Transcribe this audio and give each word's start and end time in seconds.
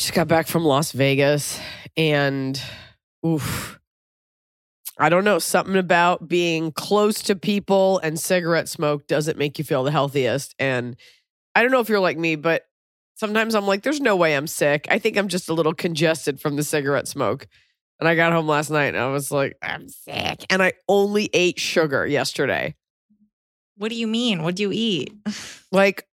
Just 0.00 0.14
got 0.14 0.28
back 0.28 0.46
from 0.46 0.64
Las 0.64 0.92
Vegas 0.92 1.60
and 1.94 2.60
oof. 3.24 3.78
I 4.98 5.10
don't 5.10 5.24
know, 5.24 5.38
something 5.38 5.76
about 5.76 6.26
being 6.26 6.72
close 6.72 7.22
to 7.22 7.36
people 7.36 7.98
and 7.98 8.18
cigarette 8.18 8.68
smoke 8.68 9.06
doesn't 9.06 9.36
make 9.36 9.58
you 9.58 9.64
feel 9.64 9.84
the 9.84 9.90
healthiest. 9.90 10.54
And 10.58 10.96
I 11.54 11.60
don't 11.62 11.70
know 11.70 11.80
if 11.80 11.88
you're 11.90 12.00
like 12.00 12.16
me, 12.16 12.36
but 12.36 12.64
sometimes 13.14 13.54
I'm 13.54 13.66
like, 13.66 13.82
there's 13.82 14.00
no 14.00 14.16
way 14.16 14.34
I'm 14.34 14.46
sick. 14.46 14.86
I 14.90 14.98
think 14.98 15.18
I'm 15.18 15.28
just 15.28 15.50
a 15.50 15.54
little 15.54 15.74
congested 15.74 16.40
from 16.40 16.56
the 16.56 16.62
cigarette 16.62 17.06
smoke. 17.06 17.46
And 17.98 18.08
I 18.08 18.14
got 18.14 18.32
home 18.32 18.48
last 18.48 18.70
night 18.70 18.94
and 18.94 18.98
I 18.98 19.08
was 19.08 19.30
like, 19.30 19.56
I'm 19.62 19.88
sick. 19.88 20.46
And 20.48 20.62
I 20.62 20.72
only 20.88 21.28
ate 21.34 21.58
sugar 21.58 22.06
yesterday. 22.06 22.74
What 23.76 23.90
do 23.90 23.96
you 23.96 24.06
mean? 24.06 24.42
What 24.42 24.56
do 24.56 24.62
you 24.62 24.72
eat? 24.72 25.12
Like, 25.72 26.08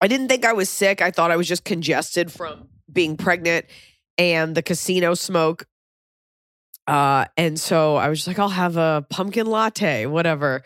I 0.00 0.08
didn't 0.08 0.28
think 0.28 0.44
I 0.44 0.52
was 0.52 0.68
sick. 0.68 1.00
I 1.00 1.10
thought 1.10 1.30
I 1.30 1.36
was 1.36 1.48
just 1.48 1.64
congested 1.64 2.30
from 2.30 2.68
being 2.92 3.16
pregnant 3.16 3.66
and 4.18 4.54
the 4.54 4.62
casino 4.62 5.14
smoke. 5.14 5.66
Uh, 6.86 7.24
and 7.36 7.58
so 7.58 7.96
I 7.96 8.08
was 8.08 8.18
just 8.18 8.28
like, 8.28 8.38
I'll 8.38 8.48
have 8.48 8.76
a 8.76 9.04
pumpkin 9.10 9.46
latte, 9.46 10.06
whatever, 10.06 10.62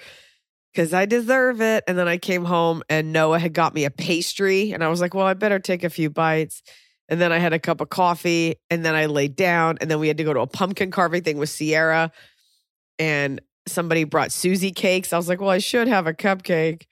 because 0.72 0.92
I 0.92 1.06
deserve 1.06 1.62
it. 1.62 1.84
And 1.88 1.96
then 1.96 2.08
I 2.08 2.18
came 2.18 2.44
home 2.44 2.82
and 2.88 3.12
Noah 3.12 3.38
had 3.38 3.54
got 3.54 3.74
me 3.74 3.84
a 3.84 3.90
pastry, 3.90 4.72
and 4.72 4.84
I 4.84 4.88
was 4.88 5.00
like, 5.00 5.14
well, 5.14 5.26
I 5.26 5.34
better 5.34 5.58
take 5.58 5.82
a 5.82 5.90
few 5.90 6.10
bites. 6.10 6.62
And 7.08 7.20
then 7.20 7.32
I 7.32 7.38
had 7.38 7.52
a 7.52 7.58
cup 7.58 7.80
of 7.80 7.88
coffee, 7.88 8.56
and 8.68 8.84
then 8.84 8.94
I 8.94 9.06
laid 9.06 9.34
down, 9.34 9.78
and 9.80 9.90
then 9.90 9.98
we 9.98 10.08
had 10.08 10.18
to 10.18 10.24
go 10.24 10.32
to 10.32 10.40
a 10.40 10.46
pumpkin 10.46 10.90
carving 10.90 11.22
thing 11.22 11.38
with 11.38 11.48
Sierra, 11.48 12.12
and 12.98 13.40
somebody 13.66 14.04
brought 14.04 14.28
SusieCakes. 14.28 15.12
I 15.12 15.16
was 15.16 15.28
like, 15.28 15.40
well, 15.40 15.50
I 15.50 15.58
should 15.58 15.88
have 15.88 16.06
a 16.06 16.14
cupcake. 16.14 16.84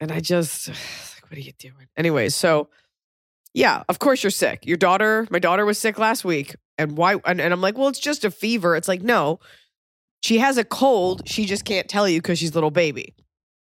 And 0.00 0.10
I 0.10 0.20
just, 0.20 0.70
what 1.32 1.38
are 1.38 1.40
you 1.40 1.52
doing? 1.58 1.88
Anyway, 1.96 2.28
so 2.28 2.68
yeah, 3.54 3.84
of 3.88 3.98
course 3.98 4.22
you're 4.22 4.30
sick. 4.30 4.66
Your 4.66 4.76
daughter, 4.76 5.26
my 5.30 5.38
daughter 5.38 5.64
was 5.64 5.78
sick 5.78 5.98
last 5.98 6.26
week. 6.26 6.54
And 6.76 6.94
why? 6.94 7.14
And, 7.24 7.40
and 7.40 7.54
I'm 7.54 7.62
like, 7.62 7.78
well, 7.78 7.88
it's 7.88 7.98
just 7.98 8.26
a 8.26 8.30
fever. 8.30 8.76
It's 8.76 8.86
like, 8.86 9.00
no, 9.00 9.40
she 10.20 10.38
has 10.38 10.58
a 10.58 10.64
cold. 10.64 11.26
She 11.26 11.46
just 11.46 11.64
can't 11.64 11.88
tell 11.88 12.06
you 12.06 12.18
because 12.20 12.38
she's 12.38 12.50
a 12.50 12.54
little 12.54 12.70
baby. 12.70 13.14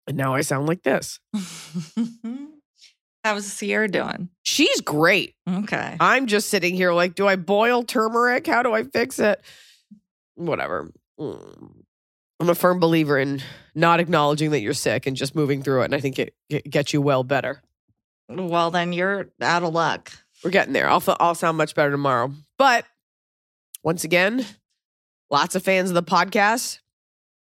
And 0.06 0.16
now 0.16 0.34
I 0.34 0.40
sound 0.40 0.68
like 0.68 0.84
this. 0.84 1.20
How's 3.24 3.44
Sierra 3.44 3.88
doing? 3.88 4.30
She's 4.42 4.80
great. 4.80 5.34
Okay. 5.46 5.98
I'm 6.00 6.28
just 6.28 6.48
sitting 6.48 6.74
here 6.74 6.94
like, 6.94 7.14
do 7.14 7.26
I 7.26 7.36
boil 7.36 7.82
turmeric? 7.82 8.46
How 8.46 8.62
do 8.62 8.72
I 8.72 8.84
fix 8.84 9.18
it? 9.18 9.42
Whatever. 10.34 10.90
Mm. 11.18 11.82
I'm 12.40 12.48
a 12.48 12.54
firm 12.54 12.80
believer 12.80 13.18
in 13.18 13.42
not 13.74 14.00
acknowledging 14.00 14.50
that 14.52 14.60
you're 14.60 14.72
sick 14.72 15.06
and 15.06 15.14
just 15.16 15.34
moving 15.36 15.62
through 15.62 15.82
it. 15.82 15.86
And 15.86 15.94
I 15.94 16.00
think 16.00 16.18
it, 16.18 16.34
it 16.48 16.64
gets 16.70 16.92
you 16.92 17.02
well 17.02 17.22
better. 17.22 17.60
Well, 18.28 18.70
then 18.70 18.92
you're 18.92 19.28
out 19.42 19.62
of 19.62 19.74
luck. 19.74 20.10
We're 20.42 20.50
getting 20.50 20.72
there. 20.72 20.88
I'll, 20.88 21.02
I'll 21.20 21.34
sound 21.34 21.58
much 21.58 21.74
better 21.74 21.90
tomorrow. 21.90 22.32
But 22.56 22.86
once 23.82 24.04
again, 24.04 24.46
lots 25.30 25.54
of 25.54 25.62
fans 25.62 25.90
of 25.90 25.94
the 25.94 26.02
podcast 26.02 26.78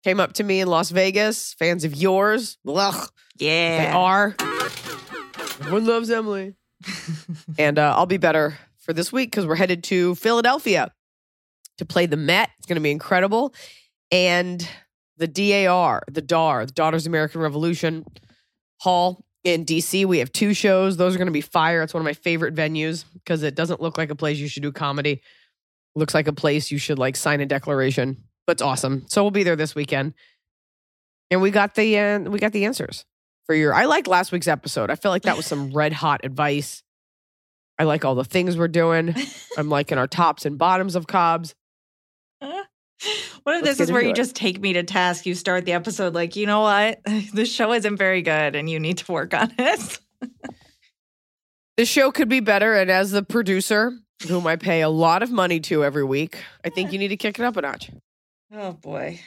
came 0.02 0.18
up 0.18 0.32
to 0.34 0.42
me 0.44 0.60
in 0.60 0.66
Las 0.68 0.90
Vegas, 0.90 1.54
fans 1.54 1.84
of 1.84 1.94
yours. 1.94 2.58
Ugh, 2.66 3.08
Yeah. 3.38 3.84
they 3.84 3.90
are. 3.92 4.34
Everyone 5.60 5.86
loves 5.86 6.10
Emily. 6.10 6.54
and 7.58 7.78
uh, 7.78 7.94
I'll 7.96 8.06
be 8.06 8.16
better 8.16 8.58
for 8.78 8.92
this 8.92 9.12
week 9.12 9.30
because 9.30 9.46
we're 9.46 9.54
headed 9.56 9.84
to 9.84 10.14
Philadelphia 10.16 10.90
to 11.78 11.84
play 11.84 12.06
the 12.06 12.16
Met. 12.16 12.50
It's 12.58 12.66
going 12.66 12.76
to 12.76 12.82
be 12.82 12.90
incredible. 12.90 13.54
And 14.10 14.66
the 15.16 15.28
DAR, 15.28 16.02
the 16.10 16.22
DAR, 16.22 16.66
the 16.66 16.72
Daughters 16.72 17.06
of 17.06 17.10
American 17.10 17.40
Revolution 17.40 18.04
Hall 18.78 19.24
in 19.44 19.64
DC. 19.64 20.04
We 20.06 20.18
have 20.18 20.32
two 20.32 20.54
shows. 20.54 20.96
Those 20.96 21.14
are 21.14 21.18
going 21.18 21.26
to 21.26 21.32
be 21.32 21.40
fire. 21.40 21.82
It's 21.82 21.94
one 21.94 22.00
of 22.00 22.04
my 22.04 22.14
favorite 22.14 22.54
venues 22.54 23.04
because 23.14 23.42
it 23.42 23.54
doesn't 23.54 23.80
look 23.80 23.98
like 23.98 24.10
a 24.10 24.14
place 24.14 24.38
you 24.38 24.48
should 24.48 24.62
do 24.62 24.72
comedy. 24.72 25.22
Looks 25.94 26.14
like 26.14 26.28
a 26.28 26.32
place 26.32 26.70
you 26.70 26.78
should 26.78 26.98
like 26.98 27.16
sign 27.16 27.40
a 27.40 27.46
declaration. 27.46 28.24
But 28.46 28.52
it's 28.52 28.62
awesome. 28.62 29.04
So 29.08 29.22
we'll 29.22 29.30
be 29.30 29.42
there 29.42 29.56
this 29.56 29.74
weekend. 29.74 30.14
And 31.30 31.40
we 31.40 31.50
got 31.50 31.74
the 31.74 31.98
uh, 31.98 32.18
we 32.20 32.38
got 32.38 32.52
the 32.52 32.64
answers 32.64 33.04
for 33.46 33.54
your. 33.54 33.72
I 33.72 33.84
liked 33.84 34.08
last 34.08 34.32
week's 34.32 34.48
episode. 34.48 34.90
I 34.90 34.96
feel 34.96 35.10
like 35.10 35.22
that 35.22 35.36
was 35.36 35.46
some 35.46 35.70
red 35.74 35.92
hot 35.92 36.22
advice. 36.24 36.82
I 37.78 37.84
like 37.84 38.04
all 38.04 38.14
the 38.14 38.24
things 38.24 38.56
we're 38.56 38.68
doing. 38.68 39.14
I'm 39.58 39.68
liking 39.68 39.98
our 39.98 40.08
tops 40.08 40.44
and 40.44 40.58
bottoms 40.58 40.96
of 40.96 41.06
cobs. 41.06 41.54
What 43.44 43.56
if 43.56 43.64
Let's 43.64 43.78
this 43.78 43.88
is 43.88 43.92
where 43.92 44.02
you 44.02 44.10
it. 44.10 44.16
just 44.16 44.36
take 44.36 44.60
me 44.60 44.74
to 44.74 44.82
task? 44.82 45.24
You 45.24 45.34
start 45.34 45.64
the 45.64 45.72
episode 45.72 46.14
like, 46.14 46.36
you 46.36 46.44
know 46.46 46.60
what? 46.60 47.00
This 47.32 47.50
show 47.50 47.72
isn't 47.72 47.96
very 47.96 48.20
good 48.20 48.54
and 48.54 48.68
you 48.68 48.78
need 48.78 48.98
to 48.98 49.12
work 49.12 49.32
on 49.32 49.52
it. 49.58 49.98
The 51.76 51.86
show 51.86 52.10
could 52.10 52.28
be 52.28 52.40
better, 52.40 52.74
and 52.74 52.90
as 52.90 53.10
the 53.10 53.22
producer, 53.22 53.94
whom 54.28 54.46
I 54.46 54.56
pay 54.56 54.82
a 54.82 54.90
lot 54.90 55.22
of 55.22 55.30
money 55.30 55.60
to 55.60 55.82
every 55.82 56.04
week, 56.04 56.36
I 56.62 56.68
think 56.68 56.92
you 56.92 56.98
need 56.98 57.08
to 57.08 57.16
kick 57.16 57.38
it 57.38 57.42
up 57.42 57.56
a 57.56 57.62
notch. 57.62 57.90
Oh 58.52 58.72
boy. 58.72 59.18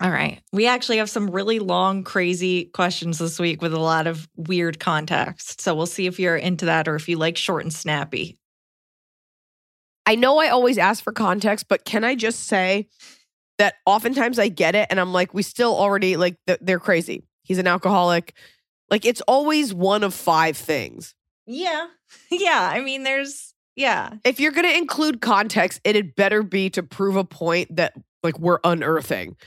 All 0.00 0.10
right. 0.10 0.40
We 0.54 0.66
actually 0.66 0.96
have 0.96 1.10
some 1.10 1.28
really 1.28 1.58
long, 1.58 2.02
crazy 2.02 2.64
questions 2.64 3.18
this 3.18 3.38
week 3.38 3.60
with 3.60 3.74
a 3.74 3.78
lot 3.78 4.06
of 4.06 4.26
weird 4.36 4.80
context. 4.80 5.60
So 5.60 5.74
we'll 5.74 5.84
see 5.84 6.06
if 6.06 6.18
you're 6.18 6.36
into 6.36 6.64
that 6.64 6.88
or 6.88 6.94
if 6.94 7.10
you 7.10 7.18
like 7.18 7.36
short 7.36 7.64
and 7.64 7.74
snappy. 7.74 8.38
I 10.10 10.16
know 10.16 10.38
I 10.38 10.48
always 10.48 10.76
ask 10.76 11.04
for 11.04 11.12
context, 11.12 11.66
but 11.68 11.84
can 11.84 12.02
I 12.02 12.16
just 12.16 12.48
say 12.48 12.88
that 13.58 13.74
oftentimes 13.86 14.40
I 14.40 14.48
get 14.48 14.74
it 14.74 14.88
and 14.90 14.98
I'm 14.98 15.12
like, 15.12 15.32
we 15.32 15.44
still 15.44 15.72
already 15.72 16.16
like 16.16 16.34
they're 16.60 16.80
crazy. 16.80 17.22
He's 17.44 17.58
an 17.58 17.68
alcoholic. 17.68 18.34
Like 18.90 19.04
it's 19.04 19.20
always 19.20 19.72
one 19.72 20.02
of 20.02 20.12
five 20.12 20.56
things. 20.56 21.14
Yeah. 21.46 21.86
Yeah. 22.28 22.68
I 22.72 22.80
mean, 22.80 23.04
there's, 23.04 23.54
yeah. 23.76 24.14
If 24.24 24.40
you're 24.40 24.50
going 24.50 24.66
to 24.66 24.76
include 24.76 25.20
context, 25.20 25.80
it 25.84 25.94
had 25.94 26.16
better 26.16 26.42
be 26.42 26.70
to 26.70 26.82
prove 26.82 27.14
a 27.14 27.22
point 27.22 27.76
that 27.76 27.92
like 28.24 28.36
we're 28.36 28.58
unearthing. 28.64 29.36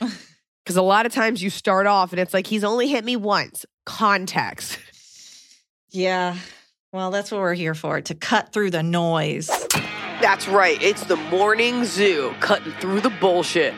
Because 0.64 0.78
a 0.78 0.82
lot 0.82 1.04
of 1.04 1.12
times 1.12 1.42
you 1.42 1.50
start 1.50 1.86
off 1.86 2.12
and 2.12 2.18
it's 2.18 2.32
like, 2.32 2.46
he's 2.46 2.64
only 2.64 2.88
hit 2.88 3.04
me 3.04 3.16
once. 3.16 3.66
Context. 3.84 4.78
Yeah. 5.90 6.38
Well, 6.90 7.10
that's 7.10 7.30
what 7.30 7.42
we're 7.42 7.52
here 7.52 7.74
for 7.74 8.00
to 8.00 8.14
cut 8.14 8.54
through 8.54 8.70
the 8.70 8.82
noise. 8.82 9.50
That's 10.24 10.48
right. 10.48 10.80
It's 10.82 11.04
the 11.04 11.16
morning 11.16 11.84
zoo 11.84 12.34
cutting 12.40 12.72
through 12.80 13.02
the 13.02 13.10
bullshit 13.10 13.74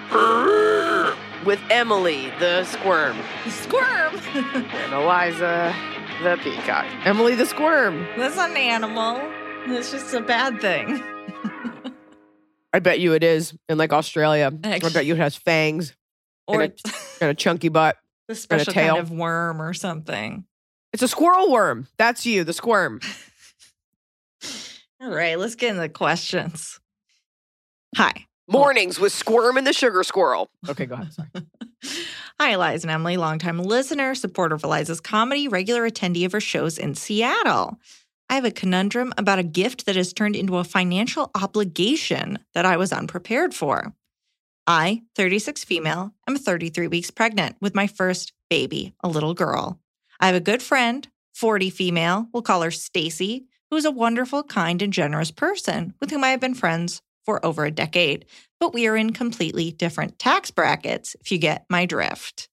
with 1.44 1.58
Emily 1.70 2.32
the 2.38 2.62
squirm 2.62 3.16
Squirm. 3.48 4.14
and 4.34 4.92
Iliza 4.92 5.74
the 6.22 6.38
peacock. 6.44 6.86
Emily 7.04 7.34
the 7.34 7.46
squirm. 7.46 8.06
that's 8.16 8.36
not 8.36 8.50
an 8.50 8.56
animal. 8.58 9.20
It's 9.66 9.90
just 9.90 10.14
a 10.14 10.20
bad 10.20 10.60
thing. 10.60 11.02
I 12.72 12.78
bet 12.78 13.00
you 13.00 13.14
it 13.14 13.24
is 13.24 13.52
in 13.68 13.76
like 13.76 13.92
Australia. 13.92 14.52
I 14.62 14.78
bet 14.78 15.04
you 15.04 15.14
it 15.14 15.18
has 15.18 15.34
fangs 15.34 15.96
Or 16.46 16.62
And 16.62 16.72
and 17.20 17.30
a 17.30 17.34
chunky 17.34 17.70
butt. 17.70 17.96
a 18.28 18.36
special 18.36 18.72
tail. 18.72 18.94
kind 18.94 19.02
of 19.04 19.10
worm 19.10 19.60
or 19.60 19.74
something. 19.74 20.44
It's 20.92 21.02
a 21.02 21.08
squirrel 21.08 21.50
worm. 21.50 21.88
That's 21.96 22.24
you, 22.24 22.44
the 22.44 22.52
squirm. 22.52 23.00
All 25.00 25.10
right, 25.10 25.38
let's 25.38 25.54
get 25.54 25.70
into 25.70 25.82
the 25.82 25.88
questions. 25.90 26.80
Hi. 27.96 28.26
Mornings 28.48 28.98
with 28.98 29.12
Squirm 29.12 29.56
and 29.58 29.66
the 29.66 29.72
Sugar 29.72 30.02
Squirrel. 30.02 30.48
Okay, 30.68 30.86
go 30.86 30.94
ahead. 30.94 31.12
Sorry. 31.12 31.28
Hi, 32.40 32.52
Iliza 32.52 32.84
and 32.84 32.90
Emily, 32.90 33.16
longtime 33.16 33.58
listener, 33.58 34.14
supporter 34.14 34.54
of 34.54 34.64
Iliza's 34.64 35.00
comedy, 35.00 35.48
regular 35.48 35.88
attendee 35.88 36.24
of 36.24 36.32
her 36.32 36.40
shows 36.40 36.78
in 36.78 36.94
Seattle. 36.94 37.78
I 38.30 38.34
have 38.36 38.44
a 38.44 38.50
conundrum 38.50 39.12
about 39.18 39.38
a 39.38 39.44
gift 39.44 39.84
that 39.86 39.96
has 39.96 40.12
turned 40.12 40.36
into 40.36 40.56
a 40.56 40.64
financial 40.64 41.30
obligation 41.34 42.38
that 42.54 42.64
I 42.64 42.76
was 42.76 42.92
unprepared 42.92 43.54
for. 43.54 43.94
I, 44.66 45.02
36 45.14 45.64
female, 45.64 46.12
am 46.26 46.36
33 46.36 46.88
weeks 46.88 47.10
pregnant 47.10 47.56
with 47.60 47.74
my 47.74 47.86
first 47.86 48.32
baby, 48.48 48.94
a 49.02 49.08
little 49.08 49.34
girl. 49.34 49.78
I 50.20 50.26
have 50.26 50.34
a 50.34 50.40
good 50.40 50.62
friend, 50.62 51.06
40 51.34 51.70
female, 51.70 52.28
we'll 52.32 52.42
call 52.42 52.62
her 52.62 52.70
Stacy, 52.70 53.46
who 53.70 53.76
is 53.76 53.84
a 53.84 53.90
wonderful, 53.90 54.42
kind, 54.42 54.82
and 54.82 54.92
generous 54.92 55.30
person 55.30 55.94
with 56.00 56.10
whom 56.10 56.24
I 56.24 56.30
have 56.30 56.40
been 56.40 56.54
friends 56.54 57.02
for 57.24 57.44
over 57.44 57.64
a 57.64 57.70
decade. 57.70 58.26
But 58.60 58.72
we 58.72 58.86
are 58.86 58.96
in 58.96 59.12
completely 59.12 59.72
different 59.72 60.18
tax 60.18 60.50
brackets, 60.50 61.16
if 61.20 61.30
you 61.30 61.38
get 61.38 61.66
my 61.68 61.84
drift. 61.84 62.48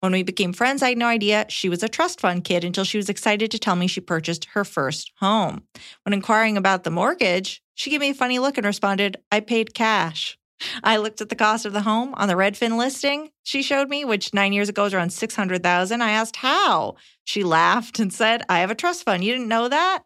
When 0.00 0.12
we 0.12 0.22
became 0.22 0.52
friends, 0.52 0.82
I 0.82 0.90
had 0.90 0.98
no 0.98 1.06
idea 1.06 1.46
she 1.48 1.70
was 1.70 1.82
a 1.82 1.88
trust 1.88 2.20
fund 2.20 2.44
kid 2.44 2.62
until 2.62 2.84
she 2.84 2.98
was 2.98 3.08
excited 3.08 3.50
to 3.50 3.58
tell 3.58 3.74
me 3.74 3.86
she 3.86 4.02
purchased 4.02 4.44
her 4.52 4.62
first 4.62 5.10
home. 5.18 5.62
When 6.02 6.12
inquiring 6.12 6.58
about 6.58 6.84
the 6.84 6.90
mortgage, 6.90 7.62
she 7.74 7.88
gave 7.88 8.00
me 8.00 8.10
a 8.10 8.14
funny 8.14 8.38
look 8.38 8.58
and 8.58 8.66
responded, 8.66 9.16
I 9.32 9.40
paid 9.40 9.72
cash. 9.72 10.36
I 10.82 10.98
looked 10.98 11.20
at 11.20 11.30
the 11.30 11.34
cost 11.34 11.64
of 11.64 11.72
the 11.72 11.80
home 11.80 12.14
on 12.16 12.28
the 12.28 12.34
Redfin 12.34 12.76
listing 12.76 13.30
she 13.42 13.62
showed 13.62 13.88
me, 13.88 14.04
which 14.04 14.34
nine 14.34 14.52
years 14.52 14.68
ago 14.68 14.84
was 14.84 14.94
around 14.94 15.10
600,000. 15.10 16.02
I 16.02 16.10
asked 16.10 16.36
how. 16.36 16.96
She 17.24 17.42
laughed 17.42 17.98
and 17.98 18.12
said, 18.12 18.42
I 18.48 18.60
have 18.60 18.70
a 18.70 18.74
trust 18.74 19.04
fund. 19.04 19.24
You 19.24 19.32
didn't 19.32 19.48
know 19.48 19.68
that? 19.68 20.02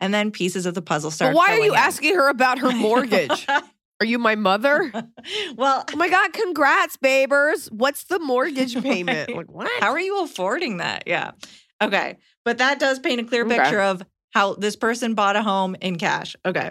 And 0.00 0.14
then 0.14 0.30
pieces 0.30 0.64
of 0.66 0.74
the 0.74 0.82
puzzle 0.82 1.10
But 1.10 1.14
started. 1.14 1.36
why 1.36 1.50
are 1.52 1.58
you 1.58 1.72
in. 1.72 1.78
asking 1.78 2.14
her 2.14 2.28
about 2.28 2.58
her 2.60 2.70
mortgage? 2.76 3.46
Are 4.00 4.06
you 4.06 4.18
my 4.18 4.36
mother? 4.36 4.92
well, 5.56 5.84
Oh 5.92 5.96
my 5.96 6.08
God, 6.08 6.32
congrats, 6.32 6.96
babers. 6.96 7.70
What's 7.72 8.04
the 8.04 8.20
mortgage 8.20 8.80
payment? 8.82 9.34
Like, 9.34 9.50
what? 9.50 9.68
How 9.82 9.90
are 9.90 9.98
you 10.00 10.22
affording 10.22 10.76
that? 10.76 11.04
Yeah. 11.06 11.32
Okay. 11.82 12.18
But 12.44 12.58
that 12.58 12.78
does 12.78 12.98
paint 13.00 13.20
a 13.20 13.24
clear 13.24 13.44
Okay. 13.44 13.56
picture 13.58 13.80
of 13.80 14.02
how 14.30 14.54
this 14.54 14.76
person 14.76 15.14
bought 15.14 15.34
a 15.36 15.42
home 15.42 15.74
in 15.80 15.96
cash. 15.98 16.36
Okay. 16.46 16.70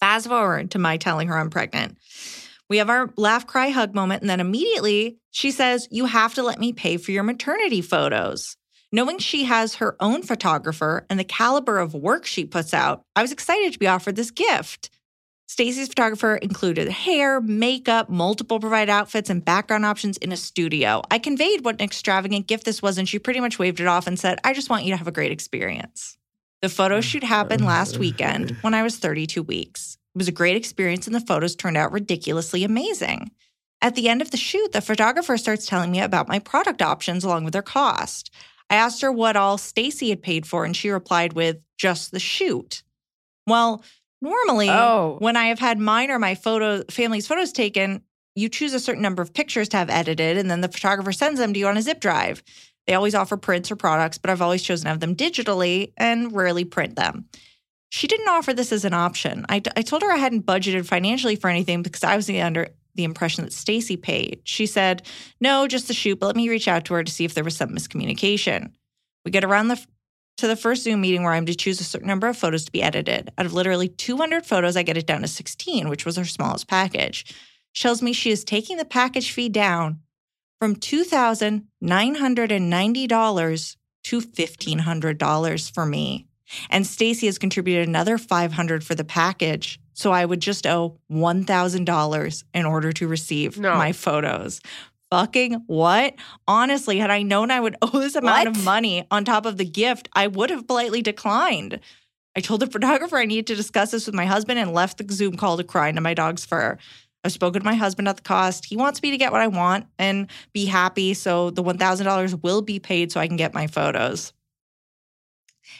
Fast 0.00 0.26
forward 0.26 0.72
to 0.72 0.78
my 0.78 0.96
telling 0.96 1.28
her 1.28 1.38
I'm 1.38 1.50
pregnant. 1.50 1.96
We 2.68 2.78
have 2.78 2.90
our 2.90 3.10
laugh, 3.16 3.46
cry, 3.46 3.68
hug 3.68 3.94
moment. 3.94 4.22
And 4.22 4.30
then 4.30 4.40
immediately 4.40 5.18
she 5.30 5.50
says, 5.52 5.86
You 5.90 6.06
have 6.06 6.34
to 6.34 6.42
let 6.42 6.58
me 6.58 6.72
pay 6.72 6.96
for 6.96 7.12
your 7.12 7.22
maternity 7.22 7.80
photos. 7.82 8.56
Knowing 8.94 9.18
she 9.18 9.44
has 9.44 9.76
her 9.76 9.96
own 10.00 10.22
photographer 10.22 11.06
and 11.08 11.18
the 11.18 11.24
caliber 11.24 11.78
of 11.78 11.94
work 11.94 12.26
she 12.26 12.44
puts 12.44 12.74
out, 12.74 13.02
I 13.16 13.22
was 13.22 13.32
excited 13.32 13.72
to 13.72 13.78
be 13.78 13.86
offered 13.86 14.16
this 14.16 14.30
gift. 14.30 14.90
Stacy's 15.48 15.88
photographer 15.88 16.36
included 16.36 16.88
hair, 16.88 17.40
makeup, 17.40 18.10
multiple 18.10 18.60
provided 18.60 18.92
outfits, 18.92 19.30
and 19.30 19.44
background 19.44 19.86
options 19.86 20.18
in 20.18 20.30
a 20.30 20.36
studio. 20.36 21.02
I 21.10 21.18
conveyed 21.18 21.64
what 21.64 21.76
an 21.76 21.84
extravagant 21.84 22.46
gift 22.46 22.66
this 22.66 22.82
was, 22.82 22.98
and 22.98 23.08
she 23.08 23.18
pretty 23.18 23.40
much 23.40 23.58
waved 23.58 23.80
it 23.80 23.86
off 23.86 24.06
and 24.06 24.18
said, 24.18 24.38
I 24.44 24.52
just 24.52 24.68
want 24.68 24.84
you 24.84 24.92
to 24.92 24.96
have 24.98 25.08
a 25.08 25.12
great 25.12 25.32
experience. 25.32 26.18
The 26.60 26.68
photo 26.68 27.00
shoot 27.00 27.24
happened 27.24 27.64
last 27.64 27.98
weekend 27.98 28.56
when 28.60 28.74
I 28.74 28.82
was 28.82 28.98
32 28.98 29.42
weeks. 29.42 29.96
It 30.14 30.18
was 30.18 30.28
a 30.28 30.32
great 30.32 30.56
experience, 30.56 31.06
and 31.06 31.14
the 31.14 31.20
photos 31.20 31.56
turned 31.56 31.78
out 31.78 31.92
ridiculously 31.92 32.62
amazing. 32.62 33.30
At 33.80 33.94
the 33.94 34.08
end 34.08 34.22
of 34.22 34.30
the 34.30 34.36
shoot, 34.36 34.72
the 34.72 34.80
photographer 34.80 35.36
starts 35.36 35.66
telling 35.66 35.90
me 35.90 36.00
about 36.00 36.28
my 36.28 36.38
product 36.38 36.80
options 36.82 37.24
along 37.24 37.44
with 37.44 37.52
their 37.52 37.62
cost. 37.62 38.30
I 38.72 38.76
asked 38.76 39.02
her 39.02 39.12
what 39.12 39.36
all 39.36 39.58
Stacy 39.58 40.08
had 40.08 40.22
paid 40.22 40.46
for, 40.46 40.64
and 40.64 40.74
she 40.74 40.88
replied 40.88 41.34
with 41.34 41.58
just 41.76 42.10
the 42.10 42.18
shoot. 42.18 42.82
Well, 43.46 43.84
normally, 44.22 44.70
Oh. 44.70 45.16
when 45.18 45.36
I 45.36 45.48
have 45.48 45.58
had 45.58 45.78
mine 45.78 46.10
or 46.10 46.18
my 46.18 46.34
photo 46.34 46.82
family's 46.90 47.26
photos 47.26 47.52
taken, 47.52 48.00
you 48.34 48.48
choose 48.48 48.72
a 48.72 48.80
certain 48.80 49.02
number 49.02 49.20
of 49.20 49.34
pictures 49.34 49.68
to 49.68 49.76
have 49.76 49.90
edited, 49.90 50.38
and 50.38 50.50
then 50.50 50.62
the 50.62 50.70
photographer 50.70 51.12
sends 51.12 51.38
them 51.38 51.52
to 51.52 51.60
you 51.60 51.66
on 51.66 51.76
a 51.76 51.82
zip 51.82 52.00
drive. 52.00 52.42
They 52.86 52.94
always 52.94 53.14
offer 53.14 53.36
prints 53.36 53.70
or 53.70 53.76
products, 53.76 54.16
but 54.16 54.30
I've 54.30 54.40
always 54.40 54.62
chosen 54.62 54.84
to 54.84 54.88
have 54.88 55.00
them 55.00 55.16
digitally 55.16 55.92
and 55.98 56.32
rarely 56.34 56.64
print 56.64 56.96
them. 56.96 57.26
She 57.90 58.06
didn't 58.06 58.28
offer 58.28 58.54
this 58.54 58.72
as 58.72 58.86
an 58.86 58.94
option. 58.94 59.44
I, 59.50 59.60
I 59.76 59.82
told 59.82 60.00
her 60.00 60.10
I 60.10 60.16
hadn't 60.16 60.46
budgeted 60.46 60.86
financially 60.86 61.36
for 61.36 61.50
anything 61.50 61.82
because 61.82 62.02
I 62.04 62.16
was 62.16 62.30
under 62.30 62.68
the 62.94 63.04
impression 63.04 63.44
that 63.44 63.52
Stacy 63.52 63.96
paid. 63.96 64.40
She 64.44 64.66
said, 64.66 65.02
"No, 65.40 65.66
just 65.66 65.88
the 65.88 65.94
shoot, 65.94 66.20
but 66.20 66.26
let 66.26 66.36
me 66.36 66.48
reach 66.48 66.68
out 66.68 66.84
to 66.86 66.94
her 66.94 67.04
to 67.04 67.12
see 67.12 67.24
if 67.24 67.34
there 67.34 67.44
was 67.44 67.56
some 67.56 67.70
miscommunication." 67.70 68.72
We 69.24 69.30
get 69.30 69.44
around 69.44 69.68
the 69.68 69.80
to 70.38 70.46
the 70.46 70.56
first 70.56 70.84
Zoom 70.84 71.02
meeting 71.02 71.22
where 71.22 71.34
I'm 71.34 71.46
to 71.46 71.54
choose 71.54 71.80
a 71.80 71.84
certain 71.84 72.08
number 72.08 72.26
of 72.26 72.36
photos 72.36 72.64
to 72.64 72.72
be 72.72 72.82
edited. 72.82 73.30
Out 73.36 73.46
of 73.46 73.52
literally 73.52 73.88
200 73.88 74.46
photos, 74.46 74.76
I 74.76 74.82
get 74.82 74.96
it 74.96 75.06
down 75.06 75.20
to 75.20 75.28
16, 75.28 75.88
which 75.88 76.06
was 76.06 76.16
her 76.16 76.24
smallest 76.24 76.68
package. 76.68 77.26
She 77.72 77.82
tells 77.82 78.02
me 78.02 78.12
she 78.12 78.30
is 78.30 78.42
taking 78.42 78.76
the 78.76 78.84
package 78.84 79.30
fee 79.30 79.48
down 79.48 80.00
from 80.58 80.76
$2,990 80.76 83.76
to 84.04 84.20
$1,500 84.20 85.70
for 85.70 85.86
me. 85.86 86.26
And 86.70 86.86
Stacy 86.86 87.26
has 87.26 87.38
contributed 87.38 87.88
another 87.88 88.18
500 88.18 88.84
for 88.84 88.94
the 88.94 89.04
package. 89.04 89.80
So 89.94 90.10
I 90.12 90.24
would 90.24 90.40
just 90.40 90.66
owe 90.66 90.98
$1,000 91.10 92.44
in 92.54 92.66
order 92.66 92.92
to 92.92 93.08
receive 93.08 93.58
No. 93.58 93.74
my 93.76 93.92
photos. 93.92 94.60
Fucking 95.10 95.64
what? 95.66 96.14
Honestly, 96.48 96.98
had 96.98 97.10
I 97.10 97.22
known 97.22 97.50
I 97.50 97.60
would 97.60 97.76
owe 97.82 98.00
this 98.00 98.14
amount 98.14 98.46
What? 98.46 98.56
of 98.56 98.64
money 98.64 99.06
on 99.10 99.24
top 99.24 99.44
of 99.46 99.58
the 99.58 99.64
gift, 99.64 100.08
I 100.14 100.26
would 100.26 100.50
have 100.50 100.66
politely 100.66 101.02
declined. 101.02 101.80
I 102.34 102.40
told 102.40 102.60
the 102.60 102.66
photographer 102.70 103.18
I 103.18 103.26
needed 103.26 103.46
to 103.48 103.54
discuss 103.54 103.90
this 103.90 104.06
with 104.06 104.14
my 104.14 104.24
husband 104.24 104.58
and 104.58 104.72
left 104.72 104.98
the 104.98 105.12
Zoom 105.14 105.36
call 105.36 105.56
to 105.58 105.64
cry 105.64 105.88
into 105.88 106.00
my 106.00 106.14
dog's 106.14 106.44
fur. 106.46 106.78
I've 107.24 107.32
spoken 107.32 107.60
to 107.60 107.64
my 107.64 107.74
husband 107.74 108.08
at 108.08 108.16
the 108.16 108.22
cost. 108.22 108.64
He 108.64 108.76
wants 108.76 109.00
me 109.02 109.10
to 109.12 109.16
get 109.16 109.30
what 109.30 109.40
I 109.42 109.46
want 109.46 109.86
and 109.98 110.28
be 110.52 110.64
happy. 110.64 111.14
So 111.14 111.50
the 111.50 111.62
$1,000 111.62 112.42
will 112.42 112.62
be 112.62 112.80
paid 112.80 113.12
so 113.12 113.20
I 113.20 113.28
can 113.28 113.36
get 113.36 113.54
my 113.54 113.68
photos. 113.68 114.32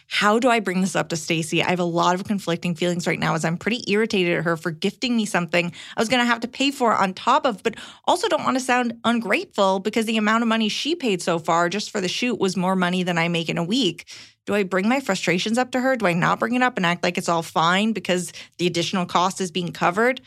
How 0.08 0.38
do 0.38 0.48
I 0.48 0.60
bring 0.60 0.80
this 0.80 0.94
up 0.94 1.08
to 1.08 1.16
Stacy? 1.16 1.62
I 1.62 1.70
have 1.70 1.80
a 1.80 1.84
lot 1.84 2.14
of 2.14 2.24
conflicting 2.24 2.74
feelings 2.74 3.06
right 3.06 3.18
now 3.18 3.34
as 3.34 3.44
I'm 3.44 3.56
pretty 3.56 3.82
irritated 3.90 4.38
at 4.38 4.44
her 4.44 4.56
for 4.56 4.70
gifting 4.70 5.16
me 5.16 5.24
something 5.24 5.72
I 5.96 6.00
was 6.00 6.08
going 6.08 6.20
to 6.20 6.26
have 6.26 6.40
to 6.40 6.48
pay 6.48 6.70
for 6.70 6.94
on 6.94 7.14
top 7.14 7.46
of, 7.46 7.62
but 7.62 7.76
also 8.04 8.28
don't 8.28 8.44
want 8.44 8.56
to 8.56 8.64
sound 8.64 8.98
ungrateful 9.04 9.80
because 9.80 10.06
the 10.06 10.16
amount 10.16 10.42
of 10.42 10.48
money 10.48 10.68
she 10.68 10.94
paid 10.94 11.22
so 11.22 11.38
far 11.38 11.68
just 11.68 11.90
for 11.90 12.00
the 12.00 12.08
shoot 12.08 12.38
was 12.38 12.56
more 12.56 12.76
money 12.76 13.02
than 13.02 13.18
I 13.18 13.28
make 13.28 13.48
in 13.48 13.58
a 13.58 13.64
week. 13.64 14.06
Do 14.44 14.54
I 14.54 14.64
bring 14.64 14.88
my 14.88 15.00
frustrations 15.00 15.56
up 15.56 15.70
to 15.72 15.80
her? 15.80 15.96
Do 15.96 16.06
I 16.06 16.14
not 16.14 16.40
bring 16.40 16.54
it 16.54 16.62
up 16.62 16.76
and 16.76 16.84
act 16.84 17.02
like 17.02 17.16
it's 17.16 17.28
all 17.28 17.42
fine 17.42 17.92
because 17.92 18.32
the 18.58 18.66
additional 18.66 19.06
cost 19.06 19.40
is 19.40 19.50
being 19.50 19.72
covered? 19.72 20.20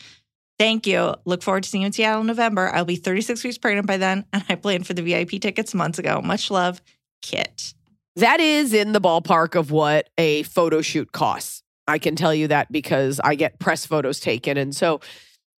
Thank 0.57 0.87
you. 0.87 1.15
Look 1.25 1.43
forward 1.43 1.63
to 1.63 1.69
seeing 1.69 1.81
you 1.81 1.87
in 1.87 1.93
Seattle 1.93 2.21
in 2.21 2.27
November. 2.27 2.71
I'll 2.73 2.85
be 2.85 2.95
36 2.95 3.43
weeks 3.43 3.57
pregnant 3.57 3.87
by 3.87 3.97
then, 3.97 4.25
and 4.31 4.43
I 4.47 4.55
planned 4.55 4.87
for 4.87 4.93
the 4.93 5.01
VIP 5.01 5.41
tickets 5.41 5.73
months 5.73 5.99
ago. 5.99 6.21
Much 6.21 6.49
love, 6.49 6.81
Kit. 7.21 7.73
That 8.15 8.39
is 8.39 8.73
in 8.73 8.93
the 8.93 9.01
ballpark 9.01 9.55
of 9.55 9.71
what 9.71 10.09
a 10.17 10.43
photo 10.43 10.81
shoot 10.81 11.11
costs. 11.11 11.63
I 11.87 11.99
can 11.99 12.15
tell 12.15 12.33
you 12.33 12.47
that 12.47 12.71
because 12.71 13.19
I 13.23 13.35
get 13.35 13.59
press 13.59 13.85
photos 13.85 14.19
taken. 14.19 14.57
And 14.57 14.75
so 14.75 15.01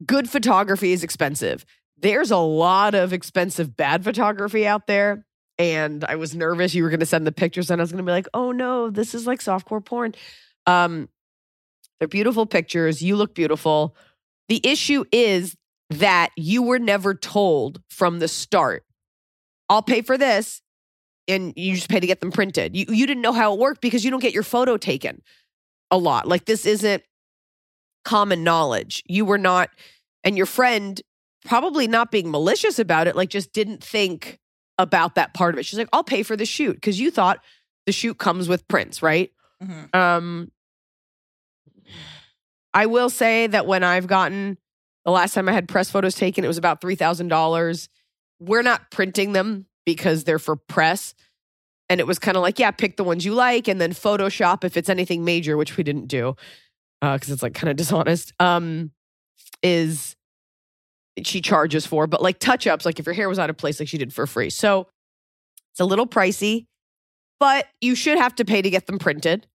good 0.05 0.29
photography 0.29 0.91
is 0.91 1.03
expensive. 1.03 1.65
There's 1.97 2.31
a 2.31 2.37
lot 2.37 2.95
of 2.95 3.13
expensive 3.13 3.75
bad 3.77 4.03
photography 4.03 4.67
out 4.67 4.87
there. 4.87 5.25
And 5.59 6.03
I 6.05 6.15
was 6.15 6.35
nervous 6.35 6.75
you 6.75 6.83
were 6.83 6.89
going 6.89 6.99
to 6.99 7.05
send 7.05 7.25
the 7.25 7.31
pictures 7.31 7.71
and 7.71 7.81
I 7.81 7.83
was 7.83 7.91
going 7.91 8.03
to 8.03 8.09
be 8.09 8.13
like, 8.13 8.27
oh 8.33 8.51
no, 8.51 8.89
this 8.89 9.15
is 9.15 9.25
like 9.25 9.39
softcore 9.39 9.83
porn. 9.83 10.13
Um, 10.65 11.09
they're 11.99 12.07
beautiful 12.07 12.45
pictures. 12.45 13.01
You 13.01 13.15
look 13.15 13.33
beautiful. 13.33 13.95
The 14.49 14.61
issue 14.63 15.05
is 15.11 15.55
that 15.89 16.29
you 16.35 16.61
were 16.63 16.79
never 16.79 17.15
told 17.15 17.81
from 17.89 18.19
the 18.19 18.27
start, 18.27 18.83
I'll 19.69 19.81
pay 19.81 20.01
for 20.01 20.17
this 20.17 20.61
and 21.27 21.53
you 21.55 21.75
just 21.75 21.89
pay 21.89 21.99
to 21.99 22.07
get 22.07 22.19
them 22.19 22.31
printed. 22.31 22.75
You 22.75 22.85
you 22.89 23.05
didn't 23.05 23.21
know 23.21 23.33
how 23.33 23.53
it 23.53 23.59
worked 23.59 23.81
because 23.81 24.03
you 24.03 24.11
don't 24.11 24.21
get 24.21 24.33
your 24.33 24.43
photo 24.43 24.77
taken 24.77 25.21
a 25.91 25.97
lot. 25.97 26.27
Like 26.27 26.45
this 26.45 26.65
isn't 26.65 27.03
common 28.05 28.43
knowledge. 28.43 29.03
You 29.07 29.25
were 29.25 29.37
not 29.37 29.69
and 30.23 30.37
your 30.37 30.45
friend 30.45 31.01
probably 31.45 31.87
not 31.87 32.11
being 32.11 32.31
malicious 32.31 32.79
about 32.79 33.07
it, 33.07 33.15
like 33.15 33.29
just 33.29 33.53
didn't 33.53 33.83
think 33.83 34.39
about 34.77 35.15
that 35.15 35.33
part 35.33 35.53
of 35.55 35.59
it. 35.59 35.65
She's 35.65 35.79
like, 35.79 35.89
"I'll 35.93 36.03
pay 36.03 36.23
for 36.23 36.35
the 36.35 36.45
shoot" 36.45 36.73
because 36.75 36.99
you 36.99 37.11
thought 37.11 37.39
the 37.85 37.91
shoot 37.91 38.17
comes 38.17 38.47
with 38.49 38.67
prints, 38.67 39.01
right? 39.01 39.31
Um 39.93 40.51
I 42.73 42.85
will 42.85 43.09
say 43.09 43.47
that 43.47 43.65
when 43.65 43.83
I've 43.83 44.07
gotten 44.07 44.57
the 45.05 45.11
last 45.11 45.33
time 45.33 45.47
I 45.49 45.53
had 45.53 45.67
press 45.67 45.89
photos 45.89 46.15
taken, 46.15 46.43
it 46.43 46.47
was 46.47 46.57
about 46.57 46.81
$3,000. 46.81 47.87
We're 48.39 48.61
not 48.61 48.91
printing 48.91 49.31
them 49.31 49.66
because 49.87 50.25
they're 50.25 50.37
for 50.37 50.57
press. 50.57 51.15
And 51.87 52.01
it 52.01 52.05
was 52.05 52.19
kind 52.19 52.35
of 52.35 52.43
like, 52.43 52.59
yeah, 52.59 52.71
pick 52.71 52.97
the 52.97 53.05
ones 53.05 53.23
you 53.23 53.33
like 53.33 53.69
and 53.69 53.79
then 53.79 53.93
Photoshop 53.93 54.65
if 54.65 54.75
it's 54.75 54.89
anything 54.89 55.23
major, 55.23 55.55
which 55.55 55.77
we 55.77 55.83
didn't 55.85 56.07
do 56.07 56.35
because 56.99 57.29
it's 57.29 57.41
like 57.41 57.53
kind 57.53 57.71
of 57.71 57.77
dishonest. 57.77 58.33
Um, 58.41 58.91
is 59.63 60.17
she 61.23 61.39
charges 61.39 61.85
for, 61.85 62.05
but 62.05 62.21
like 62.21 62.37
touch 62.37 62.67
ups, 62.67 62.85
like 62.85 62.99
if 62.99 63.05
your 63.05 63.15
hair 63.15 63.29
was 63.29 63.39
out 63.39 63.49
of 63.49 63.55
place, 63.55 63.79
like 63.79 63.87
she 63.87 63.97
did 63.97 64.13
for 64.13 64.27
free. 64.27 64.49
So 64.49 64.89
it's 65.71 65.79
a 65.79 65.85
little 65.85 66.05
pricey, 66.05 66.65
but 67.39 67.65
you 67.79 67.95
should 67.95 68.17
have 68.17 68.35
to 68.35 68.45
pay 68.45 68.61
to 68.61 68.69
get 68.69 68.87
them 68.87 68.99
printed. 68.99 69.47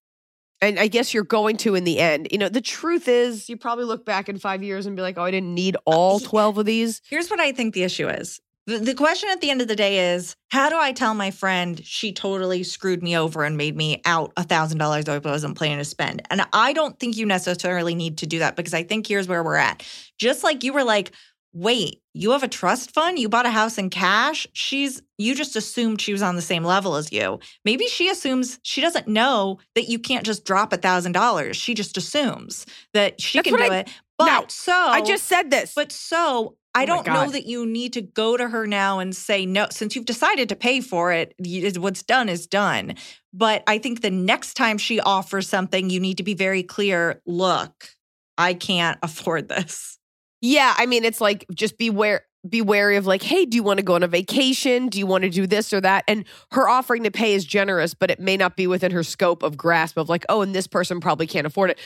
And 0.62 0.78
I 0.78 0.86
guess 0.86 1.12
you're 1.12 1.24
going 1.24 1.56
to 1.58 1.74
in 1.74 1.82
the 1.82 1.98
end. 1.98 2.28
You 2.30 2.38
know, 2.38 2.48
the 2.48 2.60
truth 2.60 3.08
is, 3.08 3.48
you 3.48 3.56
probably 3.56 3.84
look 3.84 4.04
back 4.04 4.28
in 4.28 4.38
five 4.38 4.62
years 4.62 4.86
and 4.86 4.94
be 4.94 5.02
like, 5.02 5.18
oh, 5.18 5.24
I 5.24 5.32
didn't 5.32 5.54
need 5.54 5.76
all 5.86 6.20
12 6.20 6.58
of 6.58 6.66
these. 6.66 7.02
Here's 7.08 7.30
what 7.30 7.40
I 7.40 7.50
think 7.50 7.74
the 7.74 7.82
issue 7.82 8.08
is. 8.08 8.40
The, 8.78 8.94
question 8.94 9.28
at 9.30 9.40
the 9.40 9.50
end 9.50 9.60
of 9.60 9.68
the 9.68 9.76
day 9.76 10.14
is 10.14 10.36
how 10.50 10.68
do 10.68 10.76
I 10.78 10.92
tell 10.92 11.14
my 11.14 11.30
friend 11.30 11.80
she 11.84 12.12
totally 12.12 12.62
screwed 12.62 13.02
me 13.02 13.16
over 13.16 13.42
and 13.44 13.56
made 13.56 13.76
me 13.76 14.00
out 14.04 14.32
a 14.36 14.44
$1,000 14.44 15.08
I 15.08 15.18
wasn't 15.18 15.56
planning 15.56 15.78
to 15.78 15.84
spend? 15.84 16.22
And 16.30 16.46
I 16.52 16.72
don't 16.72 16.98
think 16.98 17.16
you 17.16 17.26
necessarily 17.26 17.94
need 17.94 18.18
to 18.18 18.26
do 18.26 18.38
that 18.40 18.56
because 18.56 18.74
I 18.74 18.82
think 18.82 19.06
here's 19.06 19.28
where 19.28 19.42
we're 19.42 19.56
at. 19.56 19.84
Just 20.18 20.44
like 20.44 20.62
you 20.62 20.72
were 20.72 20.84
like, 20.84 21.12
wait, 21.52 22.00
you 22.14 22.30
have 22.30 22.44
a 22.44 22.48
trust 22.48 22.92
fund? 22.92 23.18
You 23.18 23.28
bought 23.28 23.46
a 23.46 23.50
house 23.50 23.76
in 23.76 23.90
cash? 23.90 24.46
She's, 24.52 25.02
you 25.18 25.34
just 25.34 25.56
assumed 25.56 26.00
she 26.00 26.12
was 26.12 26.22
on 26.22 26.36
the 26.36 26.42
same 26.42 26.62
level 26.62 26.94
as 26.94 27.10
you. 27.10 27.40
Maybe 27.64 27.86
she 27.86 28.08
assumes 28.08 28.60
she 28.62 28.80
doesn't 28.80 29.08
know 29.08 29.58
that 29.74 29.88
you 29.88 29.98
can't 29.98 30.24
just 30.24 30.44
drop 30.44 30.72
a 30.72 30.78
$1,000. 30.78 31.54
She 31.54 31.74
just 31.74 31.96
assumes 31.96 32.66
that 32.94 33.20
she 33.20 33.38
That's 33.38 33.48
can 33.48 33.58
do 33.58 33.64
I- 33.64 33.76
it. 33.78 33.90
But 34.16 34.26
No, 34.26 34.44
so 34.48 34.72
I 34.74 35.00
just 35.00 35.24
said 35.24 35.50
this. 35.50 35.72
but 35.74 35.90
so 35.90 36.56
I 36.74 36.84
Oh 36.84 36.86
don't 36.86 37.06
know 37.06 37.30
that 37.30 37.46
you 37.46 37.66
need 37.66 37.94
to 37.94 38.02
go 38.02 38.36
to 38.36 38.48
her 38.48 38.66
now 38.66 39.00
and 39.00 39.14
say 39.14 39.44
no. 39.44 39.66
Since 39.70 39.96
you've 39.96 40.04
decided 40.04 40.48
to 40.50 40.56
pay 40.56 40.80
for 40.80 41.12
it, 41.12 41.34
you- 41.38 41.68
what's 41.80 42.02
done 42.02 42.28
is 42.28 42.46
done. 42.46 42.94
But 43.32 43.62
I 43.66 43.78
think 43.78 44.02
the 44.02 44.10
next 44.10 44.54
time 44.54 44.78
she 44.78 45.00
offers 45.00 45.48
something, 45.48 45.90
you 45.90 46.00
need 46.00 46.16
to 46.18 46.22
be 46.22 46.34
very 46.34 46.62
clear. 46.62 47.20
Look, 47.26 47.90
I 48.38 48.54
can't 48.54 48.98
afford 49.02 49.48
this. 49.48 49.98
Yeah, 50.40 50.74
I 50.76 50.86
mean, 50.86 51.04
it's 51.04 51.20
like 51.20 51.44
just 51.54 51.76
beware 51.76 52.24
be 52.48 52.62
wary 52.62 52.96
of 52.96 53.06
like, 53.06 53.22
hey, 53.22 53.44
do 53.44 53.56
you 53.56 53.62
want 53.62 53.78
to 53.78 53.84
go 53.84 53.94
on 53.94 54.02
a 54.02 54.08
vacation? 54.08 54.88
Do 54.88 54.98
you 54.98 55.06
want 55.06 55.24
to 55.24 55.30
do 55.30 55.46
this 55.46 55.74
or 55.74 55.80
that? 55.82 56.04
And 56.08 56.24
her 56.52 56.68
offering 56.68 57.02
to 57.02 57.10
pay 57.10 57.34
is 57.34 57.44
generous, 57.44 57.92
but 57.92 58.10
it 58.10 58.18
may 58.18 58.36
not 58.38 58.56
be 58.56 58.66
within 58.66 58.92
her 58.92 59.02
scope 59.02 59.42
of 59.42 59.58
grasp 59.58 59.98
of 59.98 60.08
like, 60.08 60.24
oh, 60.30 60.40
and 60.40 60.54
this 60.54 60.66
person 60.66 61.00
probably 61.00 61.26
can't 61.26 61.46
afford 61.46 61.70
it. 61.70 61.78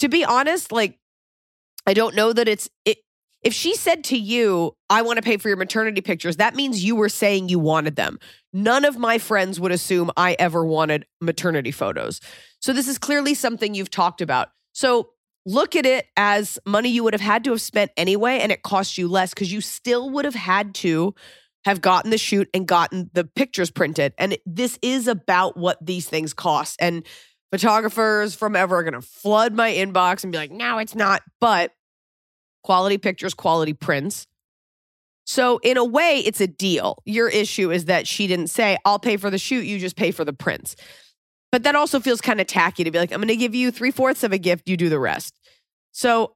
To 0.00 0.08
be 0.08 0.24
honest, 0.24 0.72
like, 0.72 0.98
I 1.86 1.94
don't 1.94 2.16
know 2.16 2.32
that 2.32 2.48
it's 2.48 2.68
it. 2.84 2.98
If 3.42 3.54
she 3.54 3.74
said 3.74 4.04
to 4.04 4.18
you, 4.18 4.76
I 4.90 5.02
want 5.02 5.16
to 5.16 5.22
pay 5.22 5.38
for 5.38 5.48
your 5.48 5.56
maternity 5.56 6.02
pictures, 6.02 6.36
that 6.36 6.54
means 6.54 6.84
you 6.84 6.94
were 6.94 7.08
saying 7.08 7.48
you 7.48 7.58
wanted 7.58 7.96
them. 7.96 8.18
None 8.52 8.84
of 8.84 8.98
my 8.98 9.18
friends 9.18 9.58
would 9.58 9.72
assume 9.72 10.10
I 10.16 10.36
ever 10.38 10.64
wanted 10.64 11.06
maternity 11.20 11.70
photos. 11.70 12.20
So 12.60 12.72
this 12.72 12.86
is 12.86 12.98
clearly 12.98 13.34
something 13.34 13.74
you've 13.74 13.90
talked 13.90 14.20
about. 14.20 14.48
So 14.72 15.10
look 15.46 15.74
at 15.74 15.86
it 15.86 16.06
as 16.18 16.58
money 16.66 16.90
you 16.90 17.02
would 17.02 17.14
have 17.14 17.22
had 17.22 17.44
to 17.44 17.50
have 17.50 17.62
spent 17.62 17.92
anyway, 17.96 18.40
and 18.40 18.52
it 18.52 18.62
cost 18.62 18.98
you 18.98 19.08
less 19.08 19.32
because 19.32 19.52
you 19.52 19.62
still 19.62 20.10
would 20.10 20.26
have 20.26 20.34
had 20.34 20.74
to 20.76 21.14
have 21.64 21.80
gotten 21.80 22.10
the 22.10 22.18
shoot 22.18 22.48
and 22.52 22.66
gotten 22.66 23.10
the 23.14 23.24
pictures 23.24 23.70
printed. 23.70 24.12
And 24.18 24.36
this 24.44 24.78
is 24.82 25.08
about 25.08 25.56
what 25.56 25.78
these 25.84 26.08
things 26.08 26.34
cost. 26.34 26.76
And 26.80 27.06
photographers 27.50 28.34
from 28.34 28.54
ever 28.54 28.76
are 28.76 28.82
going 28.82 28.94
to 28.94 29.02
flood 29.02 29.54
my 29.54 29.72
inbox 29.72 30.24
and 30.24 30.32
be 30.32 30.38
like, 30.38 30.50
no, 30.50 30.78
it's 30.78 30.94
not. 30.94 31.22
But 31.40 31.72
quality 32.62 32.98
pictures, 32.98 33.34
quality 33.34 33.72
prints. 33.72 34.26
So, 35.24 35.58
in 35.58 35.76
a 35.76 35.84
way, 35.84 36.18
it's 36.18 36.40
a 36.40 36.46
deal. 36.46 37.02
Your 37.04 37.28
issue 37.28 37.70
is 37.70 37.84
that 37.84 38.06
she 38.06 38.26
didn't 38.26 38.48
say, 38.48 38.76
I'll 38.84 38.98
pay 38.98 39.16
for 39.16 39.30
the 39.30 39.38
shoot, 39.38 39.64
you 39.64 39.78
just 39.78 39.96
pay 39.96 40.10
for 40.10 40.24
the 40.24 40.32
prints. 40.32 40.74
But 41.52 41.62
that 41.64 41.76
also 41.76 42.00
feels 42.00 42.20
kind 42.20 42.40
of 42.40 42.46
tacky 42.46 42.84
to 42.84 42.90
be 42.90 42.98
like, 42.98 43.12
I'm 43.12 43.18
going 43.18 43.28
to 43.28 43.36
give 43.36 43.54
you 43.54 43.70
three 43.70 43.90
fourths 43.90 44.22
of 44.24 44.32
a 44.32 44.38
gift, 44.38 44.68
you 44.68 44.76
do 44.76 44.88
the 44.88 44.98
rest. 44.98 45.38
So, 45.92 46.34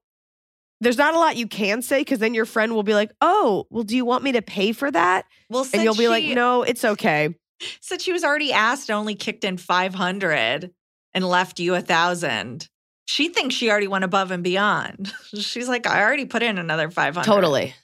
there's 0.81 0.99
not 0.99 1.15
a 1.15 1.19
lot 1.19 1.37
you 1.37 1.47
can 1.49 1.83
say 1.83 2.01
because 2.01 2.19
then 2.19 2.35
your 2.35 2.45
friend 2.45 2.75
will 2.75 2.83
be 2.83 2.95
like, 2.95 3.11
Oh, 3.21 3.67
well, 3.71 3.85
do 3.85 3.97
you 3.97 4.05
want 4.05 4.23
me 4.23 4.33
to 4.33 4.43
pay 4.43 4.73
for 4.73 4.91
that? 4.91 5.25
Well, 5.49 5.67
And 5.73 5.83
you'll 5.83 5.95
be 5.95 6.09
like, 6.09 6.25
No, 6.25 6.63
it's 6.63 6.85
okay. 6.85 7.35
since 7.81 8.03
she 8.03 8.13
was 8.13 8.25
already 8.25 8.53
asked, 8.53 8.89
and 8.91 8.97
only 8.97 9.15
kicked 9.15 9.45
in 9.45 9.57
five 9.57 9.95
hundred 9.95 10.71
and 11.13 11.27
left 11.27 11.61
you 11.61 11.75
a 11.75 11.81
thousand. 11.81 12.69
She 13.07 13.29
thinks 13.29 13.55
she 13.55 13.71
already 13.71 13.87
went 13.89 14.05
above 14.05 14.31
and 14.31 14.43
beyond. 14.43 15.13
She's 15.39 15.69
like, 15.69 15.87
I 15.87 16.03
already 16.03 16.25
put 16.25 16.43
in 16.43 16.59
another 16.59 16.91
five 16.91 17.15
hundred. 17.15 17.27
Totally. 17.27 17.75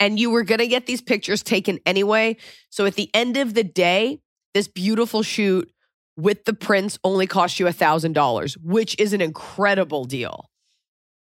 And 0.00 0.18
you 0.18 0.30
were 0.30 0.42
going 0.42 0.58
to 0.58 0.66
get 0.66 0.86
these 0.86 1.00
pictures 1.00 1.42
taken 1.42 1.78
anyway. 1.86 2.36
So 2.70 2.84
at 2.86 2.94
the 2.94 3.10
end 3.14 3.36
of 3.36 3.54
the 3.54 3.62
day, 3.64 4.20
this 4.52 4.68
beautiful 4.68 5.22
shoot 5.22 5.70
with 6.16 6.44
the 6.44 6.52
prince 6.52 6.98
only 7.04 7.26
cost 7.26 7.58
you 7.60 7.66
a 7.66 7.72
$1,000, 7.72 8.56
which 8.62 8.96
is 8.98 9.12
an 9.12 9.20
incredible 9.20 10.04
deal. 10.04 10.48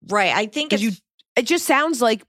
Right. 0.09 0.33
I 0.35 0.47
think 0.47 0.73
it's 0.73 0.83
you- 0.83 0.93
It 1.37 1.47
just 1.47 1.67
sounds 1.67 2.01
like 2.03 2.23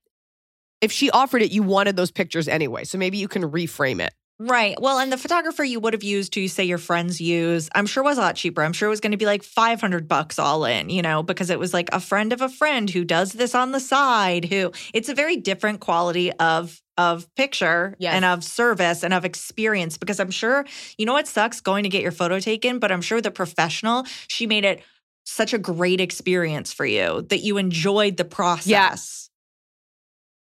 if 0.82 0.92
she 0.92 1.10
offered 1.10 1.42
it, 1.42 1.52
you 1.52 1.64
wanted 1.64 1.96
those 1.96 2.12
pictures 2.12 2.48
anyway. 2.48 2.84
So 2.84 2.98
maybe 2.98 3.18
you 3.18 3.28
can 3.28 3.44
reframe 3.44 4.02
it. 4.02 4.14
Right. 4.38 4.76
Well, 4.82 5.00
and 5.00 5.12
the 5.14 5.18
photographer 5.18 5.64
you 5.64 5.80
would 5.80 5.94
have 5.94 6.04
used 6.04 6.36
who 6.36 6.42
you 6.42 6.50
say 6.50 6.66
your 6.66 6.78
friends 6.78 7.22
use, 7.22 7.70
I'm 7.74 7.86
sure 7.86 8.04
was 8.04 8.18
a 8.18 8.22
lot 8.22 8.36
cheaper. 8.36 8.64
I'm 8.64 8.74
sure 8.74 8.88
it 8.88 8.90
was 8.90 9.00
going 9.00 9.12
to 9.12 9.18
be 9.18 9.26
like 9.26 9.44
500 9.44 10.10
bucks 10.10 10.38
all 10.38 10.66
in, 10.66 10.90
you 10.90 11.02
know, 11.02 11.24
because 11.24 11.50
it 11.50 11.58
was 11.58 11.74
like 11.74 11.88
a 11.94 12.02
friend 12.02 12.34
of 12.34 12.42
a 12.42 12.50
friend 12.50 12.90
who 12.90 13.06
does 13.06 13.32
this 13.32 13.56
on 13.56 13.72
the 13.72 13.80
side, 13.80 14.44
who 14.46 14.74
it's 14.94 15.08
a 15.08 15.16
very 15.16 15.38
different 15.38 15.80
quality 15.80 16.32
of 16.34 16.82
of 16.98 17.34
picture 17.36 17.94
Yes. 18.00 18.14
and 18.14 18.24
of 18.24 18.42
service 18.44 19.04
and 19.04 19.14
of 19.14 19.26
experience 19.26 19.98
because 19.98 20.18
I'm 20.20 20.32
sure 20.32 20.66
you 20.98 21.06
know 21.06 21.12
what 21.12 21.28
sucks 21.28 21.60
going 21.60 21.84
to 21.84 21.90
get 21.90 22.02
your 22.02 22.12
photo 22.12 22.40
taken, 22.40 22.80
but 22.80 22.92
I'm 22.92 23.02
sure 23.02 23.22
the 23.22 23.32
professional, 23.32 24.06
she 24.28 24.48
made 24.48 24.66
it 24.66 24.82
such 25.26 25.54
a 25.54 25.58
great 25.58 26.00
experience 26.02 26.72
for 26.74 26.86
you 26.86 27.24
that 27.30 27.40
you 27.40 27.58
enjoyed 27.58 28.18
the 28.18 28.26
process. 28.26 29.30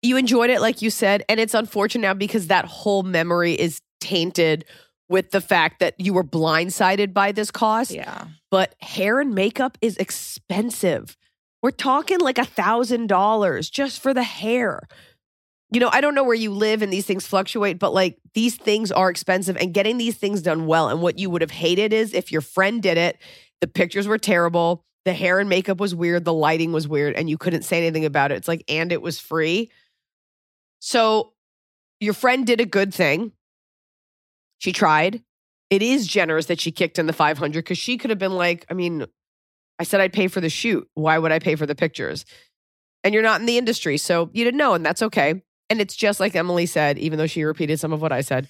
You 0.08 0.18
enjoyed 0.18 0.50
it, 0.50 0.62
like 0.62 0.82
you 0.82 0.90
said. 0.90 1.24
And 1.28 1.40
it's 1.40 1.54
unfortunate 1.54 2.02
now 2.02 2.14
because 2.14 2.48
that 2.48 2.66
whole 2.66 3.04
memory 3.04 3.54
is 3.54 3.82
tainted 4.00 4.66
with 5.10 5.32
the 5.32 5.42
fact 5.42 5.80
that 5.80 5.96
you 6.00 6.14
were 6.14 6.24
blindsided 6.24 7.14
by 7.14 7.32
this 7.32 7.52
cost. 7.52 7.92
Yeah. 7.92 8.26
but 8.50 8.76
hair 8.82 9.20
and 9.20 9.36
makeup 9.36 9.78
is 9.82 9.98
expensive. 9.98 11.18
We're 11.62 11.72
talking 11.72 12.20
like 12.20 12.38
a 12.38 12.46
thousand 12.46 13.08
dollars 13.08 13.70
just 13.70 14.02
for 14.02 14.14
the 14.14 14.24
hair. 14.24 14.82
You 15.72 15.82
know, 15.82 15.90
I 15.92 16.00
don't 16.00 16.16
know 16.16 16.24
where 16.24 16.36
you 16.36 16.52
live 16.52 16.82
and 16.82 16.94
these 16.94 17.06
things 17.06 17.28
fluctuate, 17.28 17.78
but 17.78 17.94
like 17.94 18.18
these 18.34 18.56
things 18.56 18.92
are 18.92 19.10
expensive 19.10 19.58
and 19.58 19.74
getting 19.74 19.98
these 19.98 20.16
things 20.16 20.42
done 20.42 20.66
well. 20.66 20.88
And 20.88 21.02
what 21.02 21.20
you 21.20 21.30
would 21.30 21.42
have 21.42 21.52
hated 21.52 21.92
is 21.92 22.14
if 22.14 22.32
your 22.32 22.42
friend 22.42 22.82
did 22.82 22.98
it, 22.98 23.18
the 23.60 23.68
pictures 23.68 24.08
were 24.08 24.18
terrible, 24.18 24.86
the 25.04 25.14
hair 25.14 25.40
and 25.40 25.50
makeup 25.50 25.80
was 25.80 25.94
weird, 25.94 26.24
the 26.24 26.34
lighting 26.34 26.72
was 26.72 26.88
weird, 26.88 27.16
and 27.16 27.30
you 27.30 27.38
couldn't 27.38 27.64
say 27.64 27.78
anything 27.80 28.06
about 28.06 28.32
it. 28.32 28.36
It's 28.36 28.48
like, 28.48 28.64
and 28.70 28.92
it 28.92 29.02
was 29.02 29.20
free. 29.20 29.70
So 30.80 31.34
your 32.00 32.14
friend 32.14 32.46
did 32.46 32.62
a 32.62 32.66
good 32.66 32.94
thing. 32.94 33.32
She 34.60 34.72
tried 34.72 35.24
it 35.70 35.82
is 35.82 36.08
generous 36.08 36.46
that 36.46 36.60
she 36.60 36.72
kicked 36.72 37.00
in 37.00 37.08
the 37.08 37.14
500 37.14 37.64
because 37.64 37.78
she 37.78 37.98
could 37.98 38.10
have 38.10 38.20
been 38.20 38.36
like, 38.36 38.66
I 38.70 38.74
mean, 38.74 39.06
I 39.80 39.84
said 39.84 40.02
I'd 40.02 40.14
pay 40.14 40.28
for 40.28 40.42
the 40.42 40.50
shoot. 40.50 40.88
Why 40.94 41.18
would 41.18 41.32
I 41.32 41.40
pay 41.40 41.56
for 41.56 41.66
the 41.66 41.76
pictures? 41.76 42.26
And 43.04 43.14
you're 43.14 43.24
not 43.24 43.40
in 43.40 43.46
the 43.46 43.58
industry, 43.58 43.98
so 43.98 44.30
you 44.34 44.44
didn't 44.44 44.58
know, 44.58 44.74
and 44.74 44.86
that's 44.86 45.02
okay. 45.04 45.42
And 45.70 45.82
it's 45.82 45.96
just 45.96 46.20
like 46.20 46.36
Emily 46.36 46.66
said, 46.66 46.98
even 46.98 47.18
though 47.18 47.28
she 47.28 47.44
repeated 47.44 47.80
some 47.80 47.94
of 47.94 48.02
what 48.02 48.12
I 48.12 48.22
said, 48.22 48.48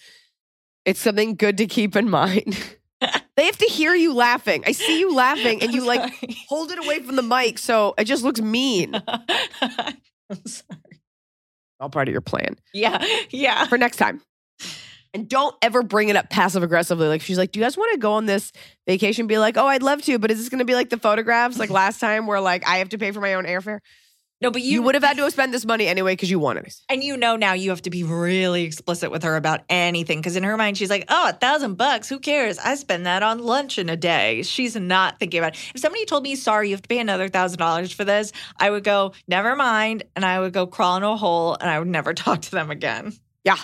it's 0.86 1.00
something 1.00 1.36
good 1.36 1.58
to 1.58 1.66
keep 1.66 1.96
in 1.96 2.10
mind. 2.10 2.58
they 3.36 3.46
have 3.46 3.58
to 3.58 3.66
hear 3.66 3.94
you 3.94 4.14
laughing. 4.14 4.64
I 4.66 4.72
see 4.72 5.00
you 5.00 5.14
laughing, 5.14 5.62
and 5.62 5.74
you 5.74 5.86
like 5.86 6.14
hold 6.48 6.72
it 6.72 6.84
away 6.84 7.00
from 7.02 7.16
the 7.16 7.24
mic, 7.24 7.58
so 7.58 7.94
it 7.98 8.06
just 8.06 8.24
looks 8.24 8.42
mean. 8.42 8.96
I'm 9.62 10.46
sorry. 10.46 10.82
All 11.80 11.90
part 11.90 12.08
of 12.08 12.12
your 12.12 12.22
plan 12.22 12.56
Yeah. 12.74 13.04
Yeah. 13.30 13.66
for 13.66 13.78
next 13.78 13.98
time. 13.98 14.22
And 15.14 15.28
don't 15.30 15.56
ever 15.62 15.84
bring 15.84 16.10
it 16.10 16.16
up 16.16 16.30
passive 16.30 16.64
aggressively. 16.64 17.08
Like 17.08 17.22
she's 17.22 17.38
like, 17.38 17.52
"Do 17.52 17.60
you 17.60 17.66
guys 17.66 17.78
want 17.78 17.92
to 17.94 17.98
go 17.98 18.14
on 18.14 18.26
this 18.26 18.52
vacation?" 18.86 19.26
Be 19.26 19.38
like, 19.38 19.58
"Oh, 19.58 19.66
I'd 19.66 19.82
love 19.82 20.02
to, 20.04 20.20
but 20.20 20.30
is 20.32 20.38
this 20.38 20.50
going 20.50 20.60
to 20.60 20.66
be 20.66 20.76
like 20.76 20.90
the 20.90 20.98
photographs 20.98 21.58
like 21.58 21.70
last 21.70 22.00
time, 22.00 22.28
where 22.28 22.42
like 22.42 22.68
I 22.68 22.78
have 22.80 22.90
to 22.90 22.98
pay 22.98 23.12
for 23.12 23.22
my 23.22 23.36
own 23.36 23.46
airfare?" 23.46 23.80
No, 24.40 24.52
but 24.52 24.62
You, 24.62 24.74
you, 24.74 24.82
would 24.84 24.94
have 24.94 25.04
had 25.04 25.18
to 25.18 25.24
have 25.24 25.32
spent 25.32 25.52
this 25.52 25.66
money 25.66 25.88
anyway 25.88 26.14
because 26.14 26.30
you 26.30 26.38
wanted 26.38 26.66
it. 26.66 26.76
and 26.90 27.04
you 27.04 27.18
know 27.18 27.36
now 27.36 27.54
you 27.54 27.72
have 27.72 27.82
to 27.84 27.90
be 27.90 28.04
really 28.04 28.64
explicit 28.64 29.10
with 29.10 29.24
her 29.24 29.36
about 29.36 29.62
anything 29.68 30.20
because 30.20 30.36
in 30.36 30.44
her 30.44 30.56
mind 30.58 30.78
she's 30.78 30.92
like, 30.92 31.06
oh, 31.10 31.30
a 31.30 31.34
thousand 31.34 31.76
bucks, 31.76 32.08
who 32.08 32.20
cares? 32.20 32.60
I 32.60 32.76
spend 32.76 33.08
that 33.08 33.24
on 33.24 33.40
lunch 33.40 33.80
in 33.80 33.90
a 33.90 33.98
day. 33.98 34.44
She's 34.44 34.76
not 34.76 35.20
thinking 35.20 35.40
about 35.40 35.56
it. 35.56 35.72
If 35.74 35.82
somebody 35.82 36.06
told 36.06 36.24
me, 36.24 36.36
sorry, 36.36 36.70
you 36.70 36.76
have 36.76 36.84
to 36.84 36.88
pay 36.88 37.00
another 37.00 37.30
thousand 37.30 37.58
dollars 37.58 37.92
for 37.92 38.06
this, 38.06 38.32
I 38.60 38.70
would 38.70 38.84
go, 38.84 39.14
never 39.28 39.56
mind, 39.56 40.04
and 40.16 40.24
I 40.24 40.40
would 40.40 40.54
go 40.54 40.68
crawl 40.68 40.98
in 40.98 41.04
a 41.04 41.18
hole 41.18 41.58
and 41.60 41.70
I 41.70 41.80
would 41.80 41.88
never 41.88 42.14
talk 42.14 42.42
to 42.44 42.52
them 42.52 42.70
again. 42.70 43.14
Yeah. 43.44 43.58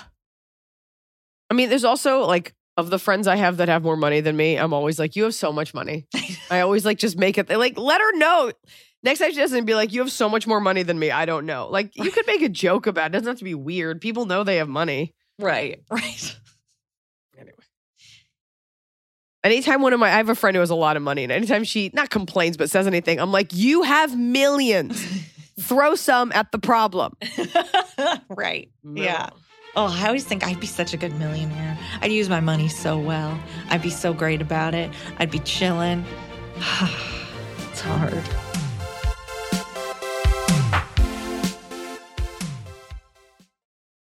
I 1.52 1.54
mean, 1.54 1.70
there's 1.70 1.84
also 1.86 2.22
like 2.26 2.56
of 2.78 2.90
the 2.90 2.98
friends 2.98 3.28
I 3.28 3.36
have 3.36 3.58
that 3.58 3.68
have 3.68 3.84
more 3.84 3.98
money 3.98 4.22
than 4.22 4.36
me. 4.36 4.56
I'm 4.58 4.74
always 4.74 4.98
like, 4.98 5.16
"You 5.16 5.26
have 5.26 5.36
so 5.36 5.52
much 5.52 5.76
money." 5.76 6.08
I 6.50 6.62
always 6.62 6.84
like 6.84 6.98
just 6.98 7.16
make 7.18 7.38
it 7.38 7.48
like 7.50 7.78
let 7.78 8.02
her 8.02 8.18
know. 8.18 8.52
Next 9.04 9.20
time 9.20 9.32
she 9.32 9.38
doesn't 9.38 9.66
be 9.66 9.76
like, 9.76 9.92
"You 9.92 10.00
have 10.00 10.12
so 10.12 10.30
much 10.30 10.48
more 10.48 10.62
money 10.62 10.84
than 10.84 10.98
me." 10.98 11.12
I 11.12 11.26
don't 11.26 11.46
know. 11.46 11.68
Like 11.70 11.92
you 11.96 12.10
could 12.10 12.26
make 12.26 12.42
a 12.42 12.50
joke 12.64 12.88
about 12.88 13.06
it. 13.06 13.08
it 13.08 13.12
doesn't 13.20 13.28
have 13.28 13.38
to 13.40 13.44
be 13.44 13.54
weird. 13.54 14.00
People 14.02 14.26
know 14.26 14.44
they 14.44 14.58
have 14.58 14.70
money. 14.70 15.14
Right, 15.40 15.82
right. 15.90 16.38
Anyway. 17.38 17.58
Anytime 19.44 19.82
one 19.82 19.92
of 19.92 20.00
my 20.00 20.08
I 20.08 20.18
have 20.18 20.30
a 20.30 20.36
friend 20.36 20.56
who 20.56 20.62
has 20.62 20.70
a 20.70 20.76
lot 20.76 20.96
of 20.96 21.04
money, 21.04 21.24
and 21.24 21.32
anytime 21.32 21.66
she 21.66 21.92
not 21.94 22.10
complains 22.10 22.56
but 22.56 22.70
says 22.70 22.88
anything, 22.88 23.20
I'm 23.20 23.32
like, 23.32 23.54
you 23.54 23.84
have 23.84 24.18
millions. 24.18 25.06
Throw 25.60 25.94
some 25.94 26.32
at 26.32 26.52
the 26.52 26.58
problem. 26.58 27.16
right. 28.30 28.72
Yeah. 28.84 29.30
Oh, 29.76 29.88
I 29.88 30.08
always 30.08 30.24
think 30.24 30.44
I'd 30.44 30.60
be 30.60 30.68
such 30.68 30.94
a 30.94 30.98
good 30.98 31.14
millionaire. 31.18 31.78
I'd 32.02 32.12
use 32.12 32.30
my 32.30 32.40
money 32.40 32.68
so 32.68 32.98
well. 32.98 33.40
I'd 33.70 33.82
be 33.82 33.90
so 33.90 34.14
great 34.14 34.42
about 34.42 34.74
it. 34.74 34.92
I'd 35.20 35.30
be 35.30 35.40
chilling. 35.40 36.06
it's 36.56 37.82
hard. 37.82 38.24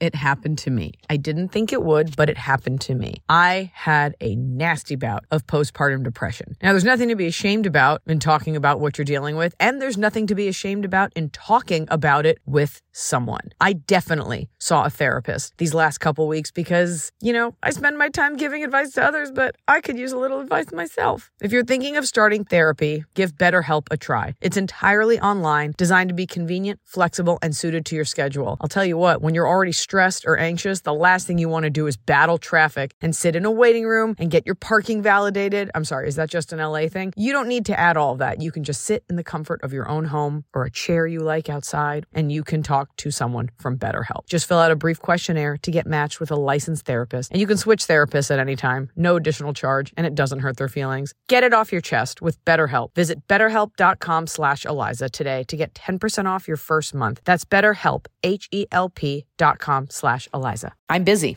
It 0.00 0.14
happened 0.14 0.58
to 0.58 0.70
me. 0.70 0.92
I 1.10 1.16
didn't 1.16 1.48
think 1.48 1.72
it 1.72 1.82
would, 1.82 2.14
but 2.14 2.30
it 2.30 2.38
happened 2.38 2.80
to 2.82 2.94
me. 2.94 3.22
I 3.28 3.72
had 3.74 4.14
a 4.20 4.36
nasty 4.36 4.94
bout 4.94 5.24
of 5.30 5.46
postpartum 5.46 6.04
depression. 6.04 6.56
Now, 6.62 6.72
there's 6.72 6.84
nothing 6.84 7.08
to 7.08 7.16
be 7.16 7.26
ashamed 7.26 7.66
about 7.66 8.02
in 8.06 8.20
talking 8.20 8.54
about 8.54 8.78
what 8.78 8.96
you're 8.96 9.04
dealing 9.04 9.36
with, 9.36 9.56
and 9.58 9.82
there's 9.82 9.98
nothing 9.98 10.28
to 10.28 10.36
be 10.36 10.46
ashamed 10.46 10.84
about 10.84 11.12
in 11.16 11.30
talking 11.30 11.88
about 11.90 12.26
it 12.26 12.38
with 12.46 12.80
someone. 12.92 13.50
I 13.60 13.72
definitely 13.72 14.50
saw 14.58 14.84
a 14.84 14.90
therapist 14.90 15.56
these 15.58 15.74
last 15.74 15.98
couple 15.98 16.28
weeks 16.28 16.52
because, 16.52 17.10
you 17.20 17.32
know, 17.32 17.56
I 17.62 17.70
spend 17.70 17.98
my 17.98 18.08
time 18.08 18.36
giving 18.36 18.62
advice 18.62 18.92
to 18.92 19.02
others, 19.02 19.32
but 19.32 19.56
I 19.66 19.80
could 19.80 19.98
use 19.98 20.12
a 20.12 20.18
little 20.18 20.40
advice 20.40 20.72
myself. 20.72 21.30
If 21.40 21.50
you're 21.50 21.64
thinking 21.64 21.96
of 21.96 22.06
starting 22.06 22.44
therapy, 22.44 23.04
give 23.14 23.34
BetterHelp 23.36 23.86
a 23.90 23.96
try. 23.96 24.34
It's 24.40 24.56
entirely 24.56 25.20
online, 25.20 25.74
designed 25.76 26.10
to 26.10 26.14
be 26.14 26.26
convenient, 26.26 26.80
flexible, 26.84 27.38
and 27.42 27.56
suited 27.56 27.84
to 27.86 27.96
your 27.96 28.04
schedule. 28.04 28.56
I'll 28.60 28.68
tell 28.68 28.84
you 28.84 28.96
what, 28.96 29.22
when 29.22 29.34
you're 29.34 29.48
already 29.48 29.72
stressed 29.88 30.26
or 30.26 30.36
anxious, 30.36 30.82
the 30.82 30.92
last 30.92 31.26
thing 31.26 31.38
you 31.38 31.48
want 31.48 31.64
to 31.64 31.70
do 31.70 31.86
is 31.86 31.96
battle 31.96 32.36
traffic 32.36 32.92
and 33.00 33.16
sit 33.16 33.34
in 33.34 33.46
a 33.46 33.50
waiting 33.50 33.86
room 33.86 34.14
and 34.18 34.30
get 34.30 34.44
your 34.44 34.54
parking 34.54 35.00
validated. 35.00 35.70
I'm 35.74 35.86
sorry, 35.86 36.06
is 36.08 36.16
that 36.16 36.28
just 36.28 36.52
an 36.52 36.58
LA 36.58 36.88
thing? 36.88 37.14
You 37.16 37.32
don't 37.32 37.48
need 37.48 37.64
to 37.66 37.80
add 37.80 37.96
all 37.96 38.14
that. 38.16 38.42
You 38.42 38.52
can 38.52 38.64
just 38.64 38.82
sit 38.82 39.02
in 39.08 39.16
the 39.16 39.24
comfort 39.24 39.62
of 39.62 39.72
your 39.72 39.88
own 39.88 40.04
home 40.04 40.44
or 40.52 40.64
a 40.64 40.70
chair 40.70 41.06
you 41.06 41.20
like 41.20 41.48
outside 41.48 42.04
and 42.12 42.30
you 42.30 42.44
can 42.44 42.62
talk 42.62 42.94
to 42.98 43.10
someone 43.10 43.48
from 43.58 43.78
BetterHelp. 43.78 44.26
Just 44.28 44.46
fill 44.46 44.58
out 44.58 44.70
a 44.70 44.76
brief 44.76 45.00
questionnaire 45.00 45.56
to 45.62 45.70
get 45.70 45.86
matched 45.86 46.20
with 46.20 46.30
a 46.30 46.36
licensed 46.36 46.84
therapist 46.84 47.30
and 47.30 47.40
you 47.40 47.46
can 47.46 47.56
switch 47.56 47.86
therapists 47.86 48.30
at 48.30 48.38
any 48.38 48.56
time. 48.56 48.90
No 48.94 49.16
additional 49.16 49.54
charge 49.54 49.94
and 49.96 50.06
it 50.06 50.14
doesn't 50.14 50.40
hurt 50.40 50.58
their 50.58 50.68
feelings. 50.68 51.14
Get 51.28 51.44
it 51.44 51.54
off 51.54 51.72
your 51.72 51.80
chest 51.80 52.20
with 52.20 52.44
BetterHelp. 52.44 52.94
Visit 52.94 53.26
betterhelp.com 53.26 54.26
slash 54.26 54.66
Iliza 54.66 55.10
today 55.10 55.44
to 55.44 55.56
get 55.56 55.72
10% 55.72 56.26
off 56.26 56.46
your 56.46 56.58
first 56.58 56.94
month. 56.94 57.22
That's 57.24 57.46
BetterHelp, 57.46 58.04
H-E-L-P 58.22 59.24
dot 59.38 59.58
com 59.58 59.77
slash 59.88 60.28
Iliza. 60.34 60.72
I'm 60.88 61.04
busy 61.04 61.36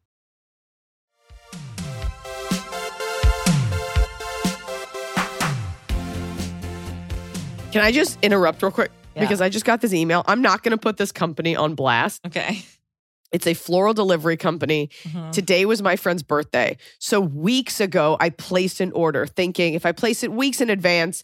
Can 7.71 7.81
I 7.81 7.91
just 7.91 8.17
interrupt 8.21 8.61
real 8.61 8.71
quick? 8.71 8.91
Yeah. 9.15 9.21
Because 9.21 9.39
I 9.41 9.49
just 9.49 9.65
got 9.65 9.81
this 9.81 9.93
email. 9.93 10.23
I'm 10.27 10.41
not 10.41 10.61
going 10.63 10.71
to 10.71 10.77
put 10.77 10.97
this 10.97 11.11
company 11.11 11.55
on 11.55 11.75
blast. 11.75 12.25
Okay. 12.25 12.63
It's 13.31 13.47
a 13.47 13.53
floral 13.53 13.93
delivery 13.93 14.35
company. 14.35 14.89
Mhm. 15.03 15.31
Today 15.31 15.65
was 15.65 15.81
my 15.81 15.95
friend's 15.95 16.21
birthday. 16.21 16.75
So 16.99 17.21
weeks 17.21 17.79
ago, 17.79 18.17
I 18.19 18.29
placed 18.29 18.81
an 18.81 18.91
order 18.91 19.25
thinking 19.25 19.73
if 19.73 19.85
I 19.85 19.93
place 19.93 20.21
it 20.23 20.33
weeks 20.33 20.59
in 20.59 20.69
advance, 20.69 21.23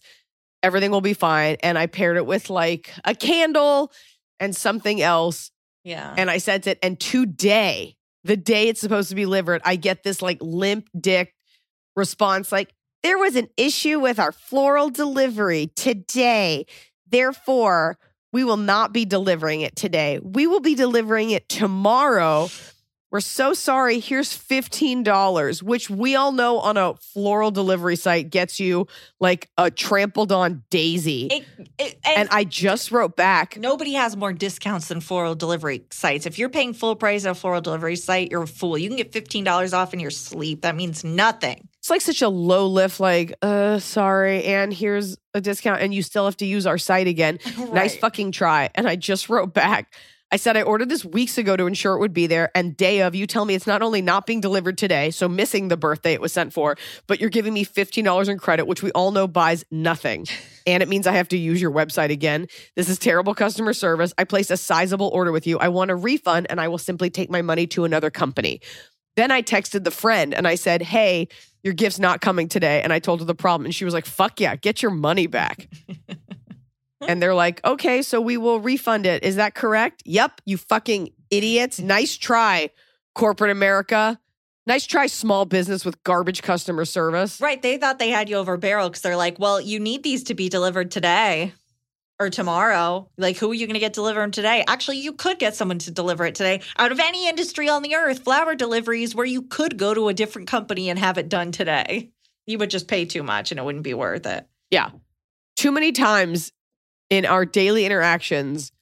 everything 0.62 0.90
will 0.90 1.02
be 1.02 1.12
fine. 1.12 1.56
And 1.62 1.76
I 1.76 1.86
paired 1.86 2.16
it 2.16 2.24
with 2.24 2.48
like 2.48 2.92
a 3.04 3.14
candle 3.14 3.92
and 4.40 4.56
something 4.56 5.02
else. 5.02 5.50
Yeah. 5.84 6.14
And 6.16 6.30
I 6.30 6.38
sent 6.38 6.66
it. 6.66 6.78
And 6.82 6.98
today, 6.98 7.96
the 8.24 8.38
day 8.38 8.68
it's 8.68 8.80
supposed 8.80 9.10
to 9.10 9.14
be 9.14 9.22
delivered, 9.24 9.60
I 9.66 9.76
get 9.76 10.02
this 10.02 10.22
like 10.22 10.38
limp 10.40 10.88
dick 10.98 11.34
response 11.94 12.50
like, 12.52 12.72
there 13.02 13.18
was 13.18 13.36
an 13.36 13.48
issue 13.56 14.00
with 14.00 14.18
our 14.18 14.32
floral 14.32 14.90
delivery 14.90 15.70
today. 15.76 16.66
Therefore, 17.10 17.98
we 18.32 18.44
will 18.44 18.56
not 18.56 18.92
be 18.92 19.04
delivering 19.04 19.62
it 19.62 19.76
today. 19.76 20.18
We 20.22 20.46
will 20.46 20.60
be 20.60 20.74
delivering 20.74 21.30
it 21.30 21.48
tomorrow. 21.48 22.48
We're 23.10 23.20
so 23.20 23.54
sorry. 23.54 24.00
Here's 24.00 24.36
$15, 24.36 25.62
which 25.62 25.88
we 25.88 26.14
all 26.14 26.30
know 26.30 26.58
on 26.58 26.76
a 26.76 26.94
floral 26.96 27.50
delivery 27.50 27.96
site 27.96 28.28
gets 28.28 28.60
you 28.60 28.86
like 29.18 29.48
a 29.56 29.70
trampled 29.70 30.30
on 30.30 30.62
daisy. 30.68 31.28
It- 31.30 31.44
it- 31.78 31.98
and 32.04 32.28
I 32.30 32.44
just 32.44 32.90
wrote 32.92 33.16
back, 33.16 33.56
Nobody 33.56 33.94
has 33.94 34.14
more 34.14 34.34
discounts 34.34 34.88
than 34.88 35.00
floral 35.00 35.34
delivery 35.34 35.84
sites. 35.90 36.26
If 36.26 36.38
you're 36.38 36.50
paying 36.50 36.74
full 36.74 36.96
price 36.96 37.24
at 37.24 37.30
a 37.30 37.34
floral 37.34 37.62
delivery 37.62 37.96
site, 37.96 38.30
you're 38.30 38.42
a 38.42 38.46
fool. 38.46 38.76
You 38.76 38.88
can 38.90 38.98
get 38.98 39.10
$15 39.10 39.72
off 39.72 39.94
in 39.94 40.00
your 40.00 40.10
sleep. 40.10 40.60
That 40.60 40.76
means 40.76 41.02
nothing. 41.02 41.67
It's 41.88 41.90
like 41.90 42.00
such 42.02 42.20
a 42.20 42.28
low 42.28 42.66
lift, 42.66 43.00
like, 43.00 43.34
uh, 43.40 43.78
sorry, 43.78 44.44
and 44.44 44.74
here's 44.74 45.16
a 45.32 45.40
discount, 45.40 45.80
and 45.80 45.94
you 45.94 46.02
still 46.02 46.26
have 46.26 46.36
to 46.36 46.44
use 46.44 46.66
our 46.66 46.76
site 46.76 47.06
again. 47.06 47.38
Nice 47.72 47.96
fucking 47.96 48.32
try. 48.32 48.70
And 48.74 48.88
I 48.88 48.96
just 48.96 49.28
wrote 49.28 49.54
back. 49.54 49.94
I 50.30 50.36
said 50.36 50.56
I 50.56 50.62
ordered 50.62 50.88
this 50.88 51.04
weeks 51.04 51.38
ago 51.38 51.56
to 51.56 51.66
ensure 51.66 51.94
it 51.94 52.00
would 52.00 52.12
be 52.12 52.26
there. 52.26 52.50
And 52.54 52.76
day 52.76 53.00
of, 53.00 53.14
you 53.14 53.26
tell 53.26 53.44
me 53.44 53.54
it's 53.54 53.66
not 53.66 53.82
only 53.82 54.02
not 54.02 54.26
being 54.26 54.40
delivered 54.40 54.76
today, 54.76 55.10
so 55.10 55.28
missing 55.28 55.68
the 55.68 55.76
birthday 55.76 56.12
it 56.12 56.20
was 56.20 56.32
sent 56.32 56.52
for, 56.52 56.76
but 57.06 57.20
you're 57.20 57.30
giving 57.30 57.54
me 57.54 57.64
$15 57.64 58.28
in 58.28 58.38
credit, 58.38 58.66
which 58.66 58.82
we 58.82 58.90
all 58.92 59.10
know 59.10 59.26
buys 59.26 59.64
nothing. 59.70 60.26
And 60.66 60.82
it 60.82 60.88
means 60.90 61.06
I 61.06 61.12
have 61.12 61.28
to 61.28 61.38
use 61.38 61.62
your 61.62 61.70
website 61.70 62.10
again. 62.10 62.46
This 62.76 62.90
is 62.90 62.98
terrible 62.98 63.34
customer 63.34 63.72
service. 63.72 64.12
I 64.18 64.24
placed 64.24 64.50
a 64.50 64.56
sizable 64.58 65.08
order 65.14 65.32
with 65.32 65.46
you. 65.46 65.58
I 65.58 65.68
want 65.68 65.90
a 65.90 65.94
refund 65.94 66.46
and 66.50 66.60
I 66.60 66.68
will 66.68 66.76
simply 66.76 67.08
take 67.08 67.30
my 67.30 67.40
money 67.40 67.66
to 67.68 67.84
another 67.84 68.10
company. 68.10 68.60
Then 69.16 69.30
I 69.30 69.42
texted 69.42 69.82
the 69.82 69.90
friend 69.90 70.32
and 70.34 70.46
I 70.46 70.56
said, 70.56 70.82
Hey, 70.82 71.26
your 71.62 71.74
gift's 71.74 71.98
not 71.98 72.20
coming 72.20 72.48
today. 72.48 72.82
And 72.82 72.92
I 72.92 72.98
told 72.98 73.20
her 73.20 73.26
the 73.26 73.34
problem. 73.34 73.66
And 73.66 73.74
she 73.74 73.84
was 73.84 73.94
like, 73.94 74.06
fuck 74.06 74.40
yeah, 74.40 74.56
get 74.56 74.82
your 74.82 74.90
money 74.90 75.26
back. 75.26 75.68
and 77.00 77.22
they're 77.22 77.34
like, 77.34 77.64
okay, 77.64 78.02
so 78.02 78.20
we 78.20 78.36
will 78.36 78.60
refund 78.60 79.06
it. 79.06 79.22
Is 79.22 79.36
that 79.36 79.54
correct? 79.54 80.02
Yep, 80.06 80.40
you 80.44 80.56
fucking 80.56 81.10
idiots. 81.30 81.80
Nice 81.80 82.16
try, 82.16 82.70
corporate 83.14 83.50
America. 83.50 84.18
Nice 84.66 84.86
try, 84.86 85.06
small 85.06 85.46
business 85.46 85.84
with 85.84 86.02
garbage 86.04 86.42
customer 86.42 86.84
service. 86.84 87.40
Right. 87.40 87.60
They 87.60 87.78
thought 87.78 87.98
they 87.98 88.10
had 88.10 88.28
you 88.28 88.36
over 88.36 88.58
barrel 88.58 88.90
because 88.90 89.00
they're 89.00 89.16
like, 89.16 89.38
well, 89.38 89.60
you 89.60 89.80
need 89.80 90.02
these 90.02 90.24
to 90.24 90.34
be 90.34 90.48
delivered 90.50 90.90
today 90.90 91.54
or 92.20 92.30
tomorrow. 92.30 93.08
Like, 93.16 93.36
who 93.36 93.50
are 93.50 93.54
you 93.54 93.66
going 93.66 93.74
to 93.74 93.80
get 93.80 93.92
deliver 93.92 94.20
them 94.20 94.30
today? 94.30 94.64
Actually, 94.66 94.98
you 94.98 95.12
could 95.12 95.38
get 95.38 95.54
someone 95.54 95.78
to 95.80 95.90
deliver 95.90 96.24
it 96.26 96.34
today. 96.34 96.62
Out 96.76 96.92
of 96.92 97.00
any 97.00 97.28
industry 97.28 97.68
on 97.68 97.82
the 97.82 97.94
earth, 97.94 98.24
flower 98.24 98.54
deliveries 98.54 99.14
where 99.14 99.26
you 99.26 99.42
could 99.42 99.76
go 99.76 99.94
to 99.94 100.08
a 100.08 100.14
different 100.14 100.48
company 100.48 100.90
and 100.90 100.98
have 100.98 101.18
it 101.18 101.28
done 101.28 101.52
today. 101.52 102.10
You 102.46 102.58
would 102.58 102.70
just 102.70 102.88
pay 102.88 103.04
too 103.04 103.22
much 103.22 103.50
and 103.50 103.60
it 103.60 103.62
wouldn't 103.64 103.84
be 103.84 103.94
worth 103.94 104.26
it. 104.26 104.46
Yeah. 104.70 104.90
Too 105.56 105.72
many 105.72 105.92
times 105.92 106.52
in 107.10 107.26
our 107.26 107.44
daily 107.44 107.84
interactions, 107.84 108.72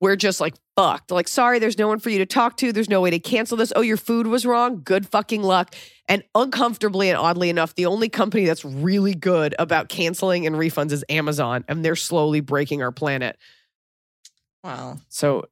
we're 0.00 0.16
just 0.16 0.40
like 0.40 0.54
fucked. 0.76 1.10
Like, 1.10 1.28
sorry, 1.28 1.58
there's 1.58 1.78
no 1.78 1.88
one 1.88 1.98
for 1.98 2.10
you 2.10 2.18
to 2.18 2.26
talk 2.26 2.56
to. 2.58 2.72
There's 2.72 2.88
no 2.88 3.00
way 3.00 3.10
to 3.10 3.18
cancel 3.18 3.56
this. 3.56 3.72
Oh, 3.76 3.80
your 3.80 3.96
food 3.96 4.26
was 4.26 4.44
wrong. 4.44 4.82
Good 4.84 5.06
fucking 5.06 5.42
luck. 5.42 5.74
And 6.08 6.22
uncomfortably 6.34 7.08
and 7.08 7.16
oddly 7.18 7.48
enough, 7.48 7.74
the 7.74 7.86
only 7.86 8.08
company 8.08 8.44
that's 8.44 8.64
really 8.64 9.14
good 9.14 9.54
about 9.58 9.88
canceling 9.88 10.46
and 10.46 10.56
refunds 10.56 10.92
is 10.92 11.04
Amazon, 11.08 11.64
and 11.68 11.84
they're 11.84 11.96
slowly 11.96 12.40
breaking 12.40 12.82
our 12.82 12.92
planet. 12.92 13.38
Wow. 14.62 14.98
So, 15.08 15.44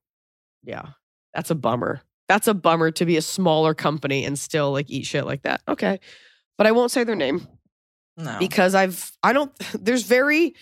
yeah, 0.65 0.91
that's 1.35 1.51
a 1.51 1.55
bummer. 1.55 2.03
That's 2.29 2.49
a 2.49 2.55
bummer 2.55 2.91
to 2.93 3.05
be 3.05 3.17
a 3.17 3.23
smaller 3.23 3.75
company 3.75 4.25
and 4.25 4.39
still 4.39 4.73
like 4.73 4.89
eat 4.91 5.05
shit 5.07 5.27
like 5.27 5.43
that. 5.43 5.61
Okay. 5.69 6.01
But 6.57 6.67
I 6.67 6.73
won't 6.73 6.91
say 6.91 7.05
their 7.05 7.17
name 7.17 7.47
No. 8.17 8.37
because 8.39 8.75
I've, 8.75 9.11
I 9.23 9.33
don't, 9.33 9.53
there's 9.75 10.05
very, 10.05 10.55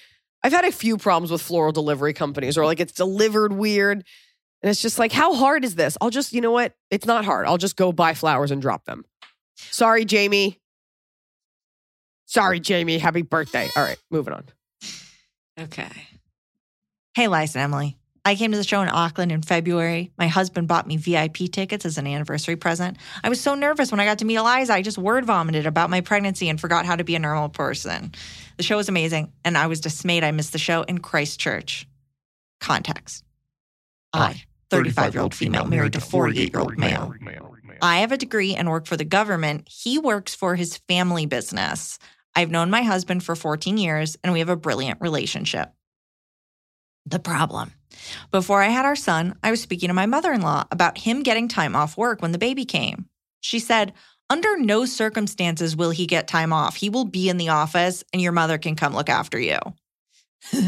I've 0.43 0.53
had 0.53 0.65
a 0.65 0.73
few 0.73 0.97
problems 0.97 1.31
with 1.31 1.43
floral 1.43 1.71
delivery 1.73 2.13
companies 2.13 2.57
or 2.59 2.65
like 2.65 2.81
it's 2.81 2.93
delivered 2.93 3.53
weird. 3.53 4.05
And 4.63 4.71
it's 4.71 4.83
just 4.83 4.99
like, 4.99 5.13
how 5.13 5.35
hard 5.35 5.65
is 5.65 5.75
this? 5.75 5.97
I'll 6.01 6.11
just, 6.11 6.33
you 6.33 6.41
know 6.41 6.51
what? 6.51 6.75
It's 6.91 7.07
not 7.07 7.25
hard. 7.25 7.47
I'll 7.47 7.59
just 7.59 7.77
go 7.77 7.93
buy 7.93 8.15
flowers 8.15 8.51
and 8.51 8.61
drop 8.61 8.85
them. 8.85 9.05
Sorry, 9.57 10.05
Jamie. 10.05 10.59
Sorry, 12.27 12.61
Jamie. 12.61 12.99
Happy 12.99 13.23
birthday. 13.23 13.69
All 13.77 13.83
right, 13.83 13.99
moving 14.11 14.35
on. 14.35 14.45
Okay. 15.59 15.91
Hey, 17.15 17.29
Liza 17.29 17.59
and 17.59 17.65
Emily. 17.65 17.97
I 18.25 18.35
came 18.35 18.53
to 18.53 18.59
the 18.59 18.65
show 18.65 18.83
in 18.83 18.89
Auckland 18.89 19.33
in 19.33 19.43
February. 19.43 20.13
My 20.19 20.29
husband 20.29 20.69
bought 20.69 20.87
me 20.87 20.99
VIP 20.99 21.51
tickets 21.51 21.87
as 21.87 21.97
an 21.97 22.07
anniversary 22.07 22.55
present. 22.55 22.99
I 23.25 23.31
was 23.31 23.41
so 23.41 23.55
nervous 23.55 23.91
when 23.91 23.99
I 23.99 24.05
got 24.05 24.19
to 24.19 24.27
meet 24.27 24.37
Iliza. 24.37 24.71
I 24.71 24.83
just 24.83 24.99
word 24.99 25.25
vomited 25.25 25.67
about 25.67 25.91
my 25.91 26.03
pregnancy 26.03 26.49
and 26.49 26.61
forgot 26.61 26.85
how 26.85 26.97
to 26.97 27.05
be 27.05 27.15
a 27.15 27.19
normal 27.19 27.49
person. 27.49 28.13
The 28.59 28.63
show 28.63 28.77
was 28.77 28.91
amazing, 28.91 29.33
and 29.45 29.57
I 29.57 29.69
was 29.69 29.81
dismayed 29.81 30.23
I 30.23 30.33
missed 30.33 30.53
the 30.53 30.59
show 30.59 30.83
in 30.83 30.99
Christchurch. 30.99 31.87
Context 32.61 33.25
I, 34.13 34.43
35 34.71 35.15
year 35.15 35.23
old 35.23 35.35
female, 35.35 35.65
married 35.65 35.93
to 35.95 36.01
48 36.01 36.53
year 36.53 36.61
old 36.61 36.79
male. 36.79 37.15
I 37.83 37.99
have 37.99 38.13
a 38.13 38.17
degree 38.17 38.55
and 38.55 38.69
work 38.69 38.87
for 38.87 38.97
the 38.97 39.05
government. 39.05 39.69
He 39.69 39.99
works 39.99 40.35
for 40.35 40.55
his 40.55 40.79
family 40.89 41.27
business. 41.27 41.99
I've 42.35 42.51
known 42.51 42.71
my 42.71 42.83
husband 42.83 43.25
for 43.25 43.35
14 43.35 43.77
years, 43.77 44.17
and 44.23 44.33
we 44.33 44.39
have 44.39 44.49
a 44.49 44.57
brilliant 44.57 45.01
relationship. 45.01 45.73
The 47.07 47.19
problem. 47.19 47.73
Before 48.31 48.63
I 48.63 48.69
had 48.69 48.85
our 48.85 48.97
son, 48.97 49.37
I 49.43 49.51
was 49.51 49.61
speaking 49.61 49.89
to 49.89 49.95
my 49.95 50.07
mother 50.07 50.33
in 50.33 50.43
law 50.43 50.65
about 50.71 50.99
him 50.99 51.23
getting 51.23 51.49
time 51.49 51.75
off 51.75 51.97
work 51.97 52.23
when 52.23 52.33
the 52.33 52.39
baby 52.39 52.65
came. 52.65 53.07
She 53.41 53.59
said, 53.59 53.95
Under 54.29 54.59
no 54.59 54.85
circumstances 54.85 55.75
will 55.75 55.91
he 55.91 56.07
get 56.07 56.29
time 56.29 56.53
off. 56.53 56.77
He 56.77 56.91
will 56.91 57.05
be 57.05 57.29
in 57.29 57.37
the 57.37 57.49
office 57.49 58.05
and 58.13 58.23
your 58.23 58.33
mother 58.33 58.59
can 58.59 58.77
come 58.77 58.95
look 58.95 59.09
after 59.09 59.41
you. 59.41 59.59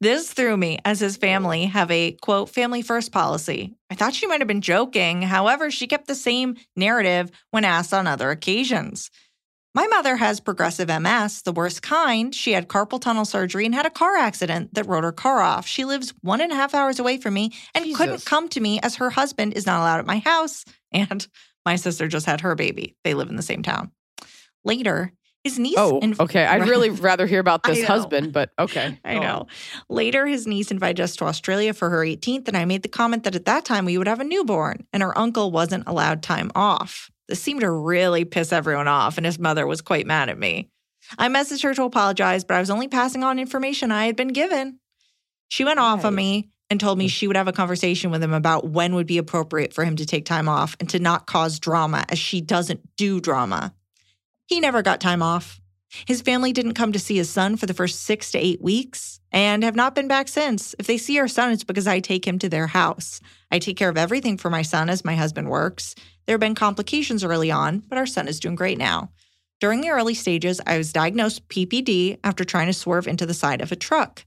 this 0.00 0.32
threw 0.32 0.56
me 0.56 0.78
as 0.84 1.00
his 1.00 1.16
family 1.16 1.66
have 1.66 1.90
a 1.90 2.12
quote 2.12 2.50
family 2.50 2.82
first 2.82 3.12
policy. 3.12 3.74
I 3.90 3.94
thought 3.94 4.14
she 4.14 4.26
might 4.26 4.40
have 4.40 4.48
been 4.48 4.60
joking. 4.60 5.22
However, 5.22 5.70
she 5.70 5.86
kept 5.86 6.06
the 6.06 6.14
same 6.14 6.56
narrative 6.76 7.30
when 7.50 7.64
asked 7.64 7.92
on 7.92 8.06
other 8.06 8.30
occasions. 8.30 9.10
My 9.74 9.86
mother 9.86 10.16
has 10.16 10.40
progressive 10.40 10.88
MS, 10.88 11.42
the 11.42 11.52
worst 11.52 11.82
kind. 11.82 12.34
She 12.34 12.52
had 12.52 12.68
carpal 12.68 13.00
tunnel 13.00 13.24
surgery 13.24 13.66
and 13.66 13.74
had 13.74 13.86
a 13.86 13.90
car 13.90 14.16
accident 14.16 14.74
that 14.74 14.86
wrote 14.86 15.04
her 15.04 15.12
car 15.12 15.40
off. 15.40 15.66
She 15.66 15.84
lives 15.84 16.14
one 16.20 16.40
and 16.40 16.50
a 16.50 16.56
half 16.56 16.74
hours 16.74 16.98
away 16.98 17.18
from 17.18 17.34
me 17.34 17.52
and 17.74 17.94
couldn't 17.94 18.24
come 18.24 18.48
to 18.48 18.60
me 18.60 18.80
as 18.80 18.96
her 18.96 19.10
husband 19.10 19.54
is 19.54 19.66
not 19.66 19.80
allowed 19.80 20.00
at 20.00 20.06
my 20.06 20.18
house. 20.18 20.64
And 20.90 21.28
my 21.66 21.76
sister 21.76 22.08
just 22.08 22.24
had 22.24 22.40
her 22.40 22.54
baby. 22.54 22.96
They 23.04 23.12
live 23.12 23.28
in 23.28 23.36
the 23.36 23.42
same 23.42 23.62
town. 23.62 23.92
Later, 24.64 25.12
his 25.44 25.58
niece. 25.58 25.76
Oh, 25.78 26.00
inv- 26.00 26.20
okay. 26.20 26.44
I'd 26.44 26.68
really 26.68 26.90
rather 26.90 27.26
hear 27.26 27.40
about 27.40 27.62
this 27.64 27.84
husband, 27.84 28.32
but 28.32 28.50
okay. 28.58 28.98
I 29.04 29.18
know. 29.18 29.46
Later, 29.88 30.26
his 30.26 30.46
niece 30.46 30.70
invited 30.70 31.02
us 31.02 31.16
to 31.16 31.24
Australia 31.24 31.72
for 31.72 31.90
her 31.90 31.98
18th, 31.98 32.48
and 32.48 32.56
I 32.56 32.64
made 32.64 32.82
the 32.82 32.88
comment 32.88 33.24
that 33.24 33.34
at 33.34 33.44
that 33.46 33.64
time 33.64 33.84
we 33.84 33.98
would 33.98 34.08
have 34.08 34.20
a 34.20 34.24
newborn, 34.24 34.86
and 34.92 35.02
her 35.02 35.16
uncle 35.16 35.50
wasn't 35.50 35.86
allowed 35.86 36.22
time 36.22 36.50
off. 36.54 37.10
This 37.28 37.40
seemed 37.40 37.60
to 37.60 37.70
really 37.70 38.24
piss 38.24 38.52
everyone 38.52 38.88
off, 38.88 39.16
and 39.16 39.26
his 39.26 39.38
mother 39.38 39.66
was 39.66 39.80
quite 39.80 40.06
mad 40.06 40.28
at 40.28 40.38
me. 40.38 40.70
I 41.16 41.28
messaged 41.28 41.62
her 41.62 41.74
to 41.74 41.84
apologize, 41.84 42.44
but 42.44 42.56
I 42.56 42.60
was 42.60 42.70
only 42.70 42.88
passing 42.88 43.22
on 43.22 43.38
information 43.38 43.92
I 43.92 44.06
had 44.06 44.16
been 44.16 44.28
given. 44.28 44.80
She 45.48 45.64
went 45.64 45.78
off 45.78 46.04
on 46.04 46.14
me 46.14 46.50
and 46.70 46.78
told 46.78 46.98
me 46.98 47.06
mm. 47.06 47.10
she 47.10 47.26
would 47.26 47.36
have 47.36 47.48
a 47.48 47.52
conversation 47.52 48.10
with 48.10 48.22
him 48.22 48.34
about 48.34 48.68
when 48.68 48.94
would 48.94 49.06
be 49.06 49.18
appropriate 49.18 49.72
for 49.72 49.84
him 49.84 49.96
to 49.96 50.04
take 50.04 50.26
time 50.26 50.48
off 50.48 50.76
and 50.80 50.88
to 50.90 50.98
not 50.98 51.26
cause 51.26 51.58
drama, 51.58 52.04
as 52.08 52.18
she 52.18 52.40
doesn't 52.40 52.80
do 52.96 53.20
drama. 53.20 53.74
He 54.48 54.60
never 54.60 54.80
got 54.80 54.98
time 54.98 55.22
off. 55.22 55.60
His 56.06 56.22
family 56.22 56.54
didn't 56.54 56.72
come 56.72 56.92
to 56.92 56.98
see 56.98 57.16
his 57.16 57.28
son 57.28 57.56
for 57.58 57.66
the 57.66 57.74
first 57.74 58.00
six 58.00 58.30
to 58.30 58.38
eight 58.38 58.62
weeks 58.62 59.20
and 59.30 59.62
have 59.62 59.76
not 59.76 59.94
been 59.94 60.08
back 60.08 60.26
since. 60.26 60.74
If 60.78 60.86
they 60.86 60.96
see 60.96 61.18
our 61.18 61.28
son, 61.28 61.52
it's 61.52 61.64
because 61.64 61.86
I 61.86 62.00
take 62.00 62.26
him 62.26 62.38
to 62.38 62.48
their 62.48 62.66
house. 62.66 63.20
I 63.50 63.58
take 63.58 63.76
care 63.76 63.90
of 63.90 63.98
everything 63.98 64.38
for 64.38 64.48
my 64.48 64.62
son 64.62 64.88
as 64.88 65.04
my 65.04 65.14
husband 65.14 65.50
works. 65.50 65.94
There 66.24 66.32
have 66.32 66.40
been 66.40 66.54
complications 66.54 67.22
early 67.22 67.50
on, 67.50 67.80
but 67.88 67.98
our 67.98 68.06
son 68.06 68.26
is 68.26 68.40
doing 68.40 68.54
great 68.54 68.78
now. 68.78 69.10
During 69.60 69.82
the 69.82 69.90
early 69.90 70.14
stages, 70.14 70.62
I 70.66 70.78
was 70.78 70.94
diagnosed 70.94 71.46
PPD 71.48 72.18
after 72.24 72.44
trying 72.44 72.68
to 72.68 72.72
swerve 72.72 73.06
into 73.06 73.26
the 73.26 73.34
side 73.34 73.60
of 73.60 73.70
a 73.70 73.76
truck. 73.76 74.24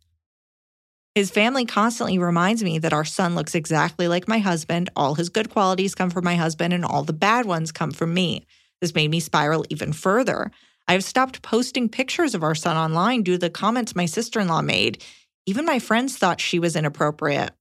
His 1.15 1.31
family 1.31 1.65
constantly 1.65 2.19
reminds 2.19 2.63
me 2.63 2.77
that 2.77 2.93
our 2.93 3.05
son 3.05 3.33
looks 3.33 3.55
exactly 3.55 4.07
like 4.07 4.27
my 4.27 4.37
husband. 4.37 4.91
All 4.95 5.15
his 5.15 5.29
good 5.29 5.49
qualities 5.49 5.95
come 5.95 6.11
from 6.11 6.25
my 6.25 6.35
husband, 6.35 6.75
and 6.75 6.85
all 6.85 7.03
the 7.03 7.11
bad 7.11 7.47
ones 7.47 7.71
come 7.71 7.91
from 7.91 8.13
me. 8.13 8.45
This 8.81 8.95
made 8.95 9.11
me 9.11 9.19
spiral 9.19 9.63
even 9.69 9.93
further. 9.93 10.51
I've 10.87 11.03
stopped 11.03 11.41
posting 11.41 11.87
pictures 11.87 12.35
of 12.35 12.43
our 12.43 12.55
son 12.55 12.75
online 12.75 13.23
due 13.23 13.33
to 13.33 13.37
the 13.37 13.49
comments 13.49 13.95
my 13.95 14.07
sister 14.07 14.39
in 14.39 14.47
law 14.47 14.61
made. 14.61 15.03
Even 15.45 15.65
my 15.65 15.79
friends 15.79 16.17
thought 16.17 16.41
she 16.41 16.59
was 16.59 16.75
inappropriate. 16.75 17.51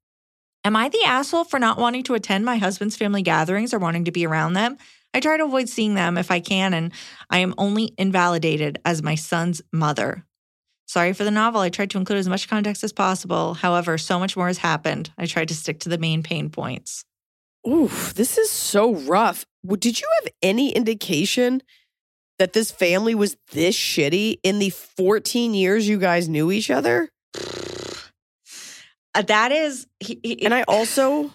Am 0.65 0.77
I 0.77 0.89
the 0.89 1.05
asshole 1.05 1.45
for 1.45 1.59
not 1.59 1.79
wanting 1.79 2.03
to 2.05 2.15
attend 2.15 2.45
my 2.45 2.57
husband's 2.57 2.97
family 2.97 3.23
gatherings 3.23 3.73
or 3.73 3.79
wanting 3.79 4.07
to 4.07 4.13
be 4.13 4.27
around 4.27 4.55
them? 4.55 4.77
I 5.13 5.21
try 5.21 5.37
to 5.37 5.45
avoid 5.45 5.69
seeing 5.69 5.95
them 5.95 6.19
if 6.19 6.31
I 6.31 6.41
can, 6.41 6.73
and 6.75 6.93
I 7.29 7.39
am 7.39 7.55
only 7.59 7.95
invalidated 7.99 8.79
as 8.85 9.03
my 9.03 9.15
son's 9.15 9.63
mother. 9.73 10.25
Sorry 10.87 11.13
for 11.13 11.25
the 11.25 11.31
novel. 11.31 11.61
I 11.61 11.69
tried 11.69 11.91
to 11.91 11.99
include 11.99 12.19
as 12.19 12.29
much 12.29 12.49
context 12.49 12.85
as 12.85 12.93
possible. 12.93 13.55
However, 13.55 13.97
so 13.97 14.19
much 14.19 14.37
more 14.37 14.49
has 14.49 14.59
happened. 14.59 15.13
I 15.17 15.27
tried 15.27 15.49
to 15.49 15.55
stick 15.55 15.81
to 15.81 15.89
the 15.89 15.99
main 15.99 16.23
pain 16.23 16.51
points. 16.51 17.05
Oof, 17.69 18.13
this 18.15 18.39
is 18.39 18.51
so 18.51 18.95
rough. 18.95 19.47
Did 19.67 20.01
you 20.01 20.09
have 20.23 20.33
any 20.43 20.73
indication 20.73 21.63
that 22.39 22.53
this 22.53 22.71
family 22.71 23.15
was 23.15 23.37
this 23.53 23.77
shitty 23.77 24.39
in 24.43 24.59
the 24.59 24.71
14 24.71 25.55
years 25.55 25.89
you 25.89 25.99
guys 25.99 26.29
knew 26.29 26.51
each 26.51 26.71
other? 26.71 27.11
Uh, 29.15 29.23
that 29.23 29.53
is, 29.53 29.87
he, 29.99 30.21
he- 30.23 30.45
And 30.45 30.55
I 30.55 30.63
also, 30.63 31.31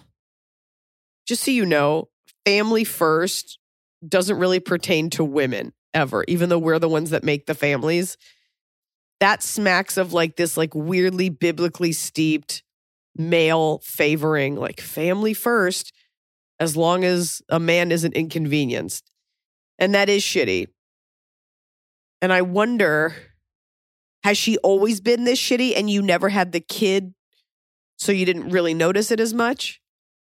just 1.26 1.42
so 1.44 1.50
you 1.50 1.66
know, 1.66 2.08
family 2.44 2.84
first 2.84 3.58
doesn't 4.06 4.38
really 4.38 4.60
pertain 4.60 5.10
to 5.10 5.24
women 5.24 5.72
ever, 5.94 6.24
even 6.28 6.48
though 6.48 6.58
we're 6.58 6.78
the 6.78 6.88
ones 6.88 7.10
that 7.10 7.24
make 7.24 7.46
the 7.46 7.54
families. 7.54 8.16
That 9.20 9.42
smacks 9.42 9.96
of 9.96 10.12
like 10.12 10.36
this, 10.36 10.56
like 10.56 10.74
weirdly 10.74 11.28
biblically 11.30 11.92
steeped 11.92 12.62
male 13.16 13.80
favoring, 13.82 14.56
like 14.56 14.80
family 14.80 15.32
first, 15.34 15.92
as 16.58 16.76
long 16.76 17.04
as 17.04 17.42
a 17.48 17.60
man 17.60 17.92
isn't 17.92 18.14
inconvenienced. 18.14 19.10
And 19.78 19.94
that 19.94 20.08
is 20.08 20.22
shitty. 20.22 20.68
And 22.22 22.32
I 22.32 22.42
wonder, 22.42 23.14
has 24.24 24.38
she 24.38 24.56
always 24.58 25.00
been 25.00 25.24
this 25.24 25.38
shitty 25.38 25.76
and 25.76 25.90
you 25.90 26.00
never 26.00 26.28
had 26.28 26.52
the 26.52 26.60
kid 26.60 27.14
so 27.98 28.12
you 28.12 28.24
didn't 28.24 28.50
really 28.50 28.74
notice 28.74 29.10
it 29.10 29.20
as 29.20 29.34
much? 29.34 29.80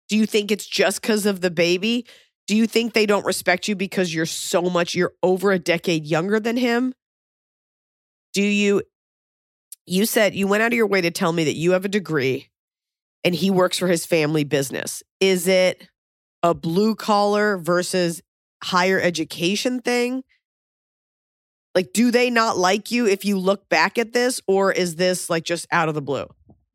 Do 0.08 0.16
you 0.16 0.26
think 0.26 0.50
it's 0.50 0.66
just 0.66 1.02
because 1.02 1.26
of 1.26 1.40
the 1.40 1.50
baby? 1.50 2.06
Do 2.46 2.56
you 2.56 2.66
think 2.66 2.92
they 2.92 3.06
don't 3.06 3.26
respect 3.26 3.68
you 3.68 3.76
because 3.76 4.14
you're 4.14 4.24
so 4.24 4.62
much, 4.62 4.94
you're 4.94 5.14
over 5.22 5.52
a 5.52 5.58
decade 5.58 6.06
younger 6.06 6.40
than 6.40 6.56
him? 6.56 6.94
Do 8.32 8.42
you, 8.42 8.82
you 9.84 10.06
said 10.06 10.34
you 10.34 10.46
went 10.46 10.62
out 10.62 10.72
of 10.72 10.76
your 10.76 10.86
way 10.86 11.00
to 11.00 11.10
tell 11.10 11.32
me 11.32 11.44
that 11.44 11.56
you 11.56 11.72
have 11.72 11.84
a 11.84 11.88
degree 11.88 12.48
and 13.24 13.34
he 13.34 13.50
works 13.50 13.78
for 13.78 13.88
his 13.88 14.06
family 14.06 14.44
business. 14.44 15.02
Is 15.20 15.48
it 15.48 15.88
a 16.42 16.54
blue 16.54 16.94
collar 16.94 17.58
versus 17.58 18.22
higher 18.62 19.00
education 19.00 19.80
thing? 19.80 20.24
Like, 21.74 21.92
do 21.92 22.10
they 22.10 22.30
not 22.30 22.56
like 22.56 22.90
you 22.90 23.06
if 23.06 23.24
you 23.24 23.38
look 23.38 23.68
back 23.68 23.98
at 23.98 24.12
this, 24.12 24.40
or 24.46 24.72
is 24.72 24.96
this 24.96 25.28
like 25.28 25.44
just 25.44 25.66
out 25.70 25.88
of 25.88 25.94
the 25.94 26.02
blue? 26.02 26.26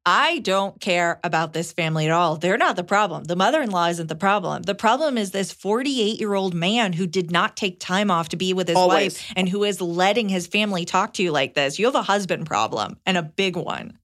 I 0.05 0.39
don't 0.39 0.79
care 0.81 1.19
about 1.23 1.53
this 1.53 1.71
family 1.71 2.05
at 2.05 2.11
all. 2.11 2.35
They're 2.35 2.57
not 2.57 2.75
the 2.75 2.83
problem. 2.83 3.23
The 3.25 3.35
mother 3.35 3.61
in 3.61 3.69
law 3.69 3.85
isn't 3.87 4.07
the 4.07 4.15
problem. 4.15 4.63
The 4.63 4.73
problem 4.73 5.15
is 5.17 5.29
this 5.29 5.51
48 5.51 6.19
year 6.19 6.33
old 6.33 6.55
man 6.55 6.93
who 6.93 7.05
did 7.05 7.31
not 7.31 7.55
take 7.55 7.79
time 7.79 8.09
off 8.09 8.29
to 8.29 8.35
be 8.35 8.53
with 8.53 8.67
his 8.67 8.77
Always. 8.77 9.13
wife 9.13 9.33
and 9.35 9.47
who 9.47 9.63
is 9.63 9.79
letting 9.79 10.27
his 10.27 10.47
family 10.47 10.85
talk 10.85 11.13
to 11.13 11.23
you 11.23 11.31
like 11.31 11.53
this. 11.53 11.77
You 11.77 11.85
have 11.85 11.95
a 11.95 12.01
husband 12.01 12.47
problem 12.47 12.97
and 13.05 13.15
a 13.15 13.21
big 13.23 13.55
one. 13.55 13.97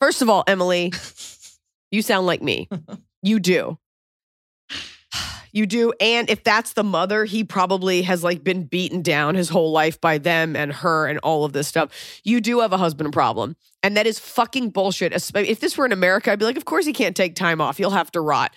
First 0.00 0.20
of 0.20 0.28
all, 0.28 0.44
Emily, 0.46 0.92
you 1.90 2.02
sound 2.02 2.26
like 2.26 2.42
me. 2.42 2.68
You 3.26 3.40
do. 3.40 3.78
You 5.54 5.64
do. 5.66 5.92
And 6.00 6.28
if 6.28 6.44
that's 6.44 6.74
the 6.74 6.84
mother, 6.84 7.24
he 7.24 7.44
probably 7.44 8.02
has 8.02 8.22
like 8.22 8.44
been 8.44 8.64
beaten 8.64 9.00
down 9.00 9.36
his 9.36 9.48
whole 9.48 9.70
life 9.70 10.00
by 10.00 10.18
them 10.18 10.56
and 10.56 10.72
her 10.72 11.06
and 11.06 11.18
all 11.20 11.44
of 11.44 11.52
this 11.54 11.68
stuff. 11.68 12.20
You 12.24 12.42
do 12.42 12.60
have 12.60 12.72
a 12.72 12.76
husband 12.76 13.12
problem. 13.12 13.56
And 13.82 13.96
that 13.96 14.06
is 14.06 14.18
fucking 14.18 14.70
bullshit. 14.70 15.12
If 15.12 15.60
this 15.60 15.78
were 15.78 15.86
in 15.86 15.92
America, 15.92 16.32
I'd 16.32 16.38
be 16.40 16.44
like, 16.44 16.56
of 16.56 16.64
course 16.64 16.84
he 16.84 16.92
can't 16.92 17.14
take 17.14 17.36
time 17.36 17.60
off. 17.60 17.78
You'll 17.78 17.90
have 17.92 18.10
to 18.12 18.20
rot. 18.20 18.52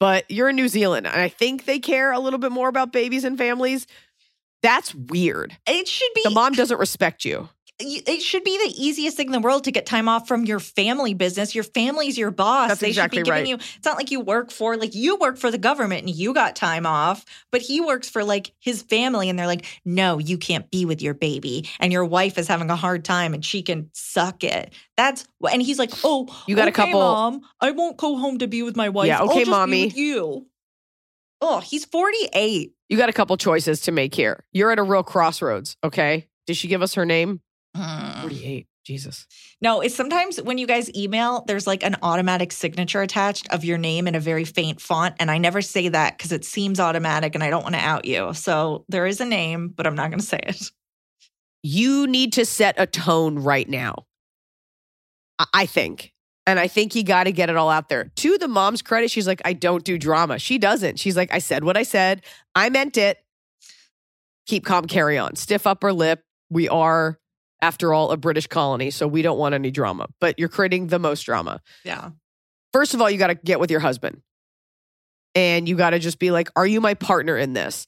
But 0.00 0.24
you're 0.28 0.48
in 0.48 0.56
New 0.56 0.68
Zealand. 0.68 1.06
And 1.06 1.20
I 1.20 1.28
think 1.28 1.66
they 1.66 1.78
care 1.78 2.10
a 2.10 2.18
little 2.18 2.38
bit 2.38 2.50
more 2.50 2.68
about 2.68 2.92
babies 2.92 3.24
and 3.24 3.38
families. 3.38 3.86
That's 4.62 4.94
weird. 4.94 5.56
It 5.66 5.86
should 5.86 6.12
be 6.14 6.22
The 6.24 6.30
mom 6.30 6.54
doesn't 6.54 6.78
respect 6.78 7.24
you. 7.24 7.48
It 7.80 8.22
should 8.22 8.44
be 8.44 8.56
the 8.58 8.74
easiest 8.76 9.16
thing 9.16 9.26
in 9.26 9.32
the 9.32 9.40
world 9.40 9.64
to 9.64 9.72
get 9.72 9.86
time 9.86 10.08
off 10.08 10.28
from 10.28 10.44
your 10.44 10.60
family 10.60 11.14
business. 11.14 11.54
Your 11.54 11.64
family's 11.64 12.18
your 12.18 12.30
boss. 12.30 12.68
That's 12.68 12.80
they 12.80 12.88
exactly 12.88 13.18
should 13.18 13.24
be 13.24 13.30
giving 13.30 13.42
right. 13.42 13.48
you 13.48 13.54
it's 13.76 13.84
not 13.84 13.96
like 13.96 14.10
you 14.10 14.20
work 14.20 14.50
for 14.50 14.76
like 14.76 14.94
you 14.94 15.16
work 15.16 15.36
for 15.36 15.50
the 15.50 15.58
government 15.58 16.06
and 16.06 16.14
you 16.14 16.34
got 16.34 16.56
time 16.56 16.86
off, 16.86 17.24
but 17.50 17.60
he 17.62 17.80
works 17.80 18.08
for 18.08 18.24
like 18.24 18.52
his 18.60 18.82
family 18.82 19.28
and 19.28 19.38
they're 19.38 19.46
like, 19.46 19.66
"No, 19.84 20.18
you 20.18 20.38
can't 20.38 20.70
be 20.70 20.84
with 20.84 21.02
your 21.02 21.14
baby." 21.14 21.68
And 21.78 21.92
your 21.92 22.04
wife 22.04 22.38
is 22.38 22.48
having 22.48 22.70
a 22.70 22.76
hard 22.76 23.04
time 23.04 23.34
and 23.34 23.44
she 23.44 23.62
can 23.62 23.90
suck 23.92 24.44
it. 24.44 24.72
That's 24.96 25.26
and 25.50 25.62
he's 25.62 25.78
like, 25.78 25.92
"Oh, 26.04 26.28
You 26.46 26.56
got 26.56 26.68
a 26.68 26.72
couple- 26.72 27.00
mom. 27.00 27.42
I 27.60 27.70
won't 27.70 27.96
go 27.96 28.16
home 28.16 28.38
to 28.38 28.46
be 28.46 28.62
with 28.62 28.76
my 28.76 28.88
wife. 28.88 29.08
Yeah, 29.08 29.22
okay, 29.22 29.34
just 29.34 29.44
be 29.46 29.50
mommy." 29.50 29.84
with 29.86 29.96
you." 29.96 30.46
Oh, 31.40 31.60
he's 31.60 31.84
48. 31.86 32.74
You 32.88 32.96
got 32.96 33.08
a 33.08 33.12
couple 33.12 33.36
choices 33.36 33.80
to 33.82 33.92
make 33.92 34.14
here. 34.14 34.44
You're 34.52 34.70
at 34.72 34.78
a 34.78 34.82
real 34.82 35.02
crossroads, 35.02 35.76
okay? 35.82 36.26
Did 36.46 36.56
she 36.56 36.68
give 36.68 36.82
us 36.82 36.94
her 36.94 37.06
name? 37.06 37.40
Mm. 37.76 38.20
48. 38.22 38.66
Jesus. 38.84 39.26
No, 39.60 39.80
it's 39.82 39.94
sometimes 39.94 40.40
when 40.42 40.58
you 40.58 40.66
guys 40.66 40.92
email, 40.96 41.44
there's 41.46 41.66
like 41.66 41.82
an 41.84 41.96
automatic 42.02 42.50
signature 42.50 43.02
attached 43.02 43.46
of 43.52 43.64
your 43.64 43.78
name 43.78 44.08
in 44.08 44.14
a 44.14 44.20
very 44.20 44.44
faint 44.44 44.80
font. 44.80 45.14
And 45.20 45.30
I 45.30 45.38
never 45.38 45.60
say 45.62 45.88
that 45.90 46.16
because 46.16 46.32
it 46.32 46.44
seems 46.44 46.80
automatic 46.80 47.34
and 47.34 47.44
I 47.44 47.50
don't 47.50 47.62
want 47.62 47.74
to 47.74 47.80
out 47.80 48.04
you. 48.06 48.32
So 48.34 48.84
there 48.88 49.06
is 49.06 49.20
a 49.20 49.26
name, 49.26 49.68
but 49.68 49.86
I'm 49.86 49.94
not 49.94 50.10
going 50.10 50.18
to 50.18 50.26
say 50.26 50.40
it. 50.42 50.70
You 51.62 52.06
need 52.06 52.32
to 52.32 52.46
set 52.46 52.74
a 52.78 52.86
tone 52.86 53.38
right 53.38 53.68
now. 53.68 54.06
I- 55.38 55.46
I 55.52 55.66
think. 55.66 56.12
And 56.46 56.58
I 56.58 56.66
think 56.66 56.94
you 56.94 57.04
got 57.04 57.24
to 57.24 57.32
get 57.32 57.50
it 57.50 57.56
all 57.56 57.68
out 57.70 57.90
there. 57.90 58.10
To 58.16 58.38
the 58.38 58.48
mom's 58.48 58.82
credit, 58.82 59.10
she's 59.10 59.26
like, 59.26 59.42
I 59.44 59.52
don't 59.52 59.84
do 59.84 59.98
drama. 59.98 60.38
She 60.38 60.58
doesn't. 60.58 60.98
She's 60.98 61.16
like, 61.16 61.32
I 61.32 61.38
said 61.38 61.62
what 61.64 61.76
I 61.76 61.82
said. 61.82 62.22
I 62.56 62.70
meant 62.70 62.96
it. 62.96 63.18
Keep 64.46 64.64
calm, 64.64 64.86
carry 64.86 65.16
on. 65.18 65.36
Stiff 65.36 65.66
upper 65.66 65.92
lip. 65.92 66.24
We 66.48 66.68
are, 66.68 67.19
after 67.62 67.92
all, 67.92 68.10
a 68.10 68.16
British 68.16 68.46
colony. 68.46 68.90
So 68.90 69.06
we 69.06 69.22
don't 69.22 69.38
want 69.38 69.54
any 69.54 69.70
drama, 69.70 70.08
but 70.20 70.38
you're 70.38 70.48
creating 70.48 70.88
the 70.88 70.98
most 70.98 71.22
drama. 71.22 71.60
Yeah. 71.84 72.10
first 72.72 72.94
of 72.94 73.00
all, 73.00 73.10
you 73.10 73.18
got 73.18 73.28
to 73.28 73.34
get 73.34 73.60
with 73.60 73.70
your 73.70 73.80
husband. 73.80 74.22
And 75.34 75.68
you 75.68 75.76
got 75.76 75.90
to 75.90 76.00
just 76.00 76.18
be 76.18 76.32
like, 76.32 76.48
are 76.56 76.66
you 76.66 76.80
my 76.80 76.94
partner 76.94 77.36
in 77.36 77.52
this? 77.52 77.86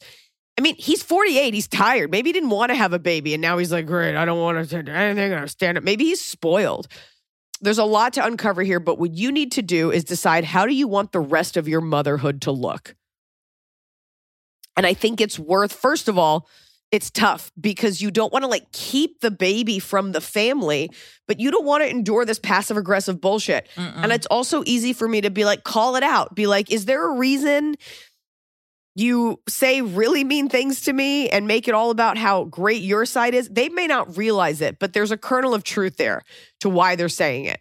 I 0.58 0.62
mean, 0.62 0.76
he's 0.76 1.02
48. 1.02 1.54
He's 1.54 1.66
tired. 1.66 2.10
Maybe 2.10 2.28
he 2.28 2.32
didn't 2.32 2.50
want 2.50 2.70
to 2.70 2.76
have 2.76 2.92
a 2.92 2.98
baby. 2.98 3.34
And 3.34 3.40
now 3.40 3.58
he's 3.58 3.72
like, 3.72 3.86
great, 3.86 4.14
I 4.14 4.24
don't 4.24 4.38
want 4.38 4.68
to 4.68 4.82
do 4.82 4.92
anything. 4.92 5.32
I 5.32 5.46
stand 5.46 5.78
up. 5.78 5.84
Maybe 5.84 6.04
he's 6.04 6.20
spoiled. 6.20 6.88
There's 7.60 7.78
a 7.78 7.84
lot 7.84 8.12
to 8.14 8.24
uncover 8.24 8.62
here, 8.62 8.80
but 8.80 8.98
what 8.98 9.12
you 9.12 9.32
need 9.32 9.52
to 9.52 9.62
do 9.62 9.90
is 9.90 10.04
decide 10.04 10.44
how 10.44 10.66
do 10.66 10.74
you 10.74 10.86
want 10.86 11.12
the 11.12 11.20
rest 11.20 11.56
of 11.56 11.68
your 11.68 11.80
motherhood 11.80 12.42
to 12.42 12.52
look? 12.52 12.94
And 14.76 14.86
I 14.86 14.94
think 14.94 15.20
it's 15.20 15.38
worth, 15.38 15.72
first 15.72 16.08
of 16.08 16.18
all, 16.18 16.48
it's 16.92 17.10
tough 17.10 17.50
because 17.58 18.02
you 18.02 18.10
don't 18.10 18.32
want 18.32 18.42
to 18.42 18.48
like 18.48 18.70
keep 18.70 19.20
the 19.20 19.30
baby 19.30 19.78
from 19.78 20.12
the 20.12 20.20
family, 20.20 20.90
but 21.26 21.40
you 21.40 21.50
don't 21.50 21.64
want 21.64 21.82
to 21.82 21.88
endure 21.88 22.26
this 22.26 22.38
passive 22.38 22.76
aggressive 22.76 23.18
bullshit. 23.20 23.66
And 24.02 24.12
it's 24.12 24.26
also 24.26 24.62
easy 24.66 24.92
for 24.92 25.08
me 25.08 25.22
to 25.22 25.30
be 25.30 25.46
like, 25.46 25.64
call 25.64 25.96
it 25.96 26.02
out. 26.02 26.34
Be 26.34 26.46
like, 26.46 26.70
is 26.70 26.84
there 26.84 27.10
a 27.10 27.16
reason 27.16 27.76
you 28.94 29.40
say 29.48 29.80
really 29.80 30.22
mean 30.22 30.50
things 30.50 30.82
to 30.82 30.92
me 30.92 31.30
and 31.30 31.46
make 31.46 31.66
it 31.66 31.72
all 31.72 31.90
about 31.90 32.18
how 32.18 32.44
great 32.44 32.82
your 32.82 33.06
side 33.06 33.32
is? 33.34 33.48
They 33.48 33.70
may 33.70 33.86
not 33.86 34.18
realize 34.18 34.60
it, 34.60 34.78
but 34.78 34.92
there's 34.92 35.10
a 35.10 35.16
kernel 35.16 35.54
of 35.54 35.64
truth 35.64 35.96
there 35.96 36.22
to 36.60 36.68
why 36.68 36.94
they're 36.94 37.08
saying 37.08 37.46
it. 37.46 37.60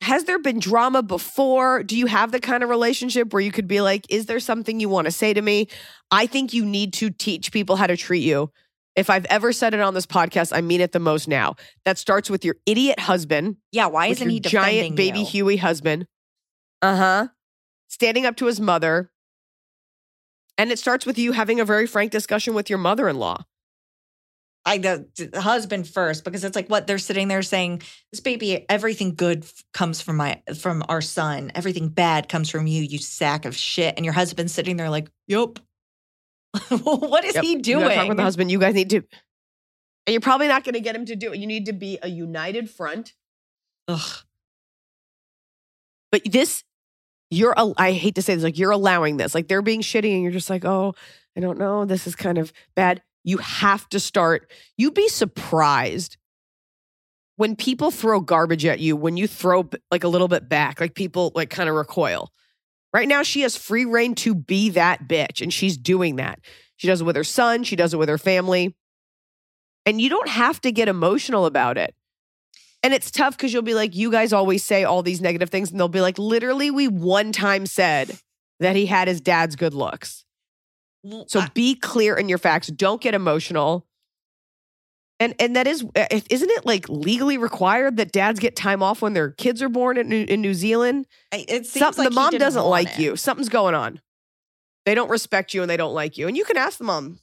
Has 0.00 0.24
there 0.24 0.38
been 0.38 0.60
drama 0.60 1.02
before? 1.02 1.82
Do 1.82 1.96
you 1.96 2.06
have 2.06 2.30
the 2.30 2.40
kind 2.40 2.62
of 2.62 2.68
relationship 2.68 3.32
where 3.32 3.42
you 3.42 3.50
could 3.50 3.66
be 3.66 3.80
like, 3.80 4.06
is 4.08 4.26
there 4.26 4.40
something 4.40 4.78
you 4.80 4.88
want 4.88 5.06
to 5.06 5.10
say 5.10 5.34
to 5.34 5.42
me? 5.42 5.68
I 6.10 6.26
think 6.26 6.52
you 6.52 6.64
need 6.64 6.92
to 6.94 7.10
teach 7.10 7.52
people 7.52 7.76
how 7.76 7.86
to 7.86 7.96
treat 7.96 8.22
you. 8.22 8.50
If 8.94 9.10
I've 9.10 9.26
ever 9.26 9.52
said 9.52 9.74
it 9.74 9.80
on 9.80 9.94
this 9.94 10.06
podcast, 10.06 10.56
I 10.56 10.60
mean 10.60 10.80
it 10.80 10.92
the 10.92 10.98
most 10.98 11.28
now. 11.28 11.56
That 11.84 11.98
starts 11.98 12.30
with 12.30 12.44
your 12.44 12.56
idiot 12.66 12.98
husband 13.00 13.56
yeah. 13.70 13.86
Why 13.86 14.06
isn't 14.08 14.28
he 14.28 14.40
defending 14.40 14.72
giant 14.72 14.96
baby 14.96 15.20
you? 15.20 15.26
Huey 15.26 15.56
husband. 15.56 16.06
Uh 16.82 16.96
huh. 16.96 17.28
Standing 17.88 18.26
up 18.26 18.36
to 18.36 18.46
his 18.46 18.60
mother. 18.60 19.10
And 20.56 20.72
it 20.72 20.78
starts 20.78 21.06
with 21.06 21.18
you 21.18 21.32
having 21.32 21.60
a 21.60 21.64
very 21.64 21.86
frank 21.86 22.10
discussion 22.10 22.54
with 22.54 22.68
your 22.68 22.78
mother 22.78 23.08
in 23.08 23.18
law. 23.18 23.44
I 24.68 25.04
husband 25.34 25.88
first 25.88 26.24
because 26.24 26.44
it's 26.44 26.56
like 26.56 26.68
what 26.68 26.86
they're 26.86 26.98
sitting 26.98 27.28
there 27.28 27.42
saying 27.42 27.82
this 28.12 28.20
baby 28.20 28.64
everything 28.68 29.14
good 29.14 29.46
comes 29.72 30.00
from 30.00 30.16
my 30.16 30.42
from 30.58 30.84
our 30.88 31.00
son 31.00 31.52
everything 31.54 31.88
bad 31.88 32.28
comes 32.28 32.50
from 32.50 32.66
you 32.66 32.82
you 32.82 32.98
sack 32.98 33.44
of 33.44 33.56
shit 33.56 33.94
and 33.96 34.04
your 34.04 34.14
husband's 34.14 34.52
sitting 34.52 34.76
there 34.76 34.90
like 34.90 35.10
yup 35.26 35.58
what 36.68 37.24
is 37.24 37.36
he 37.36 37.56
doing 37.56 37.88
talk 37.88 38.08
with 38.08 38.16
the 38.16 38.22
husband. 38.22 38.50
You 38.50 38.58
guys 38.58 38.74
need 38.74 38.90
to, 38.90 38.96
and 38.96 40.12
you're 40.12 40.20
probably 40.20 40.48
not 40.48 40.64
going 40.64 40.74
to 40.74 40.80
get 40.80 40.96
him 40.96 41.04
to 41.06 41.16
do 41.16 41.32
it. 41.32 41.38
You 41.38 41.46
need 41.46 41.66
to 41.66 41.72
be 41.72 41.98
a 42.02 42.08
united 42.08 42.70
front. 42.70 43.14
Ugh. 43.86 44.24
But 46.10 46.22
this, 46.24 46.64
you're, 47.30 47.54
I 47.76 47.92
hate 47.92 48.14
to 48.14 48.22
say 48.22 48.34
this, 48.34 48.44
like 48.44 48.58
you're 48.58 48.70
allowing 48.70 49.18
this. 49.18 49.34
Like 49.34 49.48
they're 49.48 49.62
being 49.62 49.82
shitty 49.82 50.12
and 50.14 50.22
you're 50.22 50.32
just 50.32 50.48
like, 50.48 50.64
oh, 50.64 50.94
I 51.36 51.40
don't 51.40 51.58
know. 51.58 51.84
This 51.84 52.06
is 52.06 52.16
kind 52.16 52.38
of 52.38 52.52
bad. 52.74 53.02
You 53.28 53.36
have 53.36 53.86
to 53.90 54.00
start, 54.00 54.50
you'd 54.78 54.94
be 54.94 55.10
surprised 55.10 56.16
when 57.36 57.56
people 57.56 57.90
throw 57.90 58.20
garbage 58.20 58.64
at 58.64 58.78
you, 58.78 58.96
when 58.96 59.18
you 59.18 59.26
throw 59.26 59.68
like 59.90 60.02
a 60.02 60.08
little 60.08 60.28
bit 60.28 60.48
back, 60.48 60.80
like 60.80 60.94
people 60.94 61.32
like 61.34 61.50
kind 61.50 61.68
of 61.68 61.74
recoil. 61.74 62.32
Right 62.94 63.06
now, 63.06 63.22
she 63.22 63.42
has 63.42 63.54
free 63.54 63.84
reign 63.84 64.14
to 64.14 64.34
be 64.34 64.70
that 64.70 65.06
bitch, 65.06 65.42
and 65.42 65.52
she's 65.52 65.76
doing 65.76 66.16
that. 66.16 66.40
She 66.76 66.86
does 66.86 67.02
it 67.02 67.04
with 67.04 67.16
her 67.16 67.22
son, 67.22 67.64
she 67.64 67.76
does 67.76 67.92
it 67.92 67.98
with 67.98 68.08
her 68.08 68.16
family. 68.16 68.74
And 69.84 70.00
you 70.00 70.08
don't 70.08 70.30
have 70.30 70.58
to 70.62 70.72
get 70.72 70.88
emotional 70.88 71.44
about 71.44 71.76
it. 71.76 71.94
And 72.82 72.94
it's 72.94 73.10
tough 73.10 73.36
because 73.36 73.52
you'll 73.52 73.60
be 73.60 73.74
like, 73.74 73.94
you 73.94 74.10
guys 74.10 74.32
always 74.32 74.64
say 74.64 74.84
all 74.84 75.02
these 75.02 75.20
negative 75.20 75.50
things, 75.50 75.70
and 75.70 75.78
they'll 75.78 75.88
be 75.88 76.00
like, 76.00 76.18
literally, 76.18 76.70
we 76.70 76.88
one 76.88 77.32
time 77.32 77.66
said 77.66 78.18
that 78.58 78.74
he 78.74 78.86
had 78.86 79.06
his 79.06 79.20
dad's 79.20 79.54
good 79.54 79.74
looks. 79.74 80.24
So 81.26 81.44
be 81.54 81.74
clear 81.74 82.16
in 82.16 82.28
your 82.28 82.38
facts. 82.38 82.68
Don't 82.68 83.00
get 83.00 83.14
emotional. 83.14 83.86
And 85.20 85.34
and 85.40 85.56
that 85.56 85.66
is 85.66 85.84
uh, 85.96 86.06
isn't 86.10 86.50
it 86.50 86.64
like 86.64 86.88
legally 86.88 87.38
required 87.38 87.96
that 87.96 88.12
dads 88.12 88.38
get 88.38 88.54
time 88.54 88.82
off 88.82 89.02
when 89.02 89.14
their 89.14 89.30
kids 89.30 89.62
are 89.62 89.68
born 89.68 89.96
in 89.98 90.08
New, 90.08 90.24
in 90.24 90.40
New 90.40 90.54
Zealand? 90.54 91.06
It 91.32 91.66
seems 91.66 91.70
Something 91.70 92.04
like 92.04 92.10
the 92.10 92.14
mom 92.14 92.30
doesn't 92.38 92.64
like 92.64 92.90
it. 92.90 92.98
you. 93.00 93.16
Something's 93.16 93.48
going 93.48 93.74
on. 93.74 94.00
They 94.86 94.94
don't 94.94 95.10
respect 95.10 95.54
you 95.54 95.62
and 95.62 95.70
they 95.70 95.76
don't 95.76 95.92
like 95.92 96.18
you. 96.18 96.28
And 96.28 96.36
you 96.36 96.44
can 96.44 96.56
ask 96.56 96.78
the 96.78 96.84
mom. 96.84 97.18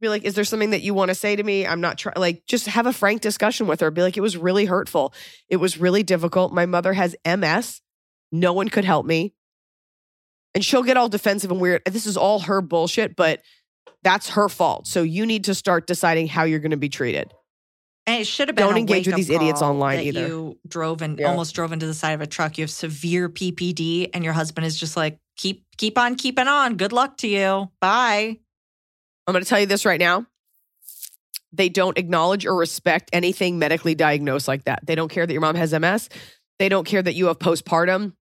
Be 0.00 0.08
like, 0.10 0.24
is 0.24 0.34
there 0.34 0.44
something 0.44 0.70
that 0.70 0.82
you 0.82 0.92
want 0.92 1.08
to 1.08 1.14
say 1.14 1.34
to 1.34 1.42
me? 1.42 1.66
I'm 1.66 1.80
not 1.80 1.96
trying. 1.96 2.14
Like, 2.16 2.44
just 2.46 2.66
have 2.66 2.84
a 2.86 2.92
frank 2.92 3.22
discussion 3.22 3.66
with 3.66 3.80
her. 3.80 3.90
Be 3.90 4.02
like, 4.02 4.18
it 4.18 4.20
was 4.20 4.36
really 4.36 4.66
hurtful. 4.66 5.14
It 5.48 5.56
was 5.56 5.78
really 5.78 6.02
difficult. 6.02 6.52
My 6.52 6.66
mother 6.66 6.92
has 6.92 7.16
MS. 7.26 7.80
No 8.30 8.52
one 8.52 8.68
could 8.68 8.84
help 8.84 9.06
me. 9.06 9.32
And 10.54 10.64
she'll 10.64 10.82
get 10.82 10.96
all 10.96 11.08
defensive 11.08 11.50
and 11.50 11.60
weird. 11.60 11.82
This 11.84 12.06
is 12.06 12.16
all 12.16 12.40
her 12.40 12.60
bullshit, 12.60 13.16
but 13.16 13.42
that's 14.02 14.30
her 14.30 14.48
fault. 14.48 14.86
So 14.86 15.02
you 15.02 15.26
need 15.26 15.44
to 15.44 15.54
start 15.54 15.86
deciding 15.86 16.28
how 16.28 16.44
you're 16.44 16.60
going 16.60 16.70
to 16.70 16.76
be 16.76 16.88
treated. 16.88 17.32
And 18.06 18.20
it 18.20 18.26
should 18.26 18.48
have 18.48 18.54
been 18.54 18.66
Don't 18.66 18.76
a 18.76 18.80
engage 18.80 19.06
with 19.06 19.16
these 19.16 19.30
idiots 19.30 19.62
online 19.62 20.00
either. 20.00 20.26
You 20.28 20.58
drove 20.68 21.00
and 21.00 21.18
Yeah. 21.18 21.30
almost 21.30 21.54
drove 21.54 21.72
into 21.72 21.86
the 21.86 21.94
side 21.94 22.12
of 22.12 22.20
a 22.20 22.26
truck. 22.26 22.58
You 22.58 22.62
have 22.62 22.70
severe 22.70 23.30
PPD, 23.30 24.10
and 24.12 24.22
your 24.22 24.34
husband 24.34 24.66
is 24.66 24.78
just 24.78 24.96
like, 24.96 25.18
keep 25.36 25.64
keep 25.78 25.96
on 25.96 26.14
keeping 26.14 26.46
on. 26.46 26.76
Good 26.76 26.92
luck 26.92 27.16
to 27.18 27.28
you. 27.28 27.70
Bye. 27.80 28.38
I'm 29.26 29.32
going 29.32 29.42
to 29.42 29.48
tell 29.48 29.58
you 29.58 29.66
this 29.66 29.86
right 29.86 29.98
now. 29.98 30.26
They 31.52 31.70
don't 31.70 31.96
acknowledge 31.96 32.44
or 32.44 32.56
respect 32.56 33.08
anything 33.12 33.58
medically 33.58 33.94
diagnosed 33.94 34.48
like 34.48 34.64
that. 34.64 34.84
They 34.84 34.94
don't 34.94 35.08
care 35.08 35.26
that 35.26 35.32
your 35.32 35.40
mom 35.40 35.54
has 35.54 35.72
MS. 35.72 36.10
They 36.58 36.68
don't 36.68 36.84
care 36.86 37.00
that 37.02 37.14
you 37.14 37.26
have 37.26 37.38
postpartum. 37.38 38.12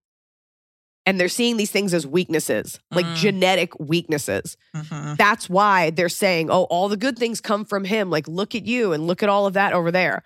And 1.06 1.20
they're 1.20 1.28
seeing 1.30 1.58
these 1.58 1.72
things 1.72 1.94
as 1.94 2.08
weaknesses, 2.08 2.80
like 2.92 3.06
Mm. 3.06 3.16
genetic 3.16 3.78
weaknesses. 3.80 4.56
Mhm. 4.76 5.18
That's 5.18 5.50
why 5.50 5.90
they're 5.90 6.08
saying, 6.10 6.50
oh, 6.50 6.64
all 6.66 6.88
the 6.90 6.98
good 6.98 7.18
things 7.20 7.42
come 7.42 7.66
from 7.66 7.84
him. 7.84 8.10
Like, 8.10 8.28
look 8.28 8.56
at 8.56 8.66
you 8.66 8.94
and 8.94 9.06
look 9.06 9.22
at 9.22 9.30
all 9.30 9.46
of 9.46 9.54
that 9.54 9.74
over 9.74 9.92
there. 9.92 10.24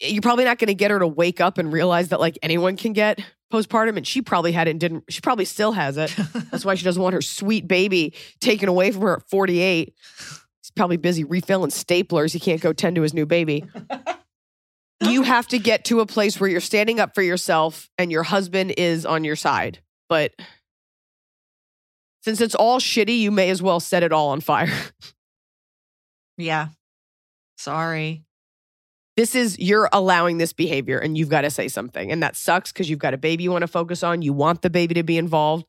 You're 0.00 0.22
probably 0.22 0.44
not 0.44 0.58
going 0.58 0.66
to 0.68 0.74
get 0.74 0.90
her 0.90 0.98
to 0.98 1.06
wake 1.06 1.40
up 1.40 1.58
and 1.58 1.72
realize 1.72 2.08
that 2.08 2.18
like 2.18 2.36
anyone 2.42 2.76
can 2.76 2.92
get 2.92 3.20
postpartum. 3.52 3.96
And 3.96 4.04
she 4.06 4.20
probably 4.22 4.50
had 4.50 4.66
it 4.66 4.72
and 4.72 4.80
didn't, 4.80 5.04
she 5.08 5.20
probably 5.20 5.44
still 5.44 5.70
has 5.72 5.96
it. 5.96 6.12
That's 6.50 6.64
why 6.64 6.74
she 6.74 6.84
doesn't 6.84 7.00
want 7.02 7.14
her 7.14 7.22
sweet 7.22 7.68
baby 7.68 8.14
taken 8.40 8.68
away 8.68 8.90
from 8.90 9.02
her 9.02 9.18
at 9.18 9.28
48. 9.30 9.94
He's 10.18 10.70
probably 10.74 10.96
busy 10.96 11.22
refilling 11.22 11.70
staplers. 11.70 12.32
He 12.32 12.40
can't 12.40 12.60
go 12.60 12.72
tend 12.72 12.96
to 12.96 13.02
his 13.02 13.14
new 13.14 13.26
baby. 13.26 13.64
you 15.02 15.22
have 15.22 15.46
to 15.48 15.58
get 15.58 15.84
to 15.86 16.00
a 16.00 16.06
place 16.06 16.40
where 16.40 16.48
you're 16.50 16.60
standing 16.60 16.98
up 17.00 17.14
for 17.14 17.22
yourself 17.22 17.88
and 17.98 18.10
your 18.10 18.22
husband 18.24 18.74
is 18.76 19.04
on 19.06 19.24
your 19.24 19.36
side. 19.36 19.80
But 20.12 20.34
since 22.20 22.42
it's 22.42 22.54
all 22.54 22.78
shitty, 22.78 23.18
you 23.18 23.30
may 23.30 23.48
as 23.48 23.62
well 23.62 23.80
set 23.80 24.02
it 24.02 24.12
all 24.12 24.28
on 24.28 24.42
fire. 24.42 24.68
yeah. 26.36 26.68
Sorry. 27.56 28.22
This 29.16 29.34
is 29.34 29.58
you're 29.58 29.88
allowing 29.90 30.36
this 30.36 30.52
behavior 30.52 30.98
and 30.98 31.16
you've 31.16 31.30
got 31.30 31.42
to 31.42 31.50
say 31.50 31.66
something. 31.66 32.12
And 32.12 32.22
that 32.22 32.36
sucks 32.36 32.70
because 32.70 32.90
you've 32.90 32.98
got 32.98 33.14
a 33.14 33.16
baby 33.16 33.44
you 33.44 33.52
want 33.52 33.62
to 33.62 33.68
focus 33.68 34.02
on. 34.02 34.20
You 34.20 34.34
want 34.34 34.60
the 34.60 34.68
baby 34.68 34.92
to 34.96 35.02
be 35.02 35.16
involved. 35.16 35.64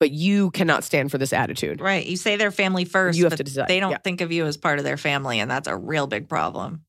But 0.00 0.10
you 0.10 0.50
cannot 0.52 0.82
stand 0.82 1.10
for 1.10 1.18
this 1.18 1.34
attitude. 1.34 1.82
Right. 1.82 2.06
You 2.06 2.16
say 2.16 2.36
they're 2.36 2.50
family 2.50 2.86
first. 2.86 3.18
You 3.18 3.24
have 3.24 3.32
but 3.32 3.36
to 3.36 3.44
decide, 3.44 3.68
They 3.68 3.78
don't 3.78 3.90
yeah. 3.90 3.98
think 3.98 4.22
of 4.22 4.32
you 4.32 4.46
as 4.46 4.56
part 4.56 4.78
of 4.78 4.86
their 4.86 4.96
family, 4.96 5.38
and 5.38 5.50
that's 5.50 5.68
a 5.68 5.76
real 5.76 6.06
big 6.06 6.30
problem. 6.30 6.86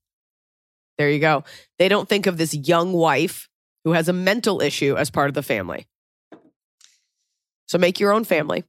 There 0.97 1.09
you 1.09 1.19
go. 1.19 1.43
They 1.79 1.89
don't 1.89 2.07
think 2.07 2.27
of 2.27 2.37
this 2.37 2.53
young 2.53 2.93
wife 2.93 3.49
who 3.83 3.91
has 3.91 4.07
a 4.07 4.13
mental 4.13 4.61
issue 4.61 4.95
as 4.95 5.09
part 5.09 5.27
of 5.27 5.33
the 5.33 5.43
family. 5.43 5.85
So 7.67 7.77
make 7.77 7.99
your 7.99 8.11
own 8.13 8.23
family. 8.23 8.63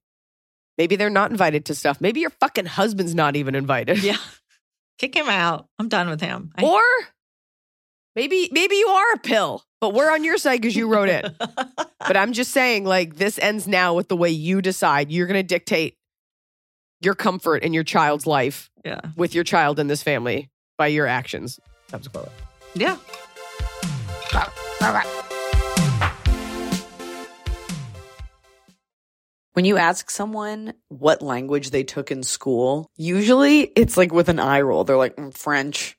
Maybe 0.76 0.96
they're 0.96 1.10
not 1.10 1.30
invited 1.30 1.64
to 1.66 1.74
stuff. 1.74 2.00
Maybe 2.00 2.20
your 2.20 2.30
fucking 2.30 2.66
husband's 2.66 3.14
not 3.14 3.36
even 3.36 3.54
invited. 3.54 4.02
Yeah. 4.02 4.16
Kick 4.98 5.14
him 5.14 5.28
out. 5.28 5.66
I'm 5.78 5.88
done 5.88 6.08
with 6.08 6.20
him. 6.20 6.52
I- 6.56 6.64
Or 6.64 6.82
maybe 8.16 8.48
maybe 8.52 8.76
you 8.76 8.88
are 8.88 9.12
a 9.14 9.18
pill, 9.18 9.64
but 9.80 9.94
we're 9.94 10.10
on 10.10 10.24
your 10.24 10.38
side 10.38 10.60
because 10.60 10.76
you 10.76 10.88
wrote 10.88 11.08
it. 11.08 11.26
but 11.38 12.16
I'm 12.16 12.32
just 12.32 12.52
saying, 12.52 12.84
like, 12.84 13.16
this 13.16 13.38
ends 13.38 13.66
now 13.68 13.94
with 13.94 14.08
the 14.08 14.16
way 14.16 14.30
you 14.30 14.60
decide. 14.60 15.10
You're 15.10 15.26
going 15.26 15.38
to 15.38 15.42
dictate 15.42 15.96
your 17.00 17.14
comfort 17.14 17.62
in 17.62 17.72
your 17.72 17.84
child's 17.84 18.26
life 18.26 18.70
yeah. 18.84 19.00
with 19.16 19.34
your 19.34 19.44
child 19.44 19.78
in 19.78 19.86
this 19.86 20.02
family 20.02 20.50
by 20.76 20.88
your 20.88 21.06
actions. 21.06 21.60
Subsequently. 21.88 22.32
Yeah. 22.74 22.98
When 29.58 29.64
you 29.64 29.76
ask 29.76 30.08
someone 30.08 30.72
what 30.86 31.20
language 31.20 31.70
they 31.70 31.82
took 31.82 32.12
in 32.12 32.22
school, 32.22 32.86
usually 32.96 33.62
it's 33.62 33.96
like 33.96 34.12
with 34.12 34.28
an 34.28 34.38
eye 34.38 34.60
roll. 34.60 34.84
They're 34.84 34.96
like, 34.96 35.16
"Mm, 35.16 35.36
French. 35.36 35.97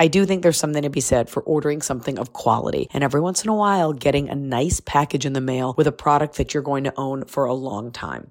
I 0.00 0.06
do 0.06 0.24
think 0.24 0.42
there's 0.42 0.56
something 0.56 0.82
to 0.82 0.90
be 0.90 1.00
said 1.00 1.28
for 1.28 1.42
ordering 1.42 1.82
something 1.82 2.20
of 2.20 2.32
quality 2.32 2.86
and 2.92 3.02
every 3.02 3.20
once 3.20 3.42
in 3.42 3.50
a 3.50 3.54
while 3.54 3.92
getting 3.92 4.28
a 4.28 4.34
nice 4.36 4.78
package 4.78 5.26
in 5.26 5.32
the 5.32 5.40
mail 5.40 5.74
with 5.76 5.88
a 5.88 5.92
product 5.92 6.36
that 6.36 6.54
you're 6.54 6.62
going 6.62 6.84
to 6.84 6.94
own 6.96 7.24
for 7.24 7.44
a 7.46 7.52
long 7.52 7.90
time. 7.90 8.30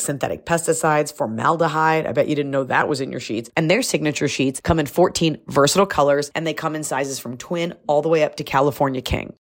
synthetic 0.00 0.46
pesticides, 0.46 1.12
formaldehyde. 1.12 2.06
I 2.06 2.12
bet 2.12 2.28
you 2.28 2.34
didn't 2.34 2.50
know 2.50 2.64
that 2.64 2.88
was 2.88 3.00
in 3.00 3.10
your 3.10 3.20
sheets. 3.20 3.50
And 3.56 3.70
their 3.70 3.82
signature 3.82 4.28
sheets 4.28 4.60
come 4.60 4.78
in 4.78 4.86
14 4.86 5.38
versatile 5.46 5.86
colors 5.86 6.30
and 6.34 6.46
they 6.46 6.54
come 6.54 6.74
in 6.74 6.84
sizes 6.84 7.18
from 7.18 7.36
twin 7.36 7.74
all 7.86 8.02
the 8.02 8.08
way 8.08 8.24
up 8.24 8.36
to 8.36 8.44
California 8.44 9.02
King. 9.02 9.34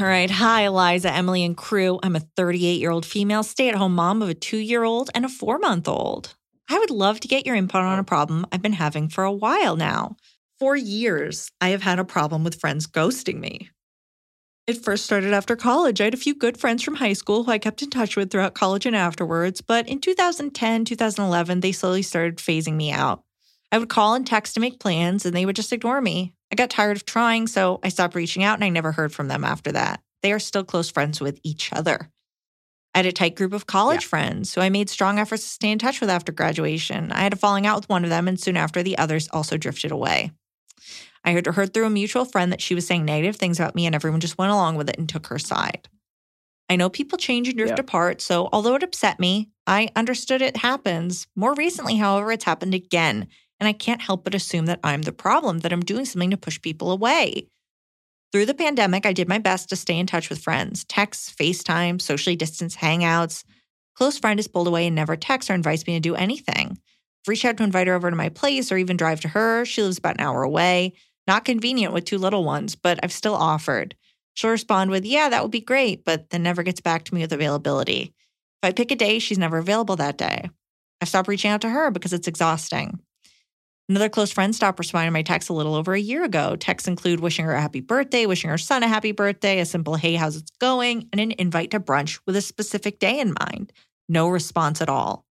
All 0.00 0.06
right. 0.06 0.30
Hi, 0.30 0.62
Iliza, 0.62 1.12
Emily, 1.12 1.44
and 1.44 1.54
crew. 1.54 2.00
I'm 2.02 2.16
a 2.16 2.20
38 2.20 2.80
year 2.80 2.90
old 2.90 3.04
female 3.04 3.42
stay 3.42 3.68
at 3.68 3.74
home 3.74 3.94
mom 3.94 4.22
of 4.22 4.30
a 4.30 4.34
two 4.34 4.56
year 4.56 4.84
old 4.84 5.10
and 5.14 5.26
a 5.26 5.28
four 5.28 5.58
month 5.58 5.86
old. 5.86 6.34
I 6.70 6.78
would 6.78 6.88
love 6.88 7.20
to 7.20 7.28
get 7.28 7.44
your 7.44 7.54
input 7.54 7.82
on 7.82 7.98
a 7.98 8.04
problem 8.04 8.46
I've 8.50 8.62
been 8.62 8.72
having 8.72 9.10
for 9.10 9.22
a 9.22 9.32
while 9.32 9.76
now. 9.76 10.16
For 10.58 10.74
years, 10.74 11.50
I 11.60 11.68
have 11.68 11.82
had 11.82 11.98
a 11.98 12.06
problem 12.06 12.42
with 12.42 12.58
friends 12.58 12.86
ghosting 12.86 13.38
me. 13.38 13.68
It 14.66 14.82
first 14.82 15.04
started 15.04 15.34
after 15.34 15.56
college. 15.56 16.00
I 16.00 16.04
had 16.04 16.14
a 16.14 16.16
few 16.16 16.34
good 16.34 16.56
friends 16.56 16.82
from 16.82 16.94
high 16.94 17.12
school 17.12 17.44
who 17.44 17.50
I 17.50 17.58
kept 17.58 17.82
in 17.82 17.90
touch 17.90 18.16
with 18.16 18.30
throughout 18.30 18.54
college 18.54 18.86
and 18.86 18.96
afterwards, 18.96 19.60
but 19.60 19.86
in 19.88 20.00
2010, 20.00 20.86
2011, 20.86 21.60
they 21.60 21.72
slowly 21.72 22.02
started 22.02 22.38
phasing 22.38 22.74
me 22.74 22.90
out. 22.90 23.24
I 23.70 23.78
would 23.78 23.90
call 23.90 24.14
and 24.14 24.26
text 24.26 24.54
to 24.54 24.60
make 24.60 24.80
plans, 24.80 25.26
and 25.26 25.36
they 25.36 25.44
would 25.44 25.56
just 25.56 25.72
ignore 25.72 26.00
me. 26.00 26.32
I 26.52 26.54
got 26.54 26.68
tired 26.68 26.98
of 26.98 27.06
trying, 27.06 27.46
so 27.46 27.80
I 27.82 27.88
stopped 27.88 28.14
reaching 28.14 28.44
out 28.44 28.58
and 28.58 28.64
I 28.64 28.68
never 28.68 28.92
heard 28.92 29.12
from 29.12 29.28
them 29.28 29.42
after 29.42 29.72
that. 29.72 30.02
They 30.22 30.32
are 30.32 30.38
still 30.38 30.64
close 30.64 30.90
friends 30.90 31.18
with 31.18 31.40
each 31.42 31.72
other. 31.72 32.10
I 32.94 32.98
had 32.98 33.06
a 33.06 33.12
tight 33.12 33.36
group 33.36 33.54
of 33.54 33.66
college 33.66 34.04
friends 34.04 34.54
who 34.54 34.60
I 34.60 34.68
made 34.68 34.90
strong 34.90 35.18
efforts 35.18 35.44
to 35.44 35.48
stay 35.48 35.70
in 35.70 35.78
touch 35.78 36.02
with 36.02 36.10
after 36.10 36.30
graduation. 36.30 37.10
I 37.10 37.20
had 37.20 37.32
a 37.32 37.36
falling 37.36 37.66
out 37.66 37.76
with 37.76 37.88
one 37.88 38.04
of 38.04 38.10
them, 38.10 38.28
and 38.28 38.38
soon 38.38 38.58
after, 38.58 38.82
the 38.82 38.98
others 38.98 39.28
also 39.32 39.56
drifted 39.56 39.92
away. 39.92 40.30
I 41.24 41.32
heard, 41.32 41.46
heard 41.46 41.72
through 41.72 41.86
a 41.86 41.90
mutual 41.90 42.26
friend 42.26 42.52
that 42.52 42.60
she 42.60 42.74
was 42.74 42.86
saying 42.86 43.06
negative 43.06 43.36
things 43.36 43.58
about 43.58 43.74
me, 43.74 43.86
and 43.86 43.94
everyone 43.94 44.20
just 44.20 44.36
went 44.36 44.52
along 44.52 44.76
with 44.76 44.90
it 44.90 44.98
and 44.98 45.08
took 45.08 45.28
her 45.28 45.38
side. 45.38 45.88
I 46.68 46.76
know 46.76 46.90
people 46.90 47.16
change 47.16 47.48
and 47.48 47.56
drift 47.56 47.78
Yeah. 47.78 47.80
apart, 47.80 48.20
so 48.20 48.50
although 48.52 48.74
it 48.74 48.82
upset 48.82 49.18
me, 49.18 49.48
I 49.66 49.88
understood 49.96 50.42
it 50.42 50.58
happens. 50.58 51.26
More 51.34 51.54
recently, 51.54 51.96
however, 51.96 52.30
it's 52.30 52.44
happened 52.44 52.74
again, 52.74 53.28
and 53.62 53.68
I 53.68 53.72
can't 53.72 54.02
help 54.02 54.24
but 54.24 54.34
assume 54.34 54.66
that 54.66 54.80
I'm 54.82 55.02
the 55.02 55.12
problem, 55.12 55.60
that 55.60 55.72
I'm 55.72 55.84
doing 55.84 56.04
something 56.04 56.32
to 56.32 56.36
push 56.36 56.60
people 56.60 56.90
away. 56.90 57.46
Through 58.32 58.46
the 58.46 58.54
pandemic, 58.54 59.06
I 59.06 59.12
did 59.12 59.28
my 59.28 59.38
best 59.38 59.68
to 59.68 59.76
stay 59.76 60.00
in 60.00 60.08
touch 60.08 60.30
with 60.30 60.42
friends 60.42 60.82
texts, 60.82 61.32
FaceTime, 61.32 62.00
socially 62.00 62.34
distanced 62.34 62.78
hangouts. 62.78 63.44
Close 63.94 64.18
friend 64.18 64.40
is 64.40 64.48
pulled 64.48 64.66
away 64.66 64.88
and 64.88 64.96
never 64.96 65.14
texts 65.14 65.48
or 65.48 65.54
invites 65.54 65.86
me 65.86 65.94
to 65.94 66.00
do 66.00 66.16
anything. 66.16 66.70
I've 66.70 67.28
reached 67.28 67.44
out 67.44 67.56
to 67.58 67.62
invite 67.62 67.86
her 67.86 67.94
over 67.94 68.10
to 68.10 68.16
my 68.16 68.30
place 68.30 68.72
or 68.72 68.78
even 68.78 68.96
drive 68.96 69.20
to 69.20 69.28
her. 69.28 69.64
She 69.64 69.80
lives 69.80 69.98
about 69.98 70.16
an 70.16 70.26
hour 70.26 70.42
away. 70.42 70.94
Not 71.28 71.44
convenient 71.44 71.94
with 71.94 72.04
two 72.04 72.18
little 72.18 72.42
ones, 72.42 72.74
but 72.74 72.98
I've 73.04 73.12
still 73.12 73.36
offered. 73.36 73.94
She'll 74.34 74.50
respond 74.50 74.90
with, 74.90 75.04
Yeah, 75.04 75.28
that 75.28 75.40
would 75.40 75.52
be 75.52 75.60
great, 75.60 76.04
but 76.04 76.30
then 76.30 76.42
never 76.42 76.64
gets 76.64 76.80
back 76.80 77.04
to 77.04 77.14
me 77.14 77.20
with 77.20 77.32
availability. 77.32 78.12
If 78.60 78.70
I 78.70 78.72
pick 78.72 78.90
a 78.90 78.96
day, 78.96 79.20
she's 79.20 79.38
never 79.38 79.58
available 79.58 79.94
that 79.96 80.18
day. 80.18 80.50
I've 81.00 81.08
stopped 81.08 81.28
reaching 81.28 81.52
out 81.52 81.60
to 81.60 81.68
her 81.68 81.92
because 81.92 82.12
it's 82.12 82.26
exhausting. 82.26 82.98
Another 83.92 84.08
close 84.08 84.32
friend 84.32 84.54
stopped 84.54 84.78
responding 84.78 85.08
to 85.08 85.12
my 85.12 85.20
texts 85.20 85.50
a 85.50 85.52
little 85.52 85.74
over 85.74 85.92
a 85.92 86.00
year 86.00 86.24
ago. 86.24 86.56
Texts 86.56 86.88
include 86.88 87.20
wishing 87.20 87.44
her 87.44 87.52
a 87.52 87.60
happy 87.60 87.82
birthday, 87.82 88.24
wishing 88.24 88.48
her 88.48 88.56
son 88.56 88.82
a 88.82 88.88
happy 88.88 89.12
birthday, 89.12 89.60
a 89.60 89.66
simple 89.66 89.96
hey, 89.96 90.14
how's 90.14 90.36
it 90.38 90.50
going, 90.58 91.10
and 91.12 91.20
an 91.20 91.32
invite 91.32 91.72
to 91.72 91.78
brunch 91.78 92.18
with 92.26 92.34
a 92.34 92.40
specific 92.40 92.98
day 92.98 93.20
in 93.20 93.34
mind. 93.38 93.70
No 94.08 94.30
response 94.30 94.80
at 94.80 94.88
all. 94.88 95.26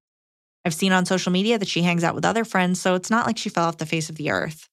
I've 0.63 0.75
seen 0.75 0.91
on 0.91 1.07
social 1.07 1.31
media 1.31 1.57
that 1.57 1.67
she 1.67 1.81
hangs 1.81 2.03
out 2.03 2.13
with 2.13 2.23
other 2.23 2.45
friends, 2.45 2.79
so 2.79 2.93
it's 2.93 3.09
not 3.09 3.25
like 3.25 3.39
she 3.39 3.49
fell 3.49 3.65
off 3.65 3.77
the 3.77 3.87
face 3.87 4.11
of 4.11 4.15
the 4.15 4.29
earth. 4.29 4.69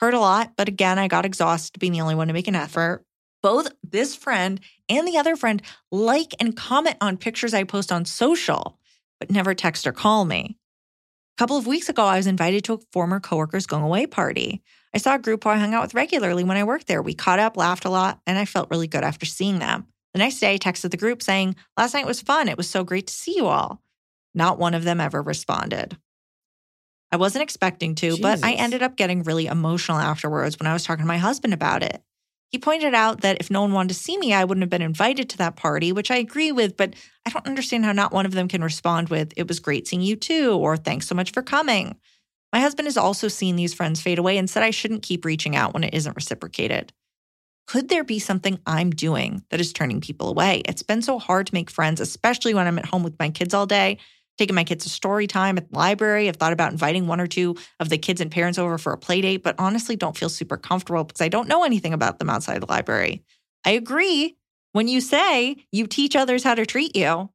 Heard 0.00 0.14
a 0.14 0.18
lot, 0.18 0.54
but 0.56 0.66
again, 0.66 0.98
I 0.98 1.06
got 1.06 1.24
exhausted 1.24 1.78
being 1.78 1.92
the 1.92 2.00
only 2.00 2.16
one 2.16 2.26
to 2.26 2.34
make 2.34 2.48
an 2.48 2.56
effort. 2.56 3.04
Both 3.40 3.70
this 3.84 4.16
friend 4.16 4.60
and 4.88 5.06
the 5.06 5.16
other 5.16 5.36
friend 5.36 5.62
like 5.92 6.34
and 6.40 6.56
comment 6.56 6.96
on 7.00 7.16
pictures 7.16 7.54
I 7.54 7.62
post 7.62 7.92
on 7.92 8.04
social, 8.04 8.80
but 9.20 9.30
never 9.30 9.54
text 9.54 9.86
or 9.86 9.92
call 9.92 10.24
me. 10.24 10.57
A 11.38 11.44
couple 11.46 11.56
of 11.56 11.68
weeks 11.68 11.88
ago, 11.88 12.02
I 12.02 12.16
was 12.16 12.26
invited 12.26 12.64
to 12.64 12.72
a 12.72 12.78
former 12.90 13.20
coworker's 13.20 13.66
going 13.66 13.84
away 13.84 14.08
party. 14.08 14.60
I 14.92 14.98
saw 14.98 15.14
a 15.14 15.20
group 15.20 15.44
who 15.44 15.50
I 15.50 15.56
hung 15.56 15.72
out 15.72 15.82
with 15.82 15.94
regularly 15.94 16.42
when 16.42 16.56
I 16.56 16.64
worked 16.64 16.88
there. 16.88 17.00
We 17.00 17.14
caught 17.14 17.38
up, 17.38 17.56
laughed 17.56 17.84
a 17.84 17.90
lot, 17.90 18.18
and 18.26 18.36
I 18.36 18.44
felt 18.44 18.72
really 18.72 18.88
good 18.88 19.04
after 19.04 19.24
seeing 19.24 19.60
them. 19.60 19.86
The 20.14 20.18
next 20.18 20.40
day, 20.40 20.54
I 20.54 20.58
texted 20.58 20.90
the 20.90 20.96
group 20.96 21.22
saying, 21.22 21.54
Last 21.76 21.94
night 21.94 22.06
was 22.06 22.20
fun. 22.20 22.48
It 22.48 22.56
was 22.56 22.68
so 22.68 22.82
great 22.82 23.06
to 23.06 23.14
see 23.14 23.36
you 23.36 23.46
all. 23.46 23.80
Not 24.34 24.58
one 24.58 24.74
of 24.74 24.82
them 24.82 25.00
ever 25.00 25.22
responded. 25.22 25.96
I 27.12 27.18
wasn't 27.18 27.44
expecting 27.44 27.94
to, 27.94 28.18
but 28.20 28.42
I 28.42 28.54
ended 28.54 28.82
up 28.82 28.96
getting 28.96 29.22
really 29.22 29.46
emotional 29.46 29.98
afterwards 29.98 30.58
when 30.58 30.66
I 30.66 30.72
was 30.72 30.82
talking 30.82 31.04
to 31.04 31.08
my 31.08 31.18
husband 31.18 31.54
about 31.54 31.84
it. 31.84 32.02
He 32.50 32.58
pointed 32.58 32.94
out 32.94 33.20
that 33.20 33.38
if 33.40 33.50
no 33.50 33.60
one 33.60 33.72
wanted 33.72 33.90
to 33.90 33.94
see 33.94 34.16
me, 34.16 34.32
I 34.32 34.44
wouldn't 34.44 34.62
have 34.62 34.70
been 34.70 34.82
invited 34.82 35.28
to 35.30 35.38
that 35.38 35.56
party, 35.56 35.92
which 35.92 36.10
I 36.10 36.16
agree 36.16 36.50
with, 36.50 36.76
but 36.76 36.94
I 37.26 37.30
don't 37.30 37.46
understand 37.46 37.84
how 37.84 37.92
not 37.92 38.12
one 38.12 38.24
of 38.24 38.32
them 38.32 38.48
can 38.48 38.62
respond 38.62 39.10
with, 39.10 39.32
It 39.36 39.48
was 39.48 39.60
great 39.60 39.86
seeing 39.86 40.00
you 40.00 40.16
too, 40.16 40.52
or 40.52 40.76
thanks 40.76 41.06
so 41.06 41.14
much 41.14 41.32
for 41.32 41.42
coming. 41.42 41.96
My 42.52 42.60
husband 42.60 42.86
has 42.86 42.96
also 42.96 43.28
seen 43.28 43.56
these 43.56 43.74
friends 43.74 44.00
fade 44.00 44.18
away 44.18 44.38
and 44.38 44.48
said 44.48 44.62
I 44.62 44.70
shouldn't 44.70 45.02
keep 45.02 45.26
reaching 45.26 45.54
out 45.54 45.74
when 45.74 45.84
it 45.84 45.92
isn't 45.92 46.16
reciprocated. 46.16 46.92
Could 47.66 47.90
there 47.90 48.04
be 48.04 48.18
something 48.18 48.58
I'm 48.64 48.90
doing 48.90 49.44
that 49.50 49.60
is 49.60 49.74
turning 49.74 50.00
people 50.00 50.30
away? 50.30 50.62
It's 50.64 50.82
been 50.82 51.02
so 51.02 51.18
hard 51.18 51.48
to 51.48 51.54
make 51.54 51.70
friends, 51.70 52.00
especially 52.00 52.54
when 52.54 52.66
I'm 52.66 52.78
at 52.78 52.86
home 52.86 53.02
with 53.02 53.18
my 53.18 53.28
kids 53.28 53.52
all 53.52 53.66
day, 53.66 53.98
taking 54.38 54.54
my 54.54 54.64
kids 54.64 54.84
to 54.84 54.90
story 54.90 55.26
time 55.26 55.58
at 55.58 55.70
the 55.70 55.76
library. 55.76 56.28
I've 56.28 56.36
thought 56.36 56.52
about 56.52 56.72
inviting 56.72 57.06
one 57.06 57.20
or 57.20 57.26
two 57.26 57.56
of 57.80 57.88
the 57.88 57.98
kids 57.98 58.20
and 58.20 58.30
parents 58.30 58.58
over 58.58 58.78
for 58.78 58.92
a 58.92 58.98
play 58.98 59.20
date, 59.20 59.42
but 59.42 59.56
honestly 59.58 59.96
don't 59.96 60.16
feel 60.16 60.28
super 60.28 60.56
comfortable 60.56 61.04
because 61.04 61.20
I 61.20 61.28
don't 61.28 61.48
know 61.48 61.64
anything 61.64 61.92
about 61.92 62.18
them 62.18 62.30
outside 62.30 62.62
the 62.62 62.66
library. 62.66 63.22
I 63.64 63.72
agree 63.72 64.36
when 64.72 64.88
you 64.88 65.00
say 65.00 65.56
you 65.72 65.86
teach 65.86 66.16
others 66.16 66.44
how 66.44 66.54
to 66.54 66.64
treat 66.64 66.96
you. 66.96 67.30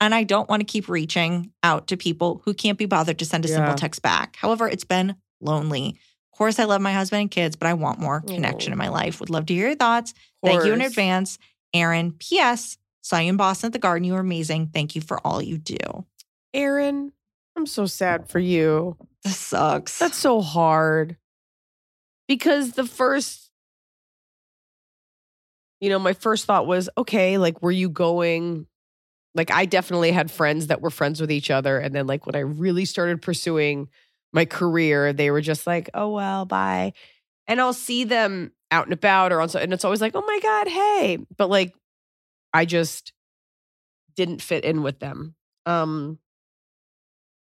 And 0.00 0.14
I 0.14 0.24
don't 0.24 0.48
want 0.48 0.60
to 0.60 0.66
keep 0.66 0.88
reaching 0.88 1.52
out 1.62 1.86
to 1.86 1.96
people 1.96 2.42
who 2.44 2.52
can't 2.52 2.76
be 2.76 2.84
bothered 2.84 3.18
to 3.20 3.24
send 3.24 3.44
a 3.44 3.48
simple 3.48 3.74
text 3.74 4.02
back. 4.02 4.36
However, 4.36 4.68
it's 4.68 4.84
been 4.84 5.14
lonely. 5.40 5.98
Of 6.32 6.36
course, 6.36 6.58
I 6.58 6.64
love 6.64 6.82
my 6.82 6.92
husband 6.92 7.22
and 7.22 7.30
kids, 7.30 7.54
but 7.54 7.68
I 7.68 7.74
want 7.74 8.00
more 8.00 8.20
connection 8.20 8.72
in 8.72 8.78
oh. 8.78 8.82
my 8.82 8.88
life. 8.88 9.20
Would 9.20 9.30
love 9.30 9.46
to 9.46 9.54
hear 9.54 9.68
your 9.68 9.76
thoughts. 9.76 10.12
Thank 10.42 10.64
you 10.64 10.72
in 10.74 10.80
advance. 10.80 11.38
Aaron, 11.72 12.12
P.S. 12.12 12.76
Saw 13.02 13.18
you 13.18 13.30
in 13.30 13.36
Boston 13.36 13.68
at 13.68 13.72
the 13.72 13.78
garden. 13.78 14.04
You 14.04 14.14
were 14.14 14.20
amazing. 14.20 14.70
Thank 14.74 14.94
you 14.94 15.00
for 15.00 15.18
all 15.24 15.40
you 15.40 15.58
do. 15.58 15.76
Aaron, 16.54 17.12
I'm 17.56 17.66
so 17.66 17.84
sad 17.86 18.28
for 18.28 18.38
you. 18.38 18.96
This 19.24 19.36
sucks. 19.36 19.98
That's 19.98 20.16
so 20.16 20.40
hard. 20.40 21.16
Because 22.28 22.72
the 22.72 22.86
first, 22.86 23.50
you 25.80 25.90
know, 25.90 25.98
my 25.98 26.14
first 26.14 26.46
thought 26.46 26.66
was, 26.66 26.88
okay, 26.96 27.36
like, 27.36 27.60
were 27.60 27.70
you 27.70 27.90
going? 27.90 28.66
Like, 29.34 29.50
I 29.50 29.66
definitely 29.66 30.12
had 30.12 30.30
friends 30.30 30.68
that 30.68 30.80
were 30.80 30.90
friends 30.90 31.20
with 31.20 31.30
each 31.30 31.50
other. 31.50 31.78
And 31.78 31.94
then, 31.94 32.06
like, 32.06 32.24
when 32.24 32.36
I 32.36 32.40
really 32.40 32.84
started 32.84 33.20
pursuing 33.20 33.88
my 34.32 34.44
career, 34.44 35.12
they 35.12 35.30
were 35.30 35.40
just 35.40 35.66
like, 35.66 35.90
oh, 35.92 36.10
well, 36.10 36.46
bye. 36.46 36.92
And 37.46 37.60
I'll 37.60 37.74
see 37.74 38.04
them 38.04 38.52
out 38.70 38.86
and 38.86 38.92
about 38.92 39.32
or 39.32 39.40
on, 39.40 39.48
and 39.54 39.72
it's 39.72 39.84
always 39.84 40.00
like, 40.00 40.14
oh 40.14 40.24
my 40.26 40.40
God, 40.42 40.68
hey. 40.68 41.18
But 41.36 41.50
like, 41.50 41.74
I 42.52 42.64
just 42.64 43.12
didn't 44.16 44.42
fit 44.42 44.64
in 44.64 44.82
with 44.82 44.98
them. 44.98 45.34
Um, 45.66 46.18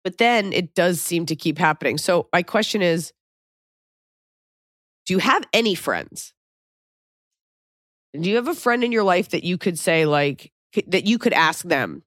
but 0.06 0.18
then 0.18 0.52
it 0.52 0.72
does 0.76 1.00
seem 1.00 1.26
to 1.26 1.34
keep 1.34 1.58
happening. 1.58 1.98
So 1.98 2.28
my 2.32 2.44
question 2.44 2.80
is 2.80 3.12
do 5.04 5.14
you 5.14 5.18
have 5.18 5.42
any 5.52 5.74
friends? 5.74 6.32
Do 8.14 8.30
you 8.30 8.36
have 8.36 8.46
a 8.46 8.54
friend 8.54 8.84
in 8.84 8.92
your 8.92 9.02
life 9.02 9.30
that 9.30 9.42
you 9.42 9.58
could 9.58 9.80
say 9.80 10.06
like 10.06 10.52
that 10.86 11.08
you 11.08 11.18
could 11.18 11.32
ask 11.32 11.64
them 11.64 12.04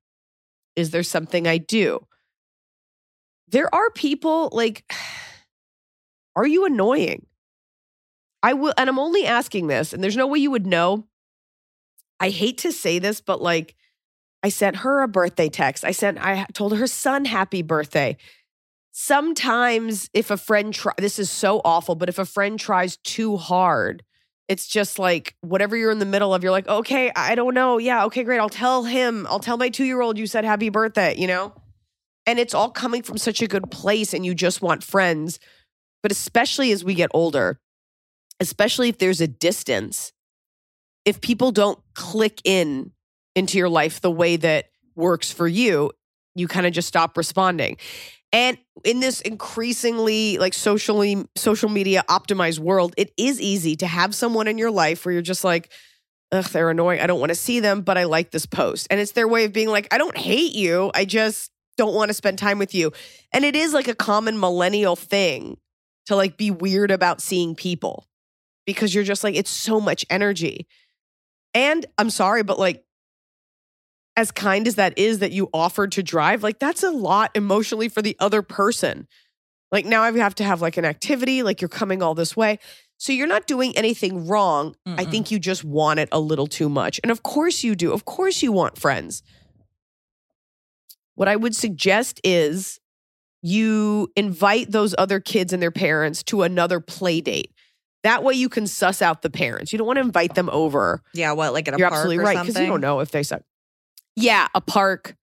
is 0.78 0.92
there 0.92 1.04
something 1.04 1.46
I 1.46 1.58
do? 1.58 2.08
There 3.50 3.68
are 3.76 3.90
people 3.90 4.48
like 4.54 4.90
are 6.38 6.48
you 6.48 6.64
annoying? 6.64 7.26
I 8.42 8.54
will 8.54 8.74
and 8.78 8.90
I'm 8.90 8.98
only 8.98 9.26
asking 9.26 9.68
this 9.68 9.92
and 9.92 10.02
there's 10.02 10.16
no 10.16 10.28
way 10.28 10.40
you 10.40 10.52
would 10.52 10.66
know. 10.66 11.06
I 12.18 12.30
hate 12.30 12.60
to 12.60 12.72
say 12.72 13.00
this 13.00 13.20
but 13.20 13.42
like 13.42 13.76
I 14.44 14.50
sent 14.50 14.78
her 14.78 15.02
a 15.02 15.08
birthday 15.08 15.50
text. 15.50 15.84
I 15.84 15.92
sent 15.92 16.18
I 16.24 16.46
told 16.54 16.78
her 16.78 16.88
son 16.88 17.26
happy 17.26 17.62
birthday. 17.62 18.18
Sometimes 18.92 20.10
if 20.14 20.32
a 20.32 20.38
friend 20.38 20.74
try 20.74 20.94
this 20.98 21.20
is 21.20 21.30
so 21.30 21.62
awful, 21.64 21.96
but 21.96 22.10
if 22.10 22.18
a 22.20 22.26
friend 22.26 22.60
tries 22.60 22.98
too 22.98 23.38
hard, 23.38 24.04
it's 24.48 24.68
just 24.68 24.98
like 24.98 25.36
whatever 25.42 25.78
you're 25.78 25.92
in 25.92 26.00
the 26.00 26.06
middle 26.06 26.34
of, 26.34 26.42
you're 26.42 26.52
like, 26.52 26.68
okay, 26.68 27.12
I 27.16 27.36
don't 27.36 27.54
know. 27.54 27.78
Yeah, 27.78 28.06
okay, 28.06 28.24
great. 28.24 28.40
I'll 28.40 28.50
tell 28.50 28.84
him, 28.84 29.28
I'll 29.30 29.40
tell 29.40 29.58
my 29.58 29.70
two 29.70 29.86
year 29.86 30.02
old 30.02 30.18
you 30.18 30.26
said 30.26 30.44
happy 30.44 30.70
birthday, 30.70 31.16
you 31.18 31.28
know? 31.28 31.54
And 32.26 32.40
it's 32.40 32.54
all 32.54 32.70
coming 32.70 33.04
from 33.04 33.18
such 33.18 33.42
a 33.42 33.48
good 33.48 33.70
place 33.72 34.14
and 34.14 34.26
you 34.26 34.34
just 34.34 34.62
want 34.62 34.84
friends. 34.84 35.40
But 36.02 36.12
especially 36.12 36.72
as 36.72 36.84
we 36.84 36.94
get 36.94 37.12
older, 37.14 37.60
especially 38.40 38.90
if 38.90 38.98
there's 38.98 39.22
a 39.22 39.28
distance, 39.28 40.14
if 41.06 41.22
people 41.22 41.52
don't 41.52 41.80
click 41.94 42.42
in 42.44 42.92
into 43.36 43.58
your 43.58 43.70
life 43.70 44.02
the 44.02 44.12
way 44.12 44.36
that 44.38 44.70
works 44.96 45.32
for 45.32 45.48
you, 45.48 45.92
you 46.36 46.48
kind 46.48 46.66
of 46.66 46.74
just 46.74 46.88
stop 46.88 47.18
responding. 47.18 47.78
And 48.32 48.58
in 48.84 49.00
this 49.00 49.22
increasingly 49.22 50.38
like 50.38 50.54
socially 50.54 51.26
social 51.36 51.70
media 51.70 52.04
optimized 52.10 52.60
world, 52.60 52.94
it 52.98 53.12
is 53.18 53.42
easy 53.42 53.76
to 53.78 53.88
have 53.88 54.14
someone 54.14 54.48
in 54.48 54.58
your 54.58 54.72
life 54.72 55.06
where 55.06 55.14
you're 55.14 55.22
just 55.22 55.44
like, 55.44 55.72
ugh, 56.32 56.46
they're 56.46 56.70
annoying. 56.70 57.00
I 57.00 57.08
don't 57.08 57.20
want 57.20 57.32
to 57.32 57.36
see 57.36 57.60
them, 57.60 57.82
but 57.82 57.98
I 57.98 58.04
like 58.04 58.32
this 58.32 58.46
post. 58.46 58.88
And 58.92 59.00
it's 59.00 59.14
their 59.14 59.28
way 59.28 59.46
of 59.46 59.54
being 59.54 59.70
like, 59.70 59.88
I 59.92 59.98
don't 59.98 60.18
hate 60.18 60.54
you. 60.54 60.92
I 60.94 61.06
just 61.06 61.52
don't 61.76 61.96
want 61.96 62.10
to 62.10 62.14
spend 62.14 62.38
time 62.38 62.60
with 62.60 62.76
you. 62.76 62.92
And 63.34 63.44
it 63.44 63.56
is 63.56 63.74
like 63.74 63.88
a 63.88 63.96
common 63.96 64.40
millennial 64.40 64.96
thing 64.96 65.58
to 66.06 66.16
like 66.16 66.38
be 66.38 66.52
weird 66.52 66.92
about 66.92 67.22
seeing 67.22 67.56
people 67.56 68.06
because 68.66 68.94
you're 68.94 69.04
just 69.04 69.24
like, 69.24 69.36
it's 69.36 69.50
so 69.50 69.80
much 69.80 70.06
energy. 70.10 70.68
And 71.56 71.86
I'm 71.98 72.12
sorry, 72.12 72.44
but 72.44 72.60
like, 72.60 72.84
as 74.20 74.32
kind 74.32 74.68
as 74.68 74.76
that 74.76 75.00
is 75.00 75.20
that 75.20 75.32
you 75.32 75.50
offered 75.54 75.94
to 75.94 76.04
drive, 76.04 76.44
like 76.44 76.60
that's 76.60 76.84
a 76.84 76.92
lot 76.92 77.32
emotionally 77.36 77.88
for 77.88 78.02
the 78.02 78.18
other 78.20 78.42
person. 78.42 79.08
Like 79.72 79.86
now 79.86 80.02
I 80.02 80.12
have 80.18 80.36
to 80.36 80.44
have 80.44 80.62
like 80.62 80.76
an 80.76 80.84
activity, 80.84 81.42
like 81.42 81.62
you're 81.62 81.70
coming 81.70 82.04
all 82.04 82.16
this 82.16 82.36
way. 82.36 82.60
So 82.98 83.14
you're 83.14 83.28
not 83.28 83.48
doing 83.48 83.78
anything 83.78 84.28
wrong. 84.28 84.76
I 84.86 85.06
Mm-mm. 85.06 85.12
think 85.12 85.32
you 85.32 85.40
just 85.40 85.64
want 85.64 86.02
it 86.02 86.10
a 86.12 86.20
little 86.20 86.48
too 86.48 86.68
much. 86.68 87.00
And 87.02 87.12
of 87.12 87.24
course 87.24 87.64
you 87.64 87.76
do. 87.76 87.94
Of 87.94 88.04
course 88.04 88.44
you 88.44 88.52
want 88.52 88.78
friends. 88.78 89.24
What 91.16 91.30
I 91.30 91.38
would 91.38 91.56
suggest 91.56 92.20
is 92.22 92.78
you 93.42 94.12
invite 94.18 94.70
those 94.70 94.94
other 94.98 95.22
kids 95.22 95.54
and 95.54 95.64
their 95.64 95.72
parents 95.72 96.24
to 96.24 96.42
another 96.42 96.82
play 96.82 97.22
date. 97.22 97.54
That 98.04 98.22
way 98.22 98.34
you 98.34 98.50
can 98.50 98.68
suss 98.68 99.02
out 99.02 99.22
the 99.22 99.30
parents. 99.30 99.72
You 99.72 99.78
don't 99.78 99.88
want 99.88 99.96
to 99.96 100.02
invite 100.02 100.36
them 100.36 100.50
over. 100.52 101.04
yeah, 101.14 101.32
what, 101.32 101.54
like 101.54 101.70
at 101.70 101.74
a 101.74 101.78
You're 101.78 101.88
park 101.88 102.00
absolutely 102.00 102.26
right 102.26 102.46
because 102.46 102.60
you 102.60 102.68
don't 102.68 102.82
know 102.82 103.00
if 103.00 103.12
they 103.12 103.24
suck. 103.24 103.44
Yeah, 104.20 104.48
a 104.54 104.60
park. 104.60 105.16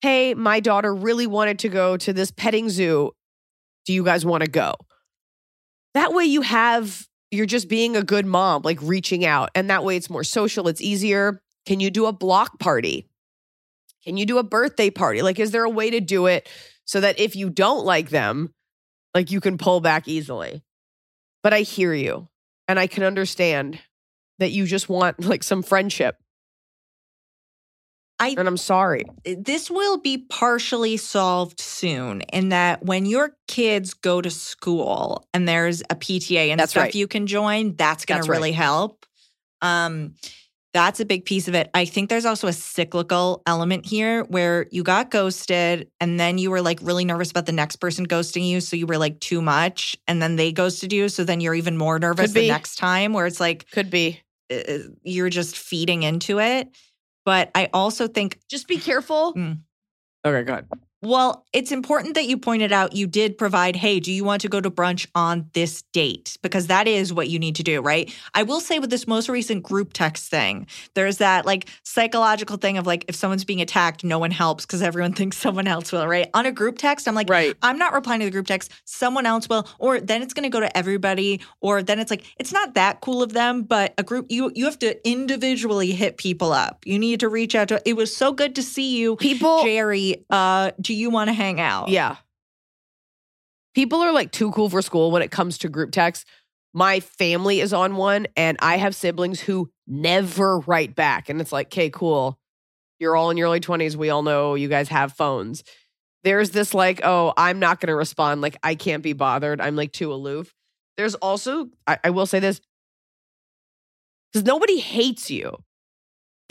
Hey, 0.00 0.32
my 0.32 0.60
daughter 0.60 0.94
really 0.94 1.26
wanted 1.26 1.58
to 1.58 1.68
go 1.68 1.98
to 1.98 2.12
this 2.14 2.30
petting 2.30 2.70
zoo. 2.70 3.10
Do 3.84 3.92
you 3.92 4.02
guys 4.02 4.24
want 4.24 4.42
to 4.42 4.50
go? 4.50 4.76
That 5.92 6.14
way 6.14 6.24
you 6.24 6.40
have 6.40 7.06
you're 7.30 7.44
just 7.44 7.68
being 7.68 7.96
a 7.96 8.02
good 8.02 8.24
mom, 8.24 8.62
like 8.64 8.78
reaching 8.80 9.26
out, 9.26 9.50
and 9.54 9.68
that 9.68 9.84
way 9.84 9.96
it's 9.96 10.08
more 10.08 10.24
social. 10.24 10.68
It's 10.68 10.80
easier. 10.80 11.42
Can 11.66 11.80
you 11.80 11.90
do 11.90 12.06
a 12.06 12.12
block 12.12 12.58
party? 12.58 13.06
Can 14.04 14.16
you 14.16 14.24
do 14.24 14.38
a 14.38 14.42
birthday 14.42 14.88
party? 14.88 15.20
Like, 15.20 15.38
is 15.38 15.50
there 15.50 15.64
a 15.64 15.70
way 15.70 15.90
to 15.90 16.00
do 16.00 16.26
it 16.26 16.48
so 16.86 17.00
that 17.02 17.20
if 17.20 17.36
you 17.36 17.50
don't 17.50 17.84
like 17.84 18.08
them, 18.08 18.54
like 19.14 19.30
you 19.30 19.42
can 19.42 19.58
pull 19.58 19.80
back 19.80 20.08
easily? 20.08 20.62
But 21.42 21.52
I 21.52 21.60
hear 21.60 21.92
you 21.92 22.28
and 22.66 22.78
I 22.80 22.86
can 22.86 23.02
understand 23.02 23.78
that 24.38 24.50
you 24.50 24.64
just 24.64 24.88
want 24.88 25.22
like 25.22 25.42
some 25.42 25.62
friendship. 25.62 26.16
I 28.20 28.34
And 28.38 28.46
I'm 28.46 28.56
sorry. 28.56 29.04
this 29.24 29.70
will 29.70 29.96
be 29.98 30.18
partially 30.18 30.96
solved 30.98 31.58
soon 31.58 32.20
in 32.32 32.50
that 32.50 32.84
when 32.84 33.06
your 33.06 33.34
kids 33.48 33.94
go 33.94 34.20
to 34.20 34.30
school 34.30 35.26
and 35.34 35.48
there's 35.48 35.80
a 35.90 35.96
PTA 35.96 36.48
and 36.50 36.60
That's 36.60 36.72
stuff 36.72 36.82
right. 36.84 36.94
you 36.94 37.08
can 37.08 37.26
join, 37.26 37.74
that's 37.76 38.04
going 38.04 38.22
to 38.22 38.30
right. 38.30 38.36
really 38.36 38.52
help. 38.52 39.06
Um 39.62 40.14
that's 40.72 41.00
a 41.00 41.04
big 41.04 41.24
piece 41.24 41.48
of 41.48 41.56
it. 41.56 41.68
I 41.74 41.84
think 41.84 42.08
there's 42.08 42.24
also 42.24 42.46
a 42.46 42.52
cyclical 42.52 43.42
element 43.44 43.84
here 43.86 44.22
where 44.24 44.66
you 44.70 44.84
got 44.84 45.10
ghosted 45.10 45.88
and 45.98 46.20
then 46.20 46.38
you 46.38 46.48
were 46.52 46.62
like 46.62 46.78
really 46.80 47.04
nervous 47.04 47.32
about 47.32 47.46
the 47.46 47.52
next 47.52 47.76
person 47.76 48.06
ghosting 48.06 48.46
you. 48.48 48.60
So 48.60 48.76
you 48.76 48.86
were 48.86 48.96
like 48.96 49.18
too 49.18 49.42
much 49.42 49.96
and 50.06 50.22
then 50.22 50.36
they 50.36 50.52
ghosted 50.52 50.92
you. 50.92 51.08
So 51.08 51.24
then 51.24 51.40
you're 51.40 51.56
even 51.56 51.76
more 51.76 51.98
nervous 51.98 52.32
the 52.32 52.46
next 52.46 52.76
time 52.76 53.12
where 53.14 53.26
it's 53.26 53.40
like 53.40 53.68
Could 53.72 53.90
be. 53.90 54.20
uh, 54.48 54.78
you're 55.02 55.28
just 55.28 55.58
feeding 55.58 56.04
into 56.04 56.38
it. 56.38 56.68
But 57.30 57.52
I 57.54 57.70
also 57.72 58.08
think 58.08 58.40
Just 58.48 58.66
be 58.66 58.76
careful. 58.76 59.34
Mm. 59.34 59.60
Okay, 60.26 60.42
go 60.42 60.52
ahead. 60.54 60.66
Well, 61.02 61.46
it's 61.54 61.72
important 61.72 62.14
that 62.14 62.26
you 62.26 62.36
pointed 62.36 62.72
out 62.72 62.94
you 62.94 63.06
did 63.06 63.38
provide, 63.38 63.74
hey, 63.74 64.00
do 64.00 64.12
you 64.12 64.22
want 64.22 64.42
to 64.42 64.48
go 64.48 64.60
to 64.60 64.70
brunch 64.70 65.06
on 65.14 65.48
this 65.54 65.80
date? 65.92 66.36
Because 66.42 66.66
that 66.66 66.86
is 66.86 67.10
what 67.12 67.28
you 67.30 67.38
need 67.38 67.56
to 67.56 67.62
do, 67.62 67.80
right? 67.80 68.14
I 68.34 68.42
will 68.42 68.60
say 68.60 68.78
with 68.78 68.90
this 68.90 69.06
most 69.06 69.28
recent 69.30 69.62
group 69.62 69.94
text 69.94 70.30
thing, 70.30 70.66
there's 70.94 71.16
that 71.16 71.46
like 71.46 71.68
psychological 71.84 72.58
thing 72.58 72.76
of 72.76 72.86
like 72.86 73.06
if 73.08 73.14
someone's 73.14 73.44
being 73.46 73.62
attacked, 73.62 74.04
no 74.04 74.18
one 74.18 74.30
helps 74.30 74.66
because 74.66 74.82
everyone 74.82 75.12
thinks 75.20 75.38
someone 75.38 75.66
else 75.66 75.90
will, 75.90 76.06
right? 76.06 76.28
On 76.34 76.44
a 76.44 76.52
group 76.52 76.76
text, 76.76 77.08
I'm 77.08 77.14
like, 77.14 77.30
Right. 77.30 77.56
I'm 77.62 77.78
not 77.78 77.92
replying 77.92 78.20
to 78.20 78.26
the 78.26 78.32
group 78.32 78.46
text. 78.46 78.72
Someone 78.84 79.24
else 79.24 79.48
will, 79.48 79.68
or 79.78 80.00
then 80.00 80.20
it's 80.20 80.34
going 80.34 80.42
to 80.42 80.48
go 80.50 80.60
to 80.60 80.76
everybody, 80.76 81.40
or 81.60 81.82
then 81.82 81.98
it's 82.00 82.10
like 82.10 82.24
it's 82.38 82.52
not 82.52 82.74
that 82.74 83.00
cool 83.00 83.22
of 83.22 83.32
them. 83.32 83.62
But 83.62 83.94
a 83.96 84.02
group, 84.02 84.26
you 84.30 84.50
you 84.54 84.64
have 84.64 84.78
to 84.80 85.08
individually 85.08 85.92
hit 85.92 86.16
people 86.16 86.52
up. 86.52 86.84
You 86.84 86.98
need 86.98 87.20
to 87.20 87.28
reach 87.28 87.54
out 87.54 87.68
to. 87.68 87.80
It 87.88 87.94
was 87.94 88.14
so 88.14 88.32
good 88.32 88.56
to 88.56 88.62
see 88.62 88.96
you, 88.98 89.16
People 89.16 89.62
Jerry. 89.62 90.24
Uh, 90.28 90.72
do 90.90 90.96
you 90.96 91.08
want 91.08 91.28
to 91.28 91.32
hang 91.32 91.60
out? 91.60 91.88
Yeah. 91.88 92.16
People 93.76 94.00
are 94.00 94.10
like 94.10 94.32
too 94.32 94.50
cool 94.50 94.68
for 94.68 94.82
school 94.82 95.12
when 95.12 95.22
it 95.22 95.30
comes 95.30 95.58
to 95.58 95.68
group 95.68 95.92
texts. 95.92 96.24
My 96.74 96.98
family 96.98 97.60
is 97.60 97.72
on 97.72 97.94
one, 97.94 98.26
and 98.36 98.58
I 98.60 98.76
have 98.76 98.96
siblings 98.96 99.38
who 99.38 99.70
never 99.86 100.58
write 100.58 100.96
back. 100.96 101.28
And 101.28 101.40
it's 101.40 101.52
like, 101.52 101.68
okay, 101.68 101.90
cool. 101.90 102.40
You're 102.98 103.14
all 103.14 103.30
in 103.30 103.36
your 103.36 103.46
early 103.46 103.60
20s. 103.60 103.94
We 103.94 104.10
all 104.10 104.24
know 104.24 104.56
you 104.56 104.66
guys 104.66 104.88
have 104.88 105.12
phones. 105.12 105.62
There's 106.24 106.50
this 106.50 106.74
like, 106.74 107.02
oh, 107.04 107.34
I'm 107.36 107.60
not 107.60 107.78
going 107.78 107.86
to 107.86 107.94
respond. 107.94 108.40
Like, 108.40 108.56
I 108.64 108.74
can't 108.74 109.04
be 109.04 109.12
bothered. 109.12 109.60
I'm 109.60 109.76
like 109.76 109.92
too 109.92 110.12
aloof. 110.12 110.52
There's 110.96 111.14
also, 111.14 111.68
I, 111.86 111.98
I 112.02 112.10
will 112.10 112.26
say 112.26 112.40
this, 112.40 112.60
because 114.32 114.44
nobody 114.44 114.80
hates 114.80 115.30
you. 115.30 115.56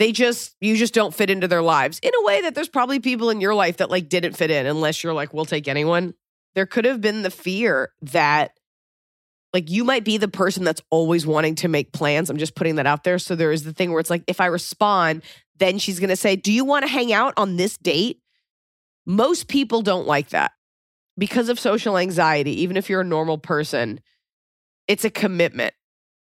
They 0.00 0.12
just, 0.12 0.56
you 0.62 0.78
just 0.78 0.94
don't 0.94 1.14
fit 1.14 1.28
into 1.28 1.46
their 1.46 1.60
lives 1.60 1.98
in 2.02 2.10
a 2.18 2.24
way 2.24 2.40
that 2.40 2.54
there's 2.54 2.70
probably 2.70 3.00
people 3.00 3.28
in 3.28 3.38
your 3.38 3.54
life 3.54 3.76
that 3.76 3.90
like 3.90 4.08
didn't 4.08 4.32
fit 4.32 4.50
in 4.50 4.64
unless 4.64 5.04
you're 5.04 5.12
like, 5.12 5.34
we'll 5.34 5.44
take 5.44 5.68
anyone. 5.68 6.14
There 6.54 6.64
could 6.64 6.86
have 6.86 7.02
been 7.02 7.20
the 7.20 7.30
fear 7.30 7.92
that 8.00 8.52
like 9.52 9.68
you 9.68 9.84
might 9.84 10.02
be 10.02 10.16
the 10.16 10.26
person 10.26 10.64
that's 10.64 10.80
always 10.88 11.26
wanting 11.26 11.54
to 11.56 11.68
make 11.68 11.92
plans. 11.92 12.30
I'm 12.30 12.38
just 12.38 12.54
putting 12.54 12.76
that 12.76 12.86
out 12.86 13.04
there. 13.04 13.18
So 13.18 13.36
there 13.36 13.52
is 13.52 13.62
the 13.62 13.74
thing 13.74 13.90
where 13.90 14.00
it's 14.00 14.08
like, 14.08 14.24
if 14.26 14.40
I 14.40 14.46
respond, 14.46 15.22
then 15.58 15.78
she's 15.78 16.00
going 16.00 16.08
to 16.08 16.16
say, 16.16 16.34
Do 16.34 16.50
you 16.50 16.64
want 16.64 16.86
to 16.86 16.90
hang 16.90 17.12
out 17.12 17.34
on 17.36 17.56
this 17.56 17.76
date? 17.76 18.22
Most 19.04 19.48
people 19.48 19.82
don't 19.82 20.06
like 20.06 20.30
that 20.30 20.52
because 21.18 21.50
of 21.50 21.60
social 21.60 21.98
anxiety. 21.98 22.62
Even 22.62 22.78
if 22.78 22.88
you're 22.88 23.02
a 23.02 23.04
normal 23.04 23.36
person, 23.36 24.00
it's 24.88 25.04
a 25.04 25.10
commitment. 25.10 25.74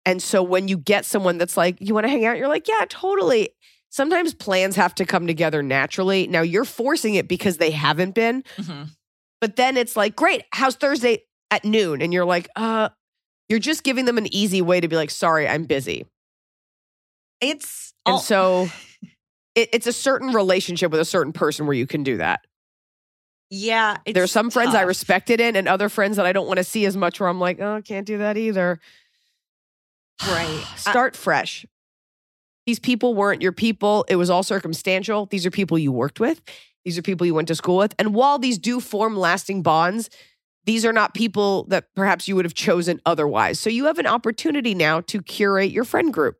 And 0.06 0.22
so 0.22 0.42
when 0.42 0.68
you 0.68 0.76
get 0.76 1.04
someone 1.06 1.38
that's 1.38 1.56
like, 1.56 1.76
You 1.80 1.94
want 1.94 2.04
to 2.04 2.10
hang 2.10 2.24
out? 2.24 2.36
You're 2.38 2.48
like, 2.48 2.68
Yeah, 2.68 2.84
totally. 2.88 3.50
Sometimes 3.90 4.34
plans 4.34 4.76
have 4.76 4.94
to 4.96 5.04
come 5.04 5.26
together 5.26 5.62
naturally. 5.62 6.26
Now 6.26 6.42
you're 6.42 6.64
forcing 6.64 7.14
it 7.14 7.28
because 7.28 7.58
they 7.58 7.70
haven't 7.70 8.14
been. 8.14 8.42
Mhm. 8.56 8.88
But 9.40 9.56
then 9.56 9.76
it's 9.76 9.96
like, 9.96 10.16
great, 10.16 10.42
how's 10.52 10.74
Thursday 10.74 11.24
at 11.50 11.64
noon? 11.64 12.02
And 12.02 12.12
you're 12.12 12.24
like, 12.24 12.48
uh, 12.56 12.88
you're 13.48 13.58
just 13.60 13.82
giving 13.84 14.04
them 14.06 14.18
an 14.18 14.26
easy 14.34 14.62
way 14.62 14.80
to 14.80 14.88
be 14.88 14.96
like, 14.96 15.10
sorry, 15.10 15.46
I'm 15.46 15.64
busy. 15.64 16.06
It's 17.40 17.92
And 18.06 18.14
all- 18.14 18.18
so 18.20 18.68
it, 19.54 19.68
it's 19.72 19.86
a 19.86 19.92
certain 19.92 20.28
relationship 20.32 20.90
with 20.90 21.00
a 21.00 21.04
certain 21.04 21.32
person 21.32 21.66
where 21.66 21.76
you 21.76 21.86
can 21.86 22.02
do 22.02 22.16
that. 22.18 22.40
yeah. 23.50 23.98
There 24.06 24.22
are 24.22 24.26
some 24.26 24.50
friends 24.50 24.74
I 24.74 24.80
tough. 24.80 24.88
respect 24.88 25.30
it 25.30 25.40
in 25.40 25.54
and 25.56 25.68
other 25.68 25.88
friends 25.88 26.16
that 26.16 26.26
I 26.26 26.32
don't 26.32 26.46
want 26.46 26.56
to 26.58 26.64
see 26.64 26.86
as 26.86 26.96
much 26.96 27.20
where 27.20 27.28
I'm 27.28 27.38
like, 27.38 27.60
oh, 27.60 27.80
can't 27.84 28.06
do 28.06 28.18
that 28.18 28.36
either. 28.36 28.80
Right. 30.22 30.64
Start 30.76 31.16
fresh. 31.16 31.66
These 32.66 32.78
people 32.78 33.14
weren't 33.14 33.42
your 33.42 33.52
people. 33.52 34.04
It 34.08 34.16
was 34.16 34.30
all 34.30 34.42
circumstantial. 34.42 35.26
These 35.26 35.44
are 35.44 35.50
people 35.50 35.78
you 35.78 35.92
worked 35.92 36.18
with. 36.18 36.40
These 36.84 36.98
are 36.98 37.02
people 37.02 37.26
you 37.26 37.34
went 37.34 37.48
to 37.48 37.54
school 37.54 37.76
with. 37.76 37.94
And 37.98 38.14
while 38.14 38.38
these 38.38 38.58
do 38.58 38.80
form 38.80 39.16
lasting 39.16 39.62
bonds, 39.62 40.10
these 40.64 40.84
are 40.84 40.92
not 40.92 41.14
people 41.14 41.64
that 41.64 41.94
perhaps 41.94 42.26
you 42.26 42.36
would 42.36 42.44
have 42.44 42.54
chosen 42.54 43.00
otherwise. 43.04 43.60
So 43.60 43.68
you 43.68 43.84
have 43.86 43.98
an 43.98 44.06
opportunity 44.06 44.74
now 44.74 45.00
to 45.02 45.22
curate 45.22 45.70
your 45.70 45.84
friend 45.84 46.12
group. 46.12 46.38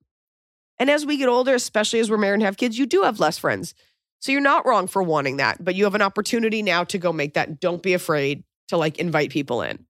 And 0.79 0.91
as 0.91 1.07
we 1.07 1.16
get 1.16 1.29
older, 1.29 1.55
especially 1.55 2.01
as 2.01 2.11
we're 2.11 2.18
married 2.18 2.35
and 2.35 2.43
have 2.43 2.57
kids, 2.57 2.79
you 2.79 2.87
do 2.87 3.03
have 3.03 3.20
less 3.20 3.39
friends. 3.39 3.75
So 4.20 4.33
you're 4.33 4.41
not 4.41 4.66
wrong 4.66 4.87
for 4.87 5.03
wanting 5.03 5.37
that, 5.37 5.62
but 5.62 5.75
you 5.75 5.85
have 5.85 5.95
an 5.95 6.03
opportunity 6.03 6.62
now 6.62 6.85
to 6.85 6.99
go 6.99 7.12
make 7.12 7.35
that. 7.35 7.61
Don't 7.61 7.83
be 7.83 7.93
afraid 7.93 8.43
to 8.68 8.77
like 8.77 8.99
invite 8.99 9.31
people 9.31 9.61
in. 9.62 9.85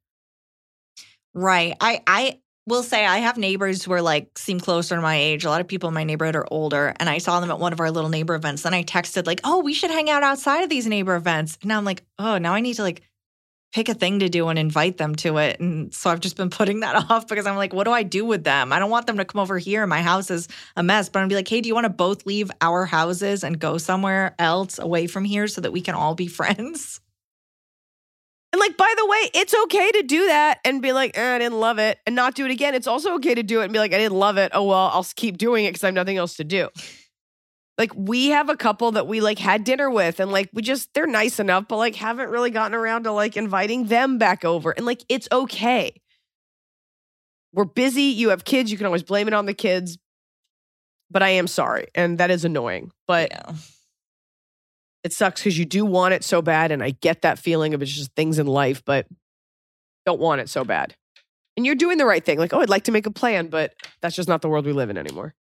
Right. 1.33 1.77
I 1.81 2.03
I 2.07 2.41
will 2.67 2.83
say 2.83 3.05
I 3.05 3.19
have 3.19 3.37
neighbors 3.37 3.83
who 3.85 3.93
are 3.93 4.03
like 4.03 4.39
seem 4.39 4.59
closer 4.59 4.97
to 4.97 5.03
my 5.03 5.17
age. 5.17 5.45
A 5.45 5.51
lot 5.51 5.61
of 5.61 5.69
people 5.69 5.89
in 5.89 5.95
my 5.95 6.05
neighborhood 6.05 6.37
are 6.37 6.47
older, 6.51 6.95
and 6.99 7.09
I 7.09 7.19
saw 7.19 7.41
them 7.41 7.51
at 7.51 7.59
one 7.59 7.73
of 7.73 7.81
our 7.81 7.91
little 7.91 8.11
neighbor 8.11 8.35
events. 8.35 8.63
Then 8.63 8.75
I 8.75 8.83
texted 8.83 9.27
like, 9.27 9.41
"Oh, 9.45 9.61
we 9.63 9.75
should 9.75 9.91
hang 9.91 10.11
out 10.11 10.23
outside 10.23 10.63
of 10.63 10.71
these 10.71 10.87
neighbor 10.87 11.17
events." 11.17 11.59
And 11.61 11.69
now 11.69 11.79
I'm 11.79 11.85
like, 11.85 12.05
"Oh, 12.19 12.39
now 12.39 12.55
I 12.55 12.61
need 12.61 12.75
to 12.75 12.83
like 12.83 13.03
pick 13.75 13.89
a 13.89 13.95
thing 13.95 14.21
to 14.21 14.29
do 14.29 14.49
and 14.49 14.59
invite 14.59 14.97
them 14.97 15.15
to 15.17 15.39
it." 15.39 15.61
And 15.61 15.93
so 15.95 16.11
I've 16.11 16.21
just 16.21 16.37
been 16.37 16.51
putting 16.51 16.81
that 16.81 16.97
off 17.11 17.29
because 17.29 17.47
I'm 17.47 17.57
like, 17.57 17.75
"What 17.75 17.85
do 17.85 17.93
I 17.93 18.03
do 18.03 18.25
with 18.25 18.45
them? 18.45 18.73
I 18.73 18.79
don't 18.79 18.91
want 18.91 19.07
them 19.07 19.19
to 19.19 19.25
come 19.27 19.41
over 19.41 19.59
here. 19.59 19.87
My 19.87 20.03
house 20.03 20.31
is 20.31 20.49
a 20.77 20.83
mess." 20.83 21.09
But 21.11 21.21
I'm 21.21 21.29
be 21.29 21.35
like, 21.35 21.49
"Hey, 21.49 21.61
do 21.61 21.69
you 21.69 21.75
want 21.75 21.85
to 21.87 21.91
both 21.91 22.27
leave 22.27 22.51
our 22.63 22.87
houses 22.87 23.45
and 23.45 23.59
go 23.59 23.79
somewhere 23.79 24.35
else 24.39 24.79
away 24.79 25.07
from 25.07 25.25
here 25.25 25.49
so 25.49 25.61
that 25.61 25.73
we 25.73 25.83
can 25.83 25.95
all 25.95 26.15
be 26.15 26.27
friends?" 26.41 27.01
And 28.55 28.61
like, 28.61 28.77
by 28.77 28.95
the 28.97 29.05
way, 29.05 29.31
it's 29.35 29.53
okay 29.65 29.91
to 29.91 30.03
do 30.05 30.27
that 30.29 30.61
and 30.65 30.81
be 30.81 30.93
like, 30.93 31.19
eh, 31.19 31.35
I 31.35 31.39
didn't 31.41 31.59
love 31.59 31.81
it 31.81 31.99
and 32.07 32.15
not 32.15 32.37
do 32.37 32.45
it 32.45 32.53
again. 32.53 32.77
It's 32.77 32.87
also 32.87 33.15
okay 33.15 33.35
to 33.35 33.43
do 33.43 33.63
it 33.63 33.65
and 33.65 33.73
be 33.73 33.81
like, 33.81 33.93
I 33.93 33.99
didn't 33.99 34.17
love 34.17 34.37
it. 34.37 34.53
Oh, 34.55 34.63
well, 34.63 34.91
I'll 34.93 35.05
keep 35.17 35.39
doing 35.39 35.65
it 35.65 35.71
because 35.71 35.83
I 35.83 35.89
have 35.89 35.95
nothing 35.95 36.19
else 36.19 36.37
to 36.37 36.45
do. 36.45 36.69
Like, 37.79 37.91
we 37.97 38.29
have 38.29 38.51
a 38.51 38.57
couple 38.57 38.93
that 38.93 39.09
we 39.09 39.21
like 39.21 39.41
had 39.41 39.65
dinner 39.65 39.91
with 39.91 40.21
and 40.21 40.31
like, 40.31 40.51
we 40.53 40.63
just, 40.63 40.95
they're 40.95 41.09
nice 41.09 41.41
enough, 41.41 41.67
but 41.67 41.79
like, 41.79 41.97
haven't 41.97 42.31
really 42.31 42.51
gotten 42.51 42.77
around 42.77 43.03
to 43.05 43.11
like 43.11 43.37
inviting 43.37 43.87
them 43.87 44.19
back 44.19 44.45
over. 44.45 44.71
And 44.71 44.87
like, 44.87 45.03
it's 45.09 45.27
okay. 45.33 46.01
We're 47.53 47.65
busy. 47.65 48.03
You 48.03 48.29
have 48.29 48.45
kids. 48.45 48.71
You 48.71 48.77
can 48.77 48.87
always 48.87 49.03
blame 49.03 49.27
it 49.27 49.35
on 49.35 49.47
the 49.47 49.55
kids. 49.55 49.99
But 51.11 51.25
I 51.25 51.31
am 51.31 51.49
sorry. 51.49 51.89
And 51.97 52.19
that 52.19 52.31
is 52.31 52.45
annoying. 52.45 52.93
But 53.09 53.33
Yeah. 53.33 53.53
It 55.05 55.13
sucks 55.13 55.41
because 55.41 55.59
you 55.59 55.65
do 55.65 55.85
want 55.85 56.15
it 56.15 56.25
so 56.25 56.43
bad 56.43 56.73
and 56.73 56.83
i 56.83 56.91
get 56.91 57.23
that 57.23 57.39
feeling 57.39 57.75
of 57.75 57.83
it's 57.83 57.93
just 57.93 58.13
things 58.15 58.39
in 58.39 58.47
life 58.47 58.83
but 58.85 59.07
don't 60.05 60.21
want 60.21 60.41
it 60.41 60.49
so 60.49 60.65
bad 60.65 60.95
and 61.57 61.65
you're 61.65 61.75
doing 61.77 61.99
the 61.99 62.07
right 62.07 62.25
thing 62.25 62.39
like 62.39 62.53
oh 62.53 62.61
i'd 62.61 62.69
like 62.69 62.85
to 62.85 62.93
make 62.93 63.07
a 63.07 63.11
plan 63.11 63.47
but 63.47 63.73
that's 64.03 64.17
just 64.17 64.29
not 64.29 64.43
the 64.43 64.49
world 64.49 64.67
we 64.67 64.73
live 64.73 64.91
in 64.91 64.99
anymore 64.99 65.35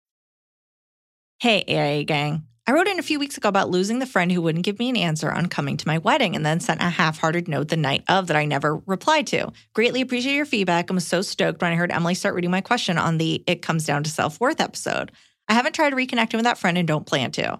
Hey, 1.44 1.66
AA 1.68 2.06
gang. 2.06 2.44
I 2.66 2.72
wrote 2.72 2.88
in 2.88 3.00
a 3.00 3.04
few 3.04 3.20
weeks 3.20 3.36
ago 3.36 3.50
about 3.50 3.70
losing 3.70 4.00
the 4.00 4.06
friend 4.06 4.32
who 4.32 4.42
wouldn't 4.42 4.64
give 4.64 4.80
me 4.80 4.88
an 4.88 4.96
answer 4.96 5.30
on 5.30 5.48
coming 5.48 5.76
to 5.76 5.88
my 5.88 5.98
wedding 5.98 6.38
and 6.38 6.46
then 6.46 6.62
sent 6.62 6.82
a 6.82 6.86
half 6.86 7.20
hearted 7.20 7.50
note 7.50 7.68
the 7.68 7.76
night 7.76 8.06
of 8.08 8.28
that 8.28 8.38
I 8.38 8.46
never 8.46 8.78
replied 8.86 9.28
to. 9.28 9.52
Greatly 9.74 10.00
appreciate 10.00 10.36
your 10.36 10.46
feedback 10.46 10.90
and 10.90 10.96
was 10.96 11.06
so 11.06 11.22
stoked 11.22 11.62
when 11.62 11.74
I 11.74 11.76
heard 11.76 11.92
Emily 11.92 12.16
start 12.16 12.36
reading 12.36 12.50
my 12.50 12.62
question 12.62 12.98
on 12.98 13.18
the 13.18 13.44
It 13.46 13.62
Comes 13.62 13.86
Down 13.86 14.04
to 14.04 14.10
Self 14.10 14.40
Worth 14.40 14.62
episode. 14.62 15.12
I 15.50 15.54
haven't 15.54 15.76
tried 15.76 15.92
reconnecting 15.92 16.36
with 16.36 16.46
that 16.46 16.58
friend 16.58 16.78
and 16.78 16.88
don't 16.88 17.06
plan 17.06 17.32
to. 17.34 17.60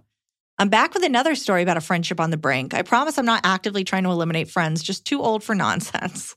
I'm 0.60 0.70
back 0.70 0.94
with 0.94 1.04
another 1.04 1.36
story 1.36 1.64
about 1.64 1.78
a 1.78 1.82
friendship 1.82 2.20
on 2.20 2.30
the 2.30 2.38
brink. 2.38 2.74
I 2.74 2.84
promise 2.84 3.18
I'm 3.18 3.26
not 3.26 3.42
actively 3.44 3.84
trying 3.84 4.04
to 4.04 4.12
eliminate 4.12 4.52
friends, 4.52 4.84
just 4.84 5.06
too 5.06 5.22
old 5.22 5.44
for 5.44 5.56
nonsense. 5.56 6.36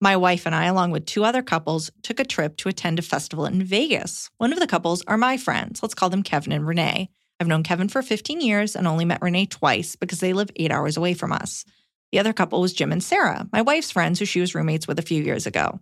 My 0.00 0.16
wife 0.16 0.44
and 0.44 0.54
I, 0.54 0.66
along 0.66 0.90
with 0.90 1.06
two 1.06 1.24
other 1.24 1.42
couples, 1.42 1.90
took 2.02 2.20
a 2.20 2.24
trip 2.24 2.56
to 2.58 2.68
attend 2.68 2.98
a 2.98 3.02
festival 3.02 3.46
in 3.46 3.62
Vegas. 3.62 4.28
One 4.38 4.52
of 4.52 4.58
the 4.58 4.66
couples 4.66 5.02
are 5.06 5.16
my 5.16 5.36
friends. 5.36 5.82
Let's 5.82 5.94
call 5.94 6.10
them 6.10 6.22
Kevin 6.22 6.52
and 6.52 6.66
Renee. 6.66 7.08
I've 7.40 7.46
known 7.46 7.62
Kevin 7.62 7.88
for 7.88 8.02
15 8.02 8.40
years 8.40 8.76
and 8.76 8.86
only 8.86 9.04
met 9.04 9.22
Renee 9.22 9.46
twice 9.46 9.96
because 9.96 10.20
they 10.20 10.32
live 10.32 10.50
eight 10.56 10.70
hours 10.70 10.96
away 10.96 11.14
from 11.14 11.32
us. 11.32 11.64
The 12.12 12.18
other 12.18 12.32
couple 12.32 12.60
was 12.60 12.72
Jim 12.72 12.92
and 12.92 13.02
Sarah, 13.02 13.48
my 13.52 13.62
wife's 13.62 13.90
friends 13.90 14.18
who 14.18 14.24
she 14.24 14.40
was 14.40 14.54
roommates 14.54 14.86
with 14.86 14.98
a 14.98 15.02
few 15.02 15.22
years 15.22 15.46
ago. 15.46 15.80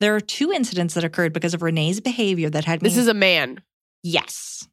There 0.00 0.14
are 0.14 0.20
two 0.20 0.52
incidents 0.52 0.94
that 0.94 1.04
occurred 1.04 1.32
because 1.32 1.54
of 1.54 1.62
Renee's 1.62 2.00
behavior 2.00 2.50
that 2.50 2.64
had 2.64 2.82
me. 2.82 2.88
this 2.88 2.98
is 2.98 3.08
a 3.08 3.14
man 3.14 3.62
yes. 4.02 4.68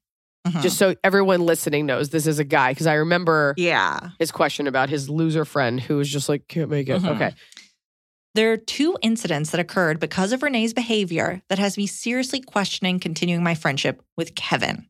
Mhm. 0.48 0.62
Just 0.62 0.78
so 0.78 0.96
everyone 1.04 1.46
listening 1.46 1.86
knows, 1.86 2.10
this 2.10 2.28
is 2.28 2.38
a 2.38 2.44
guy 2.44 2.72
because 2.72 2.88
I 2.88 2.96
remember 2.96 3.54
yeah. 3.58 4.10
his 4.20 4.32
question 4.32 4.68
about 4.68 4.90
his 4.90 5.10
loser 5.10 5.46
friend 5.46 5.80
who 5.80 5.98
was 5.98 6.10
just 6.10 6.28
like, 6.28 6.48
can't 6.48 6.70
make 6.70 6.90
it. 6.90 7.02
Mhm. 7.02 7.16
Okay. 7.16 7.34
There 8.36 8.52
are 8.52 8.58
two 8.58 8.98
incidents 9.02 9.52
that 9.52 9.62
occurred 9.62 10.00
because 10.00 10.32
of 10.32 10.42
Renee's 10.44 10.74
behavior 10.74 11.42
that 11.50 11.60
has 11.60 11.78
me 11.78 11.88
seriously 11.88 12.42
questioning 12.42 13.00
continuing 13.00 13.44
my 13.44 13.56
friendship 13.56 14.02
with 14.18 14.36
Kevin. 14.36 14.88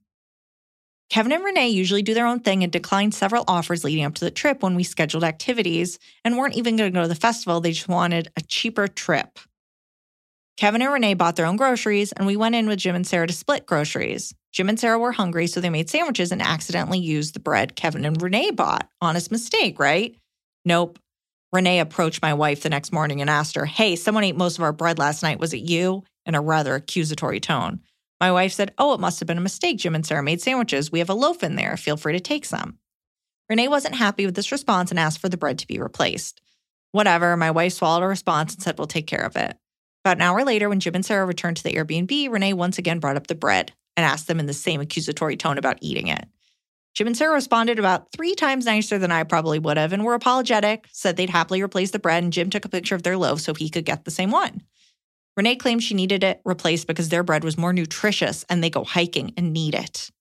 Kevin 1.09 1.33
and 1.33 1.43
Renee 1.43 1.67
usually 1.67 2.01
do 2.01 2.13
their 2.15 2.25
own 2.25 2.39
thing 2.39 2.63
and 2.63 2.71
declined 2.71 3.13
several 3.13 3.43
offers 3.47 3.83
leading 3.83 4.05
up 4.05 4.15
to 4.15 4.25
the 4.25 4.31
trip 4.31 4.63
when 4.63 4.73
we 4.75 4.83
scheduled 4.83 5.23
activities 5.23 5.99
and 6.23 6.37
weren't 6.37 6.55
even 6.55 6.77
going 6.77 6.91
to 6.91 6.97
go 6.97 7.03
to 7.03 7.07
the 7.07 7.13
festival. 7.15 7.59
They 7.59 7.73
just 7.73 7.89
wanted 7.89 8.31
a 8.35 8.41
cheaper 8.41 8.87
trip. 8.87 9.37
Kevin 10.57 10.81
and 10.81 10.91
Renee 10.91 11.13
bought 11.13 11.35
their 11.35 11.45
own 11.45 11.57
groceries 11.57 12.11
and 12.13 12.25
we 12.25 12.37
went 12.37 12.55
in 12.55 12.67
with 12.67 12.79
Jim 12.79 12.95
and 12.95 13.05
Sarah 13.05 13.27
to 13.27 13.33
split 13.33 13.65
groceries. 13.67 14.33
Jim 14.53 14.69
and 14.69 14.79
Sarah 14.79 14.99
were 14.99 15.11
hungry, 15.11 15.47
so 15.47 15.59
they 15.59 15.71
made 15.71 15.89
sandwiches 15.89 16.31
and 16.31 16.41
accidentally 16.41 16.99
used 16.99 17.33
the 17.33 17.39
bread 17.39 17.75
Kevin 17.75 18.05
and 18.05 18.21
Renee 18.21 18.51
bought. 18.51 18.87
Honest 19.01 19.31
mistake, 19.31 19.79
right? 19.79 20.15
Nope. 20.63 20.99
Renee 21.51 21.79
approached 21.79 22.21
my 22.21 22.35
wife 22.35 22.61
the 22.61 22.69
next 22.69 22.93
morning 22.93 23.19
and 23.19 23.31
asked 23.31 23.55
her, 23.55 23.65
Hey, 23.65 23.95
someone 23.95 24.23
ate 24.23 24.37
most 24.37 24.59
of 24.59 24.63
our 24.63 24.71
bread 24.71 24.99
last 24.99 25.23
night. 25.23 25.39
Was 25.39 25.55
it 25.55 25.69
you? 25.69 26.03
In 26.27 26.35
a 26.35 26.41
rather 26.41 26.75
accusatory 26.75 27.39
tone. 27.39 27.81
My 28.21 28.31
wife 28.31 28.53
said, 28.53 28.73
Oh, 28.77 28.93
it 28.93 28.99
must 28.99 29.19
have 29.19 29.27
been 29.27 29.39
a 29.39 29.41
mistake. 29.41 29.79
Jim 29.79 29.95
and 29.95 30.05
Sarah 30.05 30.23
made 30.23 30.39
sandwiches. 30.39 30.91
We 30.91 30.99
have 30.99 31.09
a 31.09 31.15
loaf 31.15 31.43
in 31.43 31.55
there. 31.55 31.75
Feel 31.75 31.97
free 31.97 32.13
to 32.13 32.19
take 32.19 32.45
some. 32.45 32.77
Renee 33.49 33.67
wasn't 33.67 33.95
happy 33.95 34.25
with 34.25 34.35
this 34.35 34.51
response 34.51 34.91
and 34.91 34.99
asked 34.99 35.19
for 35.19 35.29
the 35.29 35.37
bread 35.37 35.57
to 35.59 35.67
be 35.67 35.79
replaced. 35.79 36.41
Whatever, 36.91 37.35
my 37.35 37.49
wife 37.49 37.73
swallowed 37.73 38.03
her 38.03 38.07
response 38.07 38.53
and 38.53 38.61
said, 38.61 38.77
We'll 38.77 38.85
take 38.85 39.07
care 39.07 39.25
of 39.25 39.35
it. 39.35 39.57
About 40.05 40.17
an 40.17 40.21
hour 40.21 40.43
later, 40.45 40.69
when 40.69 40.79
Jim 40.79 40.93
and 40.95 41.05
Sarah 41.05 41.25
returned 41.25 41.57
to 41.57 41.63
the 41.63 41.73
Airbnb, 41.73 42.29
Renee 42.31 42.53
once 42.53 42.77
again 42.77 42.99
brought 42.99 43.17
up 43.17 43.27
the 43.27 43.35
bread 43.35 43.73
and 43.95 44.05
asked 44.05 44.27
them 44.27 44.39
in 44.39 44.45
the 44.45 44.53
same 44.53 44.81
accusatory 44.81 45.37
tone 45.37 45.57
about 45.57 45.77
eating 45.81 46.07
it. 46.07 46.25
Jim 46.93 47.07
and 47.07 47.17
Sarah 47.17 47.33
responded 47.33 47.79
about 47.79 48.11
three 48.11 48.35
times 48.35 48.65
nicer 48.65 48.99
than 48.99 49.11
I 49.11 49.23
probably 49.23 49.57
would 49.57 49.77
have 49.77 49.93
and 49.93 50.03
were 50.03 50.13
apologetic, 50.13 50.87
said 50.91 51.17
they'd 51.17 51.29
happily 51.29 51.61
replace 51.63 51.91
the 51.91 51.99
bread, 51.99 52.23
and 52.23 52.31
Jim 52.31 52.51
took 52.51 52.65
a 52.65 52.69
picture 52.69 52.93
of 52.93 53.01
their 53.01 53.17
loaf 53.17 53.41
so 53.41 53.53
he 53.53 53.69
could 53.69 53.85
get 53.85 54.05
the 54.05 54.11
same 54.11 54.29
one. 54.29 54.61
Renee 55.35 55.55
claimed 55.55 55.81
she 55.81 55.95
needed 55.95 56.23
it 56.23 56.41
replaced 56.45 56.85
because 56.85 57.09
their 57.09 57.23
bread 57.23 57.43
was 57.43 57.57
more 57.57 57.73
nutritious 57.73 58.45
and 58.49 58.63
they 58.63 58.69
go 58.69 58.83
hiking 58.83 59.33
and 59.35 59.51
need 59.51 59.73
it. 59.73 60.11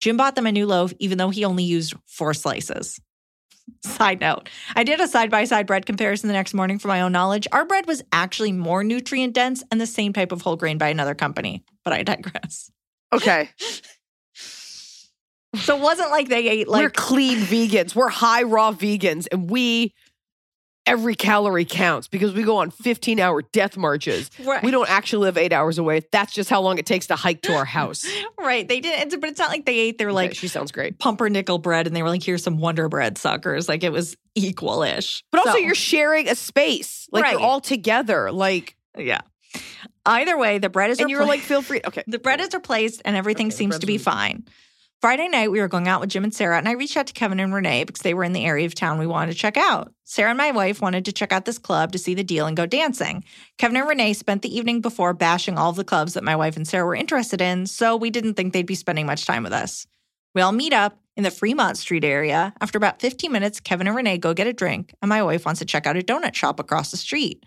Jim 0.00 0.16
bought 0.16 0.34
them 0.34 0.46
a 0.46 0.52
new 0.52 0.66
loaf, 0.66 0.92
even 0.98 1.18
though 1.18 1.30
he 1.30 1.44
only 1.44 1.64
used 1.64 1.94
four 2.06 2.32
slices. 2.32 2.98
Side 3.84 4.20
note, 4.20 4.48
I 4.74 4.84
did 4.84 5.00
a 5.00 5.08
side 5.08 5.30
by 5.30 5.44
side 5.44 5.66
bread 5.66 5.86
comparison 5.86 6.28
the 6.28 6.34
next 6.34 6.54
morning 6.54 6.78
for 6.78 6.88
my 6.88 7.00
own 7.00 7.12
knowledge. 7.12 7.48
Our 7.50 7.64
bread 7.64 7.86
was 7.86 8.02
actually 8.12 8.52
more 8.52 8.84
nutrient 8.84 9.34
dense 9.34 9.64
and 9.70 9.80
the 9.80 9.86
same 9.86 10.12
type 10.12 10.32
of 10.32 10.40
whole 10.40 10.56
grain 10.56 10.78
by 10.78 10.88
another 10.88 11.14
company, 11.14 11.64
but 11.84 11.92
I 11.92 12.02
digress. 12.04 12.70
Okay. 13.12 13.50
So 15.54 15.76
it 15.78 15.80
wasn't 15.82 16.10
like 16.10 16.28
they 16.28 16.48
ate 16.48 16.68
like 16.68 16.82
We're 16.82 16.90
clean 16.90 17.38
vegans. 17.38 17.94
We're 17.94 18.10
high 18.10 18.42
raw 18.42 18.72
vegans, 18.72 19.26
and 19.32 19.48
we 19.48 19.94
every 20.84 21.14
calorie 21.14 21.64
counts 21.64 22.06
because 22.08 22.32
we 22.34 22.42
go 22.42 22.58
on 22.58 22.70
15 22.70 23.18
hour 23.18 23.40
death 23.52 23.76
marches. 23.76 24.30
Right. 24.44 24.62
We 24.62 24.70
don't 24.70 24.88
actually 24.88 25.22
live 25.24 25.38
eight 25.38 25.52
hours 25.54 25.78
away. 25.78 26.02
That's 26.12 26.32
just 26.34 26.48
how 26.50 26.60
long 26.60 26.78
it 26.78 26.84
takes 26.86 27.06
to 27.06 27.16
hike 27.16 27.40
to 27.42 27.54
our 27.54 27.64
house. 27.64 28.06
right. 28.38 28.68
They 28.68 28.80
didn't, 28.80 29.06
it's- 29.06 29.16
but 29.18 29.30
it's 29.30 29.38
not 29.38 29.48
like 29.48 29.64
they 29.66 29.78
ate 29.78 29.96
their 29.98 30.12
like 30.12 30.30
like 30.32 30.36
she 30.36 30.46
sounds 30.46 30.70
great. 30.70 30.98
pumpernickel 30.98 31.58
bread 31.58 31.86
and 31.86 31.96
they 31.96 32.02
were 32.02 32.10
like, 32.10 32.22
here's 32.22 32.42
some 32.44 32.58
Wonder 32.58 32.88
Bread 32.88 33.16
suckers. 33.18 33.66
Like 33.68 33.82
it 33.82 33.90
was 33.92 34.14
equal 34.34 34.82
ish. 34.82 35.24
But 35.32 35.46
also, 35.46 35.58
you're 35.58 35.74
sharing 35.74 36.28
a 36.28 36.34
space. 36.34 37.08
Like 37.10 37.32
you're 37.32 37.40
all 37.40 37.60
together. 37.62 38.30
Like, 38.30 38.76
yeah. 38.96 39.22
Either 40.06 40.38
way, 40.38 40.58
the 40.58 40.70
bread 40.70 40.90
is 40.90 41.00
and 41.00 41.10
you're 41.10 41.22
repla- 41.22 41.28
like, 41.28 41.40
feel 41.40 41.62
free. 41.62 41.80
Okay. 41.84 42.04
The 42.06 42.18
bread 42.18 42.40
is 42.40 42.54
replaced 42.54 43.02
and 43.04 43.16
everything 43.16 43.48
Okay, 43.48 43.56
seems 43.56 43.78
to 43.78 43.86
be 43.86 43.98
fine. 43.98 44.44
Friday 45.02 45.28
night, 45.28 45.50
we 45.50 45.60
were 45.60 45.68
going 45.68 45.88
out 45.88 46.00
with 46.00 46.08
Jim 46.08 46.24
and 46.24 46.34
Sarah, 46.34 46.56
and 46.56 46.66
I 46.66 46.72
reached 46.72 46.96
out 46.96 47.06
to 47.08 47.12
Kevin 47.12 47.38
and 47.38 47.52
Renee 47.52 47.84
because 47.84 48.00
they 48.00 48.14
were 48.14 48.24
in 48.24 48.32
the 48.32 48.46
area 48.46 48.64
of 48.64 48.74
town 48.74 48.98
we 48.98 49.06
wanted 49.06 49.32
to 49.32 49.38
check 49.38 49.58
out. 49.58 49.92
Sarah 50.04 50.30
and 50.30 50.38
my 50.38 50.52
wife 50.52 50.80
wanted 50.80 51.04
to 51.04 51.12
check 51.12 51.32
out 51.32 51.44
this 51.44 51.58
club 51.58 51.92
to 51.92 51.98
see 51.98 52.14
the 52.14 52.24
deal 52.24 52.46
and 52.46 52.56
go 52.56 52.64
dancing. 52.64 53.22
Kevin 53.58 53.76
and 53.76 53.86
Renee 53.86 54.14
spent 54.14 54.40
the 54.40 54.56
evening 54.56 54.80
before 54.80 55.12
bashing 55.12 55.58
all 55.58 55.68
of 55.68 55.76
the 55.76 55.84
clubs 55.84 56.14
that 56.14 56.24
my 56.24 56.34
wife 56.34 56.56
and 56.56 56.66
Sarah 56.66 56.86
were 56.86 56.94
interested 56.94 57.42
in, 57.42 57.66
so 57.66 57.94
we 57.94 58.08
didn't 58.08 58.34
think 58.34 58.54
they'd 58.54 58.64
be 58.64 58.74
spending 58.74 59.04
much 59.04 59.26
time 59.26 59.42
with 59.42 59.52
us. 59.52 59.86
We 60.34 60.40
all 60.40 60.52
meet 60.52 60.72
up 60.72 60.98
in 61.14 61.24
the 61.24 61.30
Fremont 61.30 61.76
Street 61.76 62.04
area. 62.04 62.54
After 62.60 62.78
about 62.78 63.00
15 63.00 63.30
minutes, 63.30 63.60
Kevin 63.60 63.86
and 63.86 63.96
Renee 63.96 64.16
go 64.16 64.32
get 64.32 64.46
a 64.46 64.52
drink, 64.54 64.94
and 65.02 65.10
my 65.10 65.22
wife 65.22 65.44
wants 65.44 65.58
to 65.58 65.66
check 65.66 65.86
out 65.86 65.96
a 65.98 66.00
donut 66.00 66.34
shop 66.34 66.58
across 66.58 66.90
the 66.90 66.96
street. 66.96 67.44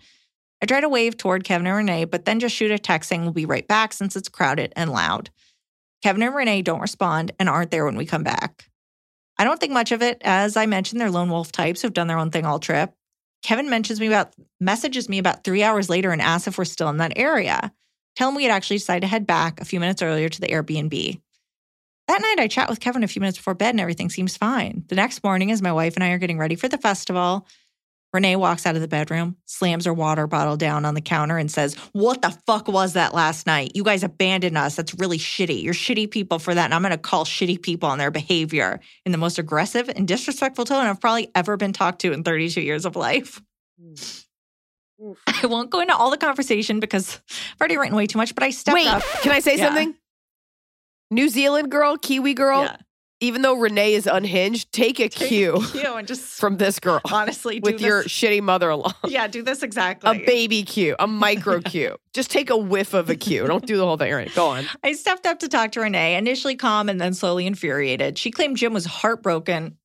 I 0.62 0.66
try 0.66 0.80
to 0.80 0.88
wave 0.88 1.16
toward 1.16 1.44
Kevin 1.44 1.66
and 1.66 1.76
Renee, 1.76 2.04
but 2.04 2.24
then 2.24 2.40
just 2.40 2.54
shoot 2.54 2.70
a 2.70 2.78
text 2.78 3.08
saying 3.08 3.22
we'll 3.22 3.32
be 3.32 3.46
right 3.46 3.66
back 3.66 3.92
since 3.92 4.14
it's 4.14 4.28
crowded 4.28 4.72
and 4.76 4.92
loud. 4.92 5.30
Kevin 6.02 6.22
and 6.22 6.34
Renee 6.34 6.62
don't 6.62 6.80
respond 6.80 7.32
and 7.38 7.48
aren't 7.48 7.70
there 7.70 7.84
when 7.84 7.96
we 7.96 8.06
come 8.06 8.22
back. 8.22 8.68
I 9.38 9.44
don't 9.44 9.58
think 9.58 9.72
much 9.72 9.90
of 9.90 10.02
it. 10.02 10.20
As 10.22 10.56
I 10.56 10.66
mentioned, 10.66 11.00
they're 11.00 11.10
lone 11.10 11.30
wolf 11.30 11.50
types 11.50 11.80
who've 11.80 11.92
done 11.92 12.08
their 12.08 12.18
own 12.18 12.30
thing 12.30 12.44
all 12.44 12.58
trip. 12.58 12.92
Kevin 13.42 13.70
mentions 13.70 14.00
me 14.00 14.06
about 14.06 14.34
messages 14.60 15.08
me 15.08 15.18
about 15.18 15.44
three 15.44 15.62
hours 15.62 15.88
later 15.88 16.10
and 16.10 16.20
asks 16.20 16.46
if 16.46 16.58
we're 16.58 16.66
still 16.66 16.90
in 16.90 16.98
that 16.98 17.14
area. 17.16 17.72
Tell 18.16 18.28
him 18.28 18.34
we 18.34 18.44
had 18.44 18.52
actually 18.52 18.76
decided 18.76 19.00
to 19.00 19.06
head 19.06 19.26
back 19.26 19.60
a 19.60 19.64
few 19.64 19.80
minutes 19.80 20.02
earlier 20.02 20.28
to 20.28 20.40
the 20.40 20.48
Airbnb. 20.48 21.20
That 22.08 22.20
night, 22.20 22.36
I 22.38 22.48
chat 22.48 22.68
with 22.68 22.80
Kevin 22.80 23.04
a 23.04 23.08
few 23.08 23.20
minutes 23.20 23.38
before 23.38 23.54
bed 23.54 23.70
and 23.70 23.80
everything 23.80 24.10
seems 24.10 24.36
fine. 24.36 24.84
The 24.88 24.96
next 24.96 25.22
morning, 25.22 25.50
as 25.52 25.62
my 25.62 25.72
wife 25.72 25.94
and 25.94 26.04
I 26.04 26.10
are 26.10 26.18
getting 26.18 26.38
ready 26.38 26.56
for 26.56 26.68
the 26.68 26.76
festival, 26.76 27.46
Renee 28.12 28.34
walks 28.36 28.66
out 28.66 28.74
of 28.74 28.80
the 28.80 28.88
bedroom, 28.88 29.36
slams 29.46 29.84
her 29.86 29.94
water 29.94 30.26
bottle 30.26 30.56
down 30.56 30.84
on 30.84 30.94
the 30.94 31.00
counter, 31.00 31.38
and 31.38 31.50
says, 31.50 31.74
What 31.92 32.22
the 32.22 32.36
fuck 32.46 32.66
was 32.66 32.94
that 32.94 33.14
last 33.14 33.46
night? 33.46 33.72
You 33.74 33.84
guys 33.84 34.02
abandoned 34.02 34.58
us. 34.58 34.74
That's 34.76 34.94
really 34.98 35.18
shitty. 35.18 35.62
You're 35.62 35.74
shitty 35.74 36.10
people 36.10 36.38
for 36.40 36.52
that. 36.54 36.64
And 36.64 36.74
I'm 36.74 36.82
going 36.82 36.90
to 36.90 36.98
call 36.98 37.24
shitty 37.24 37.62
people 37.62 37.88
on 37.88 37.98
their 37.98 38.10
behavior 38.10 38.80
in 39.06 39.12
the 39.12 39.18
most 39.18 39.38
aggressive 39.38 39.88
and 39.88 40.08
disrespectful 40.08 40.64
tone 40.64 40.86
I've 40.86 41.00
probably 41.00 41.30
ever 41.34 41.56
been 41.56 41.72
talked 41.72 42.00
to 42.00 42.12
in 42.12 42.24
32 42.24 42.60
years 42.60 42.84
of 42.84 42.96
life. 42.96 43.40
Mm. 43.80 44.24
I 45.26 45.46
won't 45.46 45.70
go 45.70 45.80
into 45.80 45.94
all 45.96 46.10
the 46.10 46.18
conversation 46.18 46.78
because 46.80 47.20
I've 47.52 47.60
already 47.60 47.78
written 47.78 47.96
way 47.96 48.06
too 48.06 48.18
much, 48.18 48.34
but 48.34 48.44
I 48.44 48.50
stepped 48.50 48.74
Wait, 48.74 48.86
up. 48.86 49.02
can 49.22 49.32
I 49.32 49.40
say 49.40 49.56
Yeah. 49.56 49.66
something? 49.66 49.94
New 51.10 51.28
Zealand 51.28 51.70
girl, 51.70 51.96
Kiwi 51.96 52.34
girl, 52.34 52.62
Yeah. 52.64 52.76
Even 53.20 53.42
though 53.42 53.54
Renee 53.54 53.94
is 53.94 54.06
unhinged, 54.06 54.72
take 54.72 54.98
a 54.98 55.08
cue 55.08 55.62
You 55.74 55.94
and 55.94 56.08
just 56.08 56.22
from 56.40 56.56
this 56.56 56.80
girl 56.80 57.00
honestly 57.10 57.60
do 57.60 57.70
with 57.70 57.80
your 57.80 58.04
shitty 58.04 58.40
mother 58.40 58.70
in 58.70 58.80
law. 58.80 58.92
yeah, 59.06 59.26
do 59.26 59.42
this 59.42 59.62
exactly. 59.70 60.22
A 60.22 60.26
baby 60.26 60.62
cue, 60.62 60.96
a 60.98 61.06
micro 61.06 61.60
cue. 61.60 61.96
Just 62.12 62.30
take 62.30 62.50
a 62.50 62.56
whiff 62.56 62.94
of 62.94 63.10
a 63.10 63.14
cue. 63.14 63.46
Don't 63.46 63.66
do 63.66 63.76
the 63.76 63.84
whole 63.84 63.96
thing. 63.96 64.12
All 64.12 64.18
right, 64.18 64.34
go 64.34 64.48
on. 64.48 64.64
I 64.82 64.92
stepped 64.94 65.26
up 65.26 65.38
to 65.40 65.48
talk 65.48 65.72
to 65.72 65.80
Renee, 65.80 66.16
initially 66.16 66.56
calm 66.56 66.88
and 66.88 67.00
then 67.00 67.14
slowly 67.14 67.46
infuriated. 67.46 68.18
She 68.18 68.30
claimed 68.30 68.56
Jim 68.56 68.72
was 68.72 68.86
heartbroken. 68.86 69.76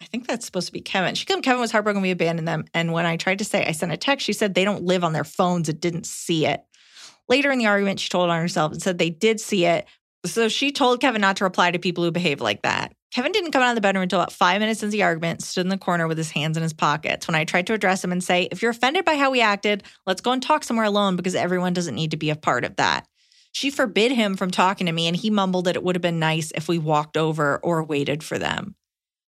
I 0.00 0.04
think 0.06 0.26
that's 0.26 0.44
supposed 0.46 0.66
to 0.66 0.72
be 0.72 0.80
Kevin. 0.80 1.14
She 1.14 1.24
claimed 1.26 1.42
Kevin 1.42 1.60
was 1.60 1.72
heartbroken 1.72 2.02
we 2.02 2.10
abandoned 2.10 2.46
them. 2.46 2.64
And 2.74 2.92
when 2.92 3.06
I 3.06 3.16
tried 3.16 3.38
to 3.38 3.44
say, 3.44 3.64
I 3.66 3.72
sent 3.72 3.92
a 3.92 3.96
text, 3.96 4.26
she 4.26 4.32
said 4.32 4.54
they 4.54 4.64
don't 4.64 4.84
live 4.84 5.04
on 5.04 5.12
their 5.12 5.24
phones 5.24 5.68
and 5.68 5.80
didn't 5.80 6.06
see 6.06 6.46
it. 6.46 6.62
Later 7.28 7.50
in 7.50 7.58
the 7.58 7.66
argument, 7.66 7.98
she 7.98 8.08
told 8.08 8.30
on 8.30 8.40
herself 8.40 8.72
and 8.72 8.80
said 8.80 8.98
they 8.98 9.10
did 9.10 9.40
see 9.40 9.64
it. 9.64 9.86
So 10.32 10.48
she 10.48 10.72
told 10.72 11.00
Kevin 11.00 11.20
not 11.20 11.36
to 11.36 11.44
reply 11.44 11.70
to 11.70 11.78
people 11.78 12.04
who 12.04 12.10
behave 12.10 12.40
like 12.40 12.62
that. 12.62 12.92
Kevin 13.12 13.32
didn't 13.32 13.52
come 13.52 13.62
out 13.62 13.70
of 13.70 13.74
the 13.76 13.80
bedroom 13.80 14.02
until 14.02 14.20
about 14.20 14.32
five 14.32 14.60
minutes 14.60 14.82
into 14.82 14.92
the 14.92 15.02
argument, 15.02 15.42
stood 15.42 15.64
in 15.64 15.70
the 15.70 15.78
corner 15.78 16.06
with 16.06 16.18
his 16.18 16.30
hands 16.30 16.56
in 16.56 16.62
his 16.62 16.72
pockets. 16.74 17.26
When 17.26 17.34
I 17.34 17.44
tried 17.44 17.66
to 17.68 17.72
address 17.72 18.04
him 18.04 18.12
and 18.12 18.22
say, 18.22 18.48
if 18.50 18.60
you're 18.60 18.72
offended 18.72 19.04
by 19.04 19.16
how 19.16 19.30
we 19.30 19.40
acted, 19.40 19.84
let's 20.06 20.20
go 20.20 20.32
and 20.32 20.42
talk 20.42 20.64
somewhere 20.64 20.84
alone 20.84 21.16
because 21.16 21.34
everyone 21.34 21.72
doesn't 21.72 21.94
need 21.94 22.10
to 22.10 22.16
be 22.16 22.30
a 22.30 22.36
part 22.36 22.64
of 22.64 22.76
that. 22.76 23.06
She 23.52 23.70
forbid 23.70 24.12
him 24.12 24.36
from 24.36 24.50
talking 24.50 24.86
to 24.86 24.92
me, 24.92 25.06
and 25.06 25.16
he 25.16 25.30
mumbled 25.30 25.64
that 25.64 25.76
it 25.76 25.82
would 25.82 25.96
have 25.96 26.02
been 26.02 26.18
nice 26.18 26.52
if 26.54 26.68
we 26.68 26.76
walked 26.76 27.16
over 27.16 27.58
or 27.62 27.82
waited 27.82 28.22
for 28.22 28.38
them. 28.38 28.74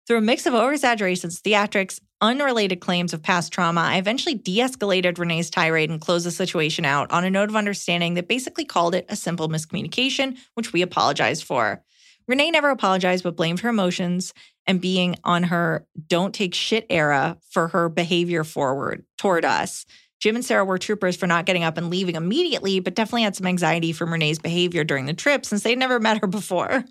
Through 0.06 0.18
a 0.18 0.22
mix 0.22 0.46
of 0.46 0.54
over 0.54 0.72
exaggerations, 0.72 1.40
theatrics, 1.40 2.00
unrelated 2.20 2.80
claims 2.80 3.12
of 3.12 3.22
past 3.22 3.52
trauma, 3.52 3.80
I 3.80 3.98
eventually 3.98 4.34
de 4.34 4.58
escalated 4.58 5.18
Renee's 5.18 5.50
tirade 5.50 5.90
and 5.90 6.00
closed 6.00 6.26
the 6.26 6.30
situation 6.30 6.84
out 6.84 7.10
on 7.10 7.24
a 7.24 7.30
note 7.30 7.48
of 7.48 7.56
understanding 7.56 8.14
that 8.14 8.28
basically 8.28 8.64
called 8.64 8.94
it 8.94 9.06
a 9.08 9.16
simple 9.16 9.48
miscommunication, 9.48 10.38
which 10.54 10.72
we 10.72 10.82
apologized 10.82 11.44
for. 11.44 11.82
Renee 12.28 12.50
never 12.50 12.70
apologized, 12.70 13.22
but 13.22 13.36
blamed 13.36 13.60
her 13.60 13.68
emotions 13.68 14.34
and 14.66 14.80
being 14.80 15.16
on 15.22 15.44
her 15.44 15.86
don't 16.08 16.34
take 16.34 16.54
shit 16.54 16.86
era 16.90 17.38
for 17.50 17.68
her 17.68 17.88
behavior 17.88 18.42
forward 18.42 19.04
toward 19.16 19.44
us. 19.44 19.86
Jim 20.18 20.34
and 20.34 20.44
Sarah 20.44 20.64
were 20.64 20.78
troopers 20.78 21.16
for 21.16 21.26
not 21.26 21.44
getting 21.44 21.62
up 21.62 21.76
and 21.76 21.90
leaving 21.90 22.16
immediately, 22.16 22.80
but 22.80 22.94
definitely 22.94 23.22
had 23.22 23.36
some 23.36 23.46
anxiety 23.46 23.92
from 23.92 24.12
Renee's 24.12 24.38
behavior 24.38 24.82
during 24.82 25.06
the 25.06 25.14
trip 25.14 25.44
since 25.44 25.62
they'd 25.62 25.78
never 25.78 26.00
met 26.00 26.20
her 26.20 26.26
before. 26.26 26.84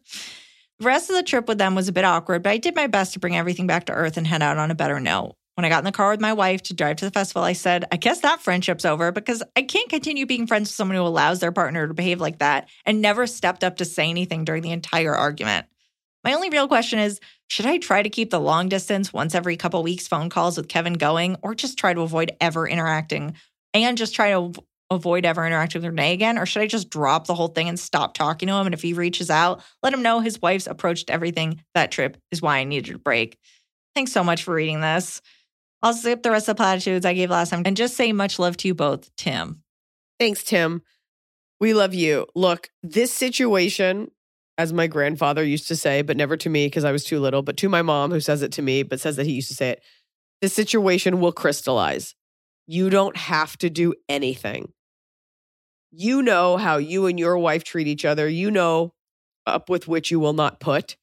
The 0.79 0.85
rest 0.85 1.09
of 1.09 1.15
the 1.15 1.23
trip 1.23 1.47
with 1.47 1.57
them 1.57 1.73
was 1.73 1.87
a 1.87 1.93
bit 1.93 2.03
awkward, 2.03 2.43
but 2.43 2.49
I 2.49 2.57
did 2.57 2.75
my 2.75 2.87
best 2.87 3.13
to 3.13 3.19
bring 3.19 3.37
everything 3.37 3.65
back 3.65 3.85
to 3.85 3.93
earth 3.93 4.17
and 4.17 4.27
head 4.27 4.41
out 4.41 4.57
on 4.57 4.71
a 4.71 4.75
better 4.75 4.99
note. 4.99 5.35
When 5.55 5.63
I 5.63 5.69
got 5.69 5.79
in 5.79 5.85
the 5.85 5.93
car 5.93 6.11
with 6.11 6.19
my 6.19 6.33
wife 6.33 6.63
to 6.63 6.73
drive 6.73 6.97
to 6.97 7.05
the 7.05 7.11
festival, 7.11 7.43
I 7.43 7.53
said, 7.53 7.85
I 7.93 7.95
guess 7.95 8.19
that 8.19 8.41
friendship's 8.41 8.83
over 8.83 9.13
because 9.13 9.41
I 9.55 9.61
can't 9.61 9.89
continue 9.89 10.25
being 10.25 10.47
friends 10.47 10.67
with 10.67 10.75
someone 10.75 10.97
who 10.97 11.03
allows 11.03 11.39
their 11.39 11.53
partner 11.53 11.87
to 11.87 11.93
behave 11.93 12.19
like 12.19 12.39
that 12.39 12.67
and 12.85 13.01
never 13.01 13.25
stepped 13.25 13.63
up 13.63 13.77
to 13.77 13.85
say 13.85 14.09
anything 14.09 14.43
during 14.43 14.63
the 14.63 14.73
entire 14.73 15.15
argument. 15.15 15.65
My 16.25 16.33
only 16.33 16.49
real 16.49 16.67
question 16.67 16.99
is 16.99 17.21
should 17.47 17.65
I 17.65 17.77
try 17.77 18.01
to 18.01 18.09
keep 18.09 18.31
the 18.31 18.39
long 18.39 18.67
distance, 18.67 19.13
once 19.13 19.33
every 19.33 19.55
couple 19.55 19.81
weeks 19.81 20.09
phone 20.09 20.29
calls 20.29 20.57
with 20.57 20.67
Kevin 20.67 20.93
going, 20.93 21.37
or 21.41 21.55
just 21.55 21.77
try 21.77 21.93
to 21.93 22.01
avoid 22.01 22.35
ever 22.41 22.67
interacting 22.67 23.35
and 23.73 23.97
just 23.97 24.13
try 24.13 24.31
to 24.31 24.51
avoid 24.89 25.25
ever 25.25 25.45
interacting 25.45 25.81
with 25.81 25.89
Renee 25.89 26.13
again? 26.13 26.37
Or 26.37 26.45
should 26.45 26.61
I 26.61 26.67
just 26.67 26.89
drop 26.89 27.27
the 27.27 27.35
whole 27.35 27.47
thing 27.47 27.69
and 27.69 27.79
stop 27.79 28.13
talking 28.13 28.47
to 28.47 28.55
him? 28.55 28.67
And 28.67 28.73
if 28.73 28.81
he 28.81 28.93
reaches 28.93 29.29
out, 29.29 29.63
let 29.81 29.93
him 29.93 30.01
know 30.01 30.19
his 30.19 30.41
wife's 30.41 30.67
approach 30.67 31.05
to 31.05 31.13
everything 31.13 31.63
that 31.73 31.91
trip 31.91 32.17
is 32.31 32.41
why 32.41 32.57
I 32.57 32.63
needed 32.63 32.95
a 32.95 32.99
break. 32.99 33.37
Thanks 33.95 34.11
so 34.11 34.23
much 34.23 34.43
for 34.43 34.53
reading 34.53 34.81
this. 34.81 35.21
I'll 35.81 35.93
skip 35.93 36.23
the 36.23 36.31
rest 36.31 36.49
of 36.49 36.55
the 36.55 36.61
platitudes 36.61 37.05
I 37.05 37.13
gave 37.13 37.29
last 37.29 37.49
time 37.49 37.63
and 37.65 37.77
just 37.77 37.95
say 37.95 38.11
much 38.11 38.39
love 38.39 38.57
to 38.57 38.67
you 38.67 38.73
both, 38.73 39.15
Tim. 39.15 39.61
Thanks, 40.19 40.43
Tim. 40.43 40.81
We 41.59 41.73
love 41.73 41.93
you. 41.93 42.25
Look, 42.35 42.69
this 42.83 43.13
situation, 43.13 44.11
as 44.57 44.73
my 44.73 44.87
grandfather 44.87 45.43
used 45.43 45.67
to 45.67 45.75
say, 45.75 46.01
but 46.01 46.17
never 46.17 46.37
to 46.37 46.49
me 46.49 46.67
because 46.67 46.83
I 46.83 46.91
was 46.91 47.03
too 47.03 47.19
little, 47.19 47.41
but 47.41 47.57
to 47.57 47.69
my 47.69 47.81
mom, 47.81 48.11
who 48.11 48.19
says 48.19 48.41
it 48.41 48.51
to 48.53 48.61
me, 48.61 48.83
but 48.83 48.99
says 48.99 49.15
that 49.15 49.25
he 49.25 49.33
used 49.33 49.49
to 49.49 49.55
say 49.55 49.69
it, 49.69 49.83
this 50.41 50.53
situation 50.53 51.19
will 51.19 51.31
crystallize. 51.31 52.15
You 52.67 52.89
don't 52.89 53.15
have 53.15 53.57
to 53.59 53.69
do 53.69 53.93
anything. 54.09 54.71
You 55.91 56.21
know 56.21 56.57
how 56.57 56.77
you 56.77 57.05
and 57.05 57.19
your 57.19 57.37
wife 57.37 57.63
treat 57.63 57.87
each 57.87 58.05
other. 58.05 58.27
You 58.27 58.51
know 58.51 58.93
up 59.45 59.69
with 59.69 59.87
which 59.87 60.11
you 60.11 60.19
will 60.19 60.33
not 60.33 60.59
put. 60.59 60.97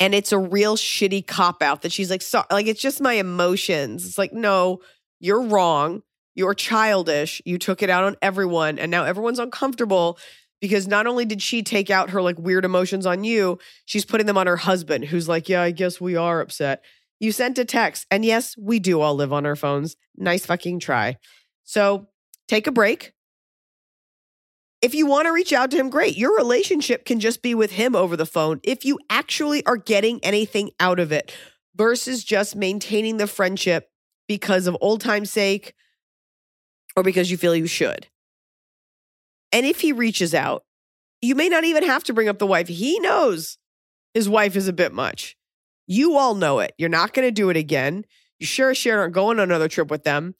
And 0.00 0.14
it's 0.14 0.32
a 0.32 0.38
real 0.38 0.76
shitty 0.76 1.26
cop 1.26 1.62
out 1.62 1.82
that 1.82 1.92
she's 1.92 2.10
like, 2.10 2.22
so, 2.22 2.42
like, 2.50 2.66
it's 2.66 2.80
just 2.80 3.00
my 3.00 3.14
emotions. 3.14 4.04
It's 4.04 4.18
like, 4.18 4.32
no, 4.32 4.80
you're 5.20 5.42
wrong. 5.42 6.02
You're 6.34 6.54
childish. 6.54 7.40
You 7.44 7.58
took 7.58 7.82
it 7.82 7.90
out 7.90 8.04
on 8.04 8.16
everyone. 8.20 8.78
And 8.78 8.90
now 8.90 9.04
everyone's 9.04 9.38
uncomfortable 9.38 10.18
because 10.60 10.88
not 10.88 11.06
only 11.06 11.24
did 11.24 11.42
she 11.42 11.62
take 11.62 11.90
out 11.90 12.10
her 12.10 12.22
like 12.22 12.38
weird 12.38 12.64
emotions 12.64 13.06
on 13.06 13.22
you, 13.22 13.58
she's 13.84 14.04
putting 14.04 14.26
them 14.26 14.38
on 14.38 14.46
her 14.46 14.56
husband, 14.56 15.04
who's 15.04 15.28
like, 15.28 15.48
yeah, 15.48 15.62
I 15.62 15.70
guess 15.70 16.00
we 16.00 16.16
are 16.16 16.40
upset. 16.40 16.82
You 17.24 17.32
sent 17.32 17.58
a 17.58 17.64
text. 17.64 18.06
And 18.10 18.22
yes, 18.22 18.54
we 18.58 18.78
do 18.78 19.00
all 19.00 19.14
live 19.14 19.32
on 19.32 19.46
our 19.46 19.56
phones. 19.56 19.96
Nice 20.14 20.44
fucking 20.44 20.78
try. 20.78 21.16
So 21.62 22.08
take 22.48 22.66
a 22.66 22.70
break. 22.70 23.14
If 24.82 24.94
you 24.94 25.06
want 25.06 25.24
to 25.24 25.32
reach 25.32 25.50
out 25.54 25.70
to 25.70 25.78
him, 25.78 25.88
great. 25.88 26.18
Your 26.18 26.36
relationship 26.36 27.06
can 27.06 27.20
just 27.20 27.40
be 27.40 27.54
with 27.54 27.72
him 27.72 27.96
over 27.96 28.14
the 28.14 28.26
phone 28.26 28.60
if 28.62 28.84
you 28.84 28.98
actually 29.08 29.64
are 29.64 29.78
getting 29.78 30.22
anything 30.22 30.72
out 30.78 31.00
of 31.00 31.12
it 31.12 31.34
versus 31.74 32.22
just 32.22 32.54
maintaining 32.54 33.16
the 33.16 33.26
friendship 33.26 33.88
because 34.28 34.66
of 34.66 34.76
old 34.82 35.00
time's 35.00 35.30
sake 35.30 35.72
or 36.94 37.02
because 37.02 37.30
you 37.30 37.38
feel 37.38 37.56
you 37.56 37.66
should. 37.66 38.06
And 39.50 39.64
if 39.64 39.80
he 39.80 39.92
reaches 39.92 40.34
out, 40.34 40.64
you 41.22 41.34
may 41.34 41.48
not 41.48 41.64
even 41.64 41.84
have 41.84 42.04
to 42.04 42.12
bring 42.12 42.28
up 42.28 42.38
the 42.38 42.46
wife. 42.46 42.68
He 42.68 43.00
knows 43.00 43.56
his 44.12 44.28
wife 44.28 44.56
is 44.56 44.68
a 44.68 44.74
bit 44.74 44.92
much. 44.92 45.38
You 45.86 46.16
all 46.16 46.34
know 46.34 46.60
it. 46.60 46.72
You're 46.78 46.88
not 46.88 47.12
going 47.12 47.26
to 47.26 47.32
do 47.32 47.50
it 47.50 47.56
again. 47.56 48.04
You 48.38 48.46
sure 48.46 48.70
as 48.70 48.78
shit 48.78 48.94
aren't 48.94 49.14
going 49.14 49.38
on 49.38 49.44
another 49.44 49.68
trip 49.68 49.90
with 49.90 50.04
them. 50.04 50.34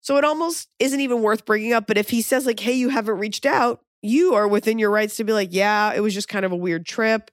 So 0.00 0.16
it 0.16 0.24
almost 0.24 0.68
isn't 0.78 1.00
even 1.00 1.22
worth 1.22 1.44
bringing 1.44 1.72
up. 1.72 1.86
But 1.86 1.98
if 1.98 2.10
he 2.10 2.22
says, 2.22 2.46
like, 2.46 2.60
hey, 2.60 2.72
you 2.72 2.88
haven't 2.88 3.18
reached 3.18 3.44
out, 3.44 3.80
you 4.02 4.34
are 4.34 4.48
within 4.48 4.78
your 4.78 4.90
rights 4.90 5.16
to 5.16 5.24
be 5.24 5.32
like, 5.32 5.50
yeah, 5.52 5.92
it 5.92 6.00
was 6.00 6.14
just 6.14 6.28
kind 6.28 6.44
of 6.44 6.52
a 6.52 6.56
weird 6.56 6.86
trip. 6.86 7.30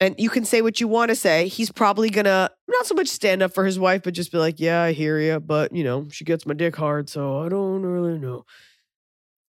And 0.00 0.16
you 0.18 0.28
can 0.28 0.44
say 0.44 0.62
what 0.62 0.80
you 0.80 0.88
want 0.88 1.10
to 1.10 1.14
say. 1.14 1.46
He's 1.46 1.70
probably 1.70 2.10
going 2.10 2.24
to 2.24 2.50
not 2.68 2.86
so 2.86 2.94
much 2.94 3.08
stand 3.08 3.40
up 3.40 3.54
for 3.54 3.64
his 3.64 3.78
wife, 3.78 4.02
but 4.02 4.14
just 4.14 4.32
be 4.32 4.38
like, 4.38 4.58
yeah, 4.58 4.82
I 4.82 4.92
hear 4.92 5.18
you. 5.18 5.38
But, 5.38 5.74
you 5.74 5.84
know, 5.84 6.08
she 6.10 6.24
gets 6.24 6.44
my 6.44 6.54
dick 6.54 6.74
hard. 6.74 7.08
So 7.08 7.38
I 7.38 7.48
don't 7.48 7.82
really 7.82 8.18
know. 8.18 8.44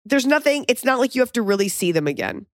There's 0.05 0.27
nothing, 0.27 0.65
it's 0.69 0.85
not 0.85 0.99
like 0.99 1.15
you 1.15 1.23
have 1.23 1.33
to 1.33 1.43
really 1.43 1.69
see 1.69 1.93
them 1.93 2.07
again. 2.07 2.47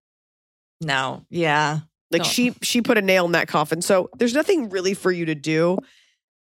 No, 0.80 1.24
yeah. 1.30 1.80
Like 2.10 2.22
No. 2.22 2.28
she 2.28 2.54
she 2.62 2.82
put 2.82 2.98
a 2.98 3.02
nail 3.02 3.24
in 3.26 3.32
that 3.32 3.48
coffin. 3.48 3.82
So 3.82 4.10
there's 4.18 4.34
nothing 4.34 4.70
really 4.70 4.94
for 4.94 5.10
you 5.10 5.26
to 5.26 5.34
do. 5.34 5.78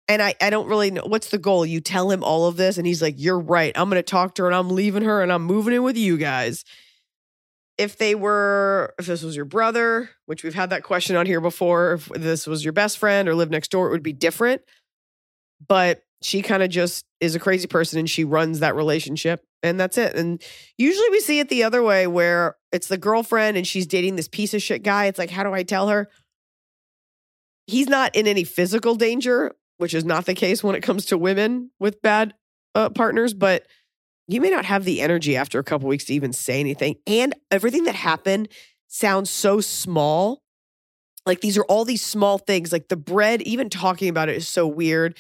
And 0.08 0.22
I 0.22 0.34
I 0.40 0.50
don't 0.50 0.66
really 0.68 0.90
know 0.90 1.02
what's 1.06 1.28
the 1.30 1.38
goal. 1.38 1.64
You 1.66 1.80
tell 1.80 2.10
him 2.10 2.24
all 2.24 2.46
of 2.46 2.56
this 2.56 2.78
and 2.78 2.86
he's 2.86 3.02
like, 3.02 3.14
"You're 3.18 3.38
right. 3.38 3.72
I'm 3.76 3.88
going 3.88 3.98
to 3.98 4.02
talk 4.02 4.34
to 4.36 4.42
her 4.42 4.48
and 4.48 4.54
I'm 4.56 4.70
leaving 4.70 5.02
her 5.04 5.22
and 5.22 5.32
I'm 5.32 5.44
moving 5.44 5.74
in 5.74 5.82
with 5.82 5.96
you 5.96 6.16
guys." 6.16 6.64
If 7.78 7.96
they 7.96 8.14
were 8.14 8.94
if 8.98 9.06
this 9.06 9.22
was 9.22 9.34
your 9.36 9.44
brother, 9.44 10.10
which 10.26 10.42
we've 10.44 10.54
had 10.54 10.70
that 10.70 10.82
question 10.82 11.16
on 11.16 11.26
here 11.26 11.40
before, 11.40 11.94
if 11.94 12.06
this 12.08 12.46
was 12.46 12.64
your 12.64 12.72
best 12.72 12.98
friend 12.98 13.28
or 13.28 13.34
lived 13.34 13.50
next 13.50 13.70
door, 13.70 13.88
it 13.88 13.90
would 13.92 14.02
be 14.02 14.12
different. 14.12 14.62
But 15.66 16.02
she 16.24 16.42
kind 16.42 16.62
of 16.62 16.70
just 16.70 17.04
is 17.20 17.34
a 17.34 17.40
crazy 17.40 17.66
person 17.66 17.98
and 17.98 18.08
she 18.08 18.24
runs 18.24 18.60
that 18.60 18.74
relationship 18.74 19.44
and 19.62 19.78
that's 19.78 19.96
it. 19.96 20.14
And 20.14 20.42
usually 20.76 21.08
we 21.10 21.20
see 21.20 21.38
it 21.38 21.48
the 21.48 21.64
other 21.64 21.82
way 21.82 22.06
where 22.06 22.56
it's 22.72 22.88
the 22.88 22.98
girlfriend 22.98 23.56
and 23.56 23.66
she's 23.66 23.86
dating 23.86 24.16
this 24.16 24.28
piece 24.28 24.54
of 24.54 24.62
shit 24.62 24.82
guy. 24.82 25.06
It's 25.06 25.18
like, 25.18 25.30
how 25.30 25.44
do 25.44 25.52
I 25.52 25.62
tell 25.62 25.88
her? 25.88 26.08
He's 27.66 27.88
not 27.88 28.14
in 28.16 28.26
any 28.26 28.44
physical 28.44 28.96
danger, 28.96 29.52
which 29.78 29.94
is 29.94 30.04
not 30.04 30.26
the 30.26 30.34
case 30.34 30.64
when 30.64 30.74
it 30.74 30.82
comes 30.82 31.06
to 31.06 31.18
women 31.18 31.70
with 31.78 32.02
bad 32.02 32.34
uh, 32.74 32.90
partners, 32.90 33.34
but 33.34 33.66
you 34.26 34.40
may 34.40 34.50
not 34.50 34.64
have 34.64 34.84
the 34.84 35.00
energy 35.00 35.36
after 35.36 35.58
a 35.58 35.64
couple 35.64 35.88
weeks 35.88 36.04
to 36.06 36.14
even 36.14 36.32
say 36.32 36.58
anything. 36.58 36.96
And 37.06 37.34
everything 37.50 37.84
that 37.84 37.94
happened 37.94 38.48
sounds 38.88 39.30
so 39.30 39.60
small. 39.60 40.42
Like 41.24 41.40
these 41.40 41.56
are 41.56 41.64
all 41.64 41.84
these 41.84 42.02
small 42.02 42.38
things. 42.38 42.72
Like 42.72 42.88
the 42.88 42.96
bread, 42.96 43.42
even 43.42 43.70
talking 43.70 44.08
about 44.08 44.28
it 44.28 44.36
is 44.36 44.48
so 44.48 44.66
weird. 44.66 45.16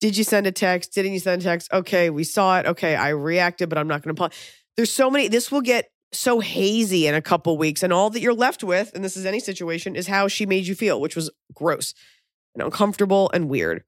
Did 0.00 0.16
you 0.16 0.24
send 0.24 0.46
a 0.46 0.52
text? 0.52 0.92
Didn't 0.92 1.12
you 1.12 1.20
send 1.20 1.42
a 1.42 1.44
text? 1.44 1.72
Okay, 1.72 2.10
we 2.10 2.24
saw 2.24 2.58
it. 2.58 2.66
Okay, 2.66 2.94
I 2.94 3.10
reacted, 3.10 3.68
but 3.68 3.78
I'm 3.78 3.88
not 3.88 4.02
going 4.02 4.14
to. 4.14 4.20
Pause. 4.20 4.32
There's 4.76 4.92
so 4.92 5.10
many. 5.10 5.28
This 5.28 5.50
will 5.50 5.62
get 5.62 5.90
so 6.12 6.40
hazy 6.40 7.06
in 7.06 7.14
a 7.14 7.22
couple 7.22 7.56
weeks, 7.56 7.82
and 7.82 7.92
all 7.92 8.10
that 8.10 8.20
you're 8.20 8.34
left 8.34 8.62
with, 8.62 8.92
and 8.94 9.04
this 9.04 9.16
is 9.16 9.24
any 9.24 9.40
situation, 9.40 9.96
is 9.96 10.06
how 10.06 10.28
she 10.28 10.46
made 10.46 10.66
you 10.66 10.74
feel, 10.74 11.00
which 11.00 11.16
was 11.16 11.30
gross 11.54 11.94
and 12.54 12.62
uncomfortable 12.62 13.30
and 13.32 13.48
weird. 13.48 13.84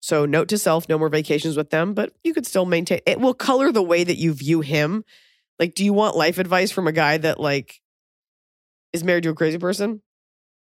So, 0.00 0.26
note 0.26 0.48
to 0.48 0.58
self: 0.58 0.88
no 0.88 0.98
more 0.98 1.08
vacations 1.08 1.56
with 1.56 1.70
them, 1.70 1.94
but 1.94 2.12
you 2.22 2.34
could 2.34 2.46
still 2.46 2.66
maintain. 2.66 3.00
It 3.06 3.18
will 3.18 3.34
color 3.34 3.72
the 3.72 3.82
way 3.82 4.04
that 4.04 4.16
you 4.16 4.34
view 4.34 4.60
him. 4.60 5.04
Like, 5.58 5.74
do 5.74 5.84
you 5.84 5.94
want 5.94 6.16
life 6.16 6.38
advice 6.38 6.70
from 6.70 6.86
a 6.86 6.92
guy 6.92 7.16
that 7.16 7.40
like 7.40 7.80
is 8.92 9.02
married 9.02 9.22
to 9.24 9.30
a 9.30 9.34
crazy 9.34 9.58
person? 9.58 10.02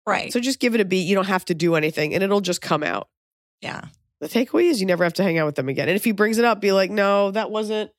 Right. 0.06 0.32
So 0.32 0.38
just 0.38 0.60
give 0.60 0.74
it 0.76 0.80
a 0.80 0.84
beat. 0.84 1.06
You 1.08 1.16
don't 1.16 1.26
have 1.26 1.44
to 1.46 1.54
do 1.54 1.74
anything, 1.74 2.14
and 2.14 2.22
it'll 2.22 2.40
just 2.40 2.62
come 2.62 2.84
out. 2.84 3.08
yeah. 3.60 3.86
The 4.20 4.28
takeaway 4.28 4.64
is 4.64 4.80
you 4.80 4.86
never 4.86 5.04
have 5.04 5.14
to 5.14 5.22
hang 5.22 5.38
out 5.38 5.46
with 5.46 5.54
them 5.54 5.68
again. 5.68 5.88
And 5.88 5.96
if 5.96 6.04
he 6.04 6.12
brings 6.12 6.38
it 6.38 6.44
up, 6.44 6.60
be 6.60 6.72
like, 6.72 6.90
no, 6.90 7.30
that 7.30 7.50
wasn't, 7.50 7.90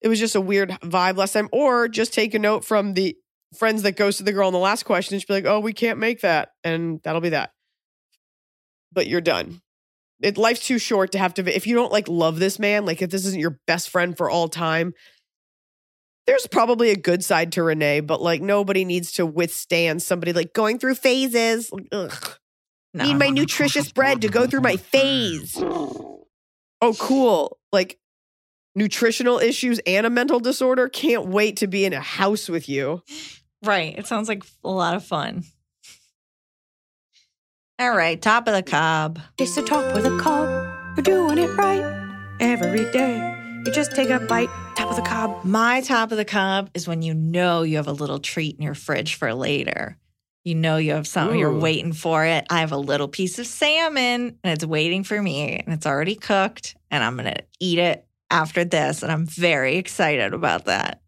it 0.00 0.08
was 0.08 0.20
just 0.20 0.36
a 0.36 0.40
weird 0.40 0.70
vibe 0.82 1.16
last 1.16 1.32
time. 1.32 1.48
Or 1.52 1.88
just 1.88 2.12
take 2.12 2.34
a 2.34 2.38
note 2.38 2.64
from 2.64 2.94
the 2.94 3.16
friends 3.56 3.82
that 3.82 3.96
goes 3.96 4.18
to 4.18 4.22
the 4.22 4.32
girl 4.32 4.48
in 4.48 4.52
the 4.52 4.60
last 4.60 4.84
question 4.84 5.14
and 5.14 5.20
just 5.20 5.28
be 5.28 5.34
like, 5.34 5.46
oh, 5.46 5.60
we 5.60 5.72
can't 5.72 5.98
make 5.98 6.20
that. 6.20 6.50
And 6.62 7.00
that'll 7.02 7.20
be 7.20 7.30
that. 7.30 7.50
But 8.92 9.08
you're 9.08 9.20
done. 9.20 9.60
It, 10.20 10.38
life's 10.38 10.66
too 10.66 10.78
short 10.78 11.12
to 11.12 11.18
have 11.18 11.34
to, 11.34 11.54
if 11.54 11.66
you 11.66 11.74
don't 11.74 11.92
like 11.92 12.08
love 12.08 12.38
this 12.38 12.58
man, 12.58 12.86
like 12.86 13.02
if 13.02 13.10
this 13.10 13.26
isn't 13.26 13.40
your 13.40 13.58
best 13.66 13.90
friend 13.90 14.16
for 14.16 14.30
all 14.30 14.48
time, 14.48 14.92
there's 16.26 16.46
probably 16.46 16.90
a 16.90 16.96
good 16.96 17.24
side 17.24 17.52
to 17.52 17.62
Renee, 17.62 18.00
but 18.00 18.22
like 18.22 18.40
nobody 18.40 18.84
needs 18.84 19.12
to 19.12 19.26
withstand 19.26 20.02
somebody 20.02 20.32
like 20.32 20.52
going 20.52 20.78
through 20.78 20.94
phases. 20.94 21.70
Ugh 21.92 22.38
No. 22.94 23.04
need 23.04 23.14
my 23.14 23.28
nutritious 23.28 23.92
bread 23.92 24.22
to 24.22 24.28
go 24.28 24.46
through 24.46 24.62
my 24.62 24.76
phase. 24.76 25.56
Oh, 25.58 26.94
cool. 26.98 27.58
Like 27.72 27.98
nutritional 28.74 29.38
issues 29.38 29.80
and 29.86 30.06
a 30.06 30.10
mental 30.10 30.40
disorder. 30.40 30.88
Can't 30.88 31.26
wait 31.26 31.56
to 31.58 31.66
be 31.66 31.84
in 31.84 31.92
a 31.92 32.00
house 32.00 32.48
with 32.48 32.68
you. 32.68 33.02
Right. 33.62 33.98
It 33.98 34.06
sounds 34.06 34.28
like 34.28 34.44
a 34.64 34.70
lot 34.70 34.94
of 34.94 35.04
fun. 35.04 35.44
All 37.78 37.94
right. 37.94 38.20
Top 38.20 38.48
of 38.48 38.54
the 38.54 38.62
cob. 38.62 39.18
It's 39.38 39.54
the 39.54 39.62
top 39.62 39.94
of 39.94 40.02
the 40.02 40.16
cob. 40.18 40.48
We're 40.96 41.02
doing 41.02 41.38
it 41.38 41.48
right 41.56 41.84
every 42.40 42.90
day. 42.92 43.34
You 43.66 43.72
just 43.72 43.94
take 43.96 44.10
a 44.10 44.20
bite, 44.20 44.48
top 44.76 44.90
of 44.90 44.96
the 44.96 45.02
cob. 45.02 45.44
My 45.44 45.80
top 45.80 46.12
of 46.12 46.16
the 46.18 46.24
cob 46.24 46.70
is 46.72 46.86
when 46.86 47.02
you 47.02 47.12
know 47.14 47.62
you 47.62 47.76
have 47.76 47.88
a 47.88 47.92
little 47.92 48.20
treat 48.20 48.56
in 48.56 48.62
your 48.62 48.74
fridge 48.74 49.16
for 49.16 49.34
later. 49.34 49.98
You 50.46 50.54
know 50.54 50.76
you 50.76 50.92
have 50.92 51.08
something, 51.08 51.36
you're 51.36 51.52
waiting 51.52 51.92
for 51.92 52.24
it. 52.24 52.46
I 52.50 52.60
have 52.60 52.70
a 52.70 52.76
little 52.76 53.08
piece 53.08 53.40
of 53.40 53.48
salmon 53.48 54.38
and 54.44 54.52
it's 54.52 54.64
waiting 54.64 55.02
for 55.02 55.20
me 55.20 55.56
and 55.58 55.74
it's 55.74 55.86
already 55.86 56.14
cooked 56.14 56.76
and 56.88 57.02
I'm 57.02 57.16
going 57.16 57.34
to 57.34 57.42
eat 57.58 57.80
it 57.80 58.06
after 58.30 58.64
this. 58.64 59.02
And 59.02 59.10
I'm 59.10 59.26
very 59.26 59.74
excited 59.74 60.32
about 60.32 60.66
that. 60.66 61.02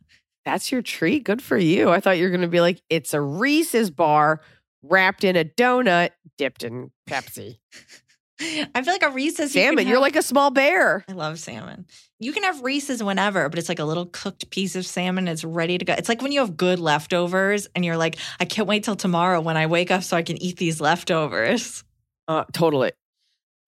That's 0.44 0.72
your 0.72 0.82
treat. 0.82 1.22
Good 1.22 1.40
for 1.40 1.56
you. 1.56 1.88
I 1.88 2.00
thought 2.00 2.18
you 2.18 2.24
were 2.24 2.30
going 2.30 2.40
to 2.40 2.48
be 2.48 2.60
like, 2.60 2.82
it's 2.90 3.14
a 3.14 3.20
Reese's 3.20 3.92
bar 3.92 4.40
wrapped 4.82 5.22
in 5.22 5.36
a 5.36 5.44
donut 5.44 6.10
dipped 6.36 6.64
in 6.64 6.90
Pepsi. 7.08 7.58
I 8.40 8.82
feel 8.82 8.92
like 8.92 9.04
a 9.04 9.10
Reese's. 9.10 9.54
you 9.54 9.62
Salmon, 9.62 9.86
you're 9.86 9.98
have- 9.98 10.02
like 10.02 10.16
a 10.16 10.22
small 10.22 10.50
bear. 10.50 11.04
I 11.08 11.12
love 11.12 11.38
salmon. 11.38 11.86
You 12.20 12.32
can 12.32 12.42
have 12.42 12.62
Reese's 12.62 13.02
whenever, 13.02 13.48
but 13.48 13.58
it's 13.58 13.68
like 13.68 13.78
a 13.78 13.84
little 13.84 14.06
cooked 14.06 14.50
piece 14.50 14.74
of 14.74 14.84
salmon. 14.84 15.28
It's 15.28 15.44
ready 15.44 15.78
to 15.78 15.84
go. 15.84 15.92
It's 15.92 16.08
like 16.08 16.20
when 16.20 16.32
you 16.32 16.40
have 16.40 16.56
good 16.56 16.80
leftovers 16.80 17.68
and 17.76 17.84
you're 17.84 17.96
like, 17.96 18.16
I 18.40 18.44
can't 18.44 18.66
wait 18.66 18.82
till 18.82 18.96
tomorrow 18.96 19.40
when 19.40 19.56
I 19.56 19.66
wake 19.66 19.92
up 19.92 20.02
so 20.02 20.16
I 20.16 20.22
can 20.22 20.40
eat 20.42 20.56
these 20.56 20.80
leftovers. 20.80 21.84
Uh, 22.26 22.44
totally. 22.52 22.92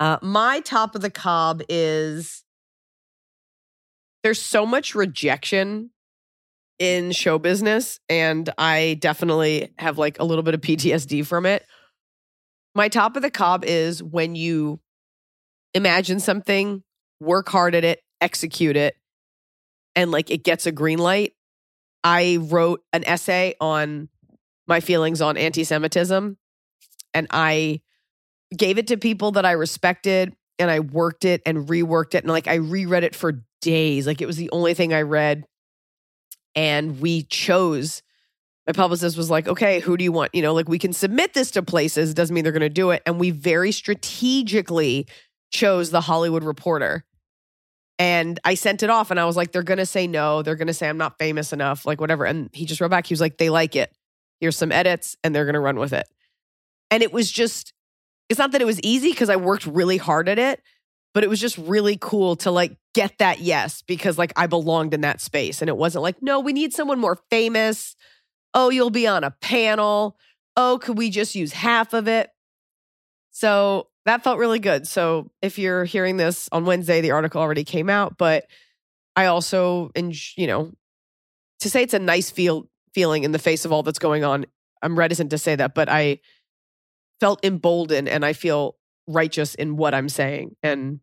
Uh, 0.01 0.19
my 0.23 0.61
top 0.61 0.95
of 0.95 1.03
the 1.03 1.11
cob 1.11 1.63
is 1.69 2.43
there's 4.23 4.43
so 4.43 4.67
much 4.67 4.95
rejection 4.95 5.91
in 6.79 7.13
show 7.13 7.39
business, 7.39 8.01
and 8.09 8.51
I 8.59 8.99
definitely 9.01 9.73
have 9.79 9.99
like 9.99 10.19
a 10.19 10.25
little 10.25 10.43
bit 10.43 10.55
of 10.55 10.61
PTSD 10.61 11.25
from 11.25 11.47
it. 11.47 11.65
My 12.75 12.89
top 12.89 13.17
of 13.17 13.23
the 13.23 13.31
cob 13.31 13.65
is 13.65 14.03
when 14.03 14.35
you 14.35 14.81
imagine 15.75 16.19
something, 16.19 16.83
work 17.21 17.49
hard 17.49 17.75
at 17.75 17.85
it, 17.85 18.01
execute 18.21 18.77
it, 18.77 18.97
and 19.97 20.11
like 20.11 20.31
it 20.31 20.45
gets 20.45 20.67
a 20.67 20.73
green 20.73 20.99
light, 20.99 21.35
I 22.05 22.39
wrote 22.41 22.83
an 22.93 23.05
essay 23.05 23.55
on 23.61 24.09
my 24.67 24.81
feelings 24.81 25.21
on 25.21 25.37
anti 25.37 25.65
Semitism 25.65 26.37
and 27.13 27.27
I 27.31 27.81
gave 28.57 28.79
it 28.79 28.87
to 28.89 28.97
people 28.97 29.33
that 29.33 29.45
I 29.45 29.53
respected 29.53 30.35
and 30.59 30.71
I 30.71 30.81
worked 30.81 31.25
it 31.25 31.43
and 31.47 31.69
reworked 31.69 32.15
it. 32.15 32.25
And 32.25 32.33
like 32.33 32.47
I 32.47 32.55
reread 32.55 33.05
it 33.05 33.15
for 33.15 33.43
days. 33.61 34.07
Like 34.07 34.21
it 34.21 34.27
was 34.27 34.37
the 34.37 34.51
only 34.51 34.75
thing 34.75 34.93
I 34.93 35.03
read. 35.03 35.45
And 36.55 37.01
we 37.01 37.23
chose, 37.25 38.03
my 38.67 38.73
publicist 38.73 39.17
was 39.17 39.31
like, 39.31 39.47
okay, 39.49 39.81
who 39.81 39.97
do 39.97 40.05
you 40.05 40.13
want? 40.13 40.35
You 40.35 40.43
know, 40.43 40.53
like 40.53 40.69
we 40.69 40.79
can 40.79 40.93
submit 40.93 41.33
this 41.33 41.51
to 41.53 41.63
places, 41.63 42.13
doesn't 42.13 42.35
mean 42.35 42.45
they're 42.45 42.53
going 42.53 42.61
to 42.61 42.69
do 42.69 42.91
it. 42.91 43.03
And 43.07 43.21
we 43.21 43.31
very 43.31 43.73
strategically 43.73 45.07
chose 45.51 45.91
the 45.91 46.01
Hollywood 46.01 46.45
Reporter. 46.45 47.05
And 48.01 48.41
I 48.45 48.55
sent 48.55 48.83
it 48.83 48.89
off 48.89 49.11
and 49.11 49.21
I 49.21 49.27
was 49.27 49.37
like, 49.37 49.53
they're 49.53 49.63
going 49.63 49.77
to 49.77 49.85
say 49.85 50.07
no. 50.07 50.41
They're 50.41 50.57
going 50.57 50.69
to 50.69 50.75
say 50.75 50.89
I'm 50.89 50.97
not 50.97 51.19
famous 51.19 51.53
enough, 51.53 51.85
like 51.85 52.01
whatever. 52.01 52.25
And 52.25 52.49
he 52.55 52.65
just 52.65 52.81
wrote 52.81 52.91
back. 52.91 53.07
He 53.07 53.13
was 53.13 53.21
like, 53.21 53.37
they 53.37 53.51
like 53.51 53.77
it. 53.77 53.95
Here's 54.41 54.57
some 54.57 54.73
edits 54.73 55.19
and 55.23 55.35
they're 55.35 55.45
going 55.45 55.53
to 55.53 55.61
run 55.61 55.79
with 55.79 55.93
it. 55.93 56.09
And 56.91 57.03
it 57.03 57.13
was 57.13 57.31
just, 57.31 57.75
it's 58.31 58.39
not 58.39 58.53
that 58.53 58.63
it 58.63 58.65
was 58.65 58.81
easy 58.81 59.11
because 59.11 59.29
I 59.29 59.37
worked 59.37 59.67
really 59.67 59.99
hard 59.99 60.31
at 60.31 60.39
it, 60.39 60.63
but 61.13 61.25
it 61.25 61.29
was 61.29 61.39
just 61.43 61.59
really 61.59 61.99
cool 62.01 62.37
to 62.37 62.51
like 62.51 62.79
get 62.95 63.19
that 63.19 63.41
yes 63.41 63.83
because 63.83 64.17
like 64.17 64.33
I 64.35 64.47
belonged 64.47 64.95
in 64.95 65.03
that 65.03 65.21
space. 65.21 65.61
And 65.61 65.69
it 65.69 65.77
wasn't 65.77 66.03
like, 66.03 66.23
no, 66.23 66.41
we 66.41 66.55
need 66.55 66.73
someone 66.73 66.99
more 66.99 67.19
famous. 67.29 67.97
Oh, 68.55 68.71
you'll 68.71 68.89
be 68.89 69.07
on 69.07 69.25
a 69.25 69.33
panel. 69.43 70.17
Oh, 70.57 70.79
could 70.81 70.97
we 70.97 71.11
just 71.11 71.35
use 71.35 71.53
half 71.53 71.93
of 71.93 72.09
it? 72.09 72.31
So 73.31 73.89
that 74.11 74.25
felt 74.25 74.39
really 74.39 74.59
good. 74.59 74.89
So 74.89 75.31
if 75.41 75.57
you're 75.57 75.85
hearing 75.85 76.17
this 76.17 76.49
on 76.51 76.65
Wednesday, 76.65 77.01
the 77.01 77.13
article 77.13 77.41
already 77.41 77.63
came 77.63 77.89
out, 77.89 78.19
but 78.19 78.47
I 79.15 79.27
also, 79.27 79.93
and 79.95 80.13
you 80.37 80.49
know, 80.49 80.73
to 81.61 81.71
say 81.71 81.85
it's 81.85 81.95
a 81.95 82.01
nice 82.01 82.29
feel 82.29 82.69
feeling 82.93 83.23
in 83.23 83.31
the 83.31 83.39
face 83.39 83.65
of 83.65 83.71
all 83.71 83.85
that's 83.85 84.01
going 84.01 84.25
on, 84.25 84.47
I'm 84.83 84.99
reticent 84.99 85.31
to 85.31 85.39
say 85.39 85.55
that, 85.55 85.77
but 85.77 85.89
I 85.89 86.19
felt 87.21 87.45
emboldened 87.45 88.09
and 88.09 88.25
I 88.25 88.33
feel 88.33 88.75
righteous 89.07 89.55
in 89.55 89.77
what 89.77 89.95
I'm 89.95 90.09
saying. 90.09 90.57
And 90.65 90.99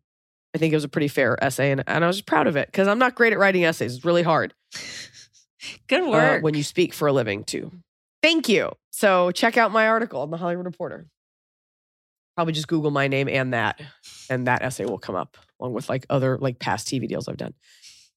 I 0.54 0.58
think 0.58 0.74
it 0.74 0.76
was 0.76 0.84
a 0.84 0.88
pretty 0.88 1.08
fair 1.08 1.42
essay, 1.42 1.70
and, 1.70 1.82
and 1.86 2.04
I 2.04 2.06
was 2.06 2.16
just 2.16 2.26
proud 2.26 2.46
of 2.46 2.56
it 2.56 2.66
because 2.66 2.88
I'm 2.88 2.98
not 2.98 3.14
great 3.14 3.32
at 3.32 3.38
writing 3.38 3.64
essays. 3.64 3.96
It's 3.96 4.04
really 4.04 4.22
hard 4.22 4.52
Good 5.88 6.02
uh, 6.02 6.10
work. 6.10 6.42
when 6.42 6.52
you 6.52 6.62
speak 6.62 6.92
for 6.92 7.08
a 7.08 7.12
living, 7.12 7.44
too. 7.44 7.72
Thank 8.22 8.50
you. 8.50 8.72
So 8.90 9.30
check 9.30 9.56
out 9.56 9.72
my 9.72 9.88
article 9.88 10.22
in 10.24 10.30
the 10.30 10.36
Hollywood 10.36 10.66
Reporter. 10.66 11.06
Probably 12.38 12.52
just 12.52 12.68
Google 12.68 12.92
my 12.92 13.08
name 13.08 13.28
and 13.28 13.52
that, 13.52 13.80
and 14.30 14.46
that 14.46 14.62
essay 14.62 14.84
will 14.84 14.96
come 14.96 15.16
up 15.16 15.36
along 15.58 15.72
with 15.72 15.88
like 15.88 16.06
other 16.08 16.38
like 16.38 16.60
past 16.60 16.86
TV 16.86 17.08
deals 17.08 17.26
I've 17.26 17.36
done. 17.36 17.52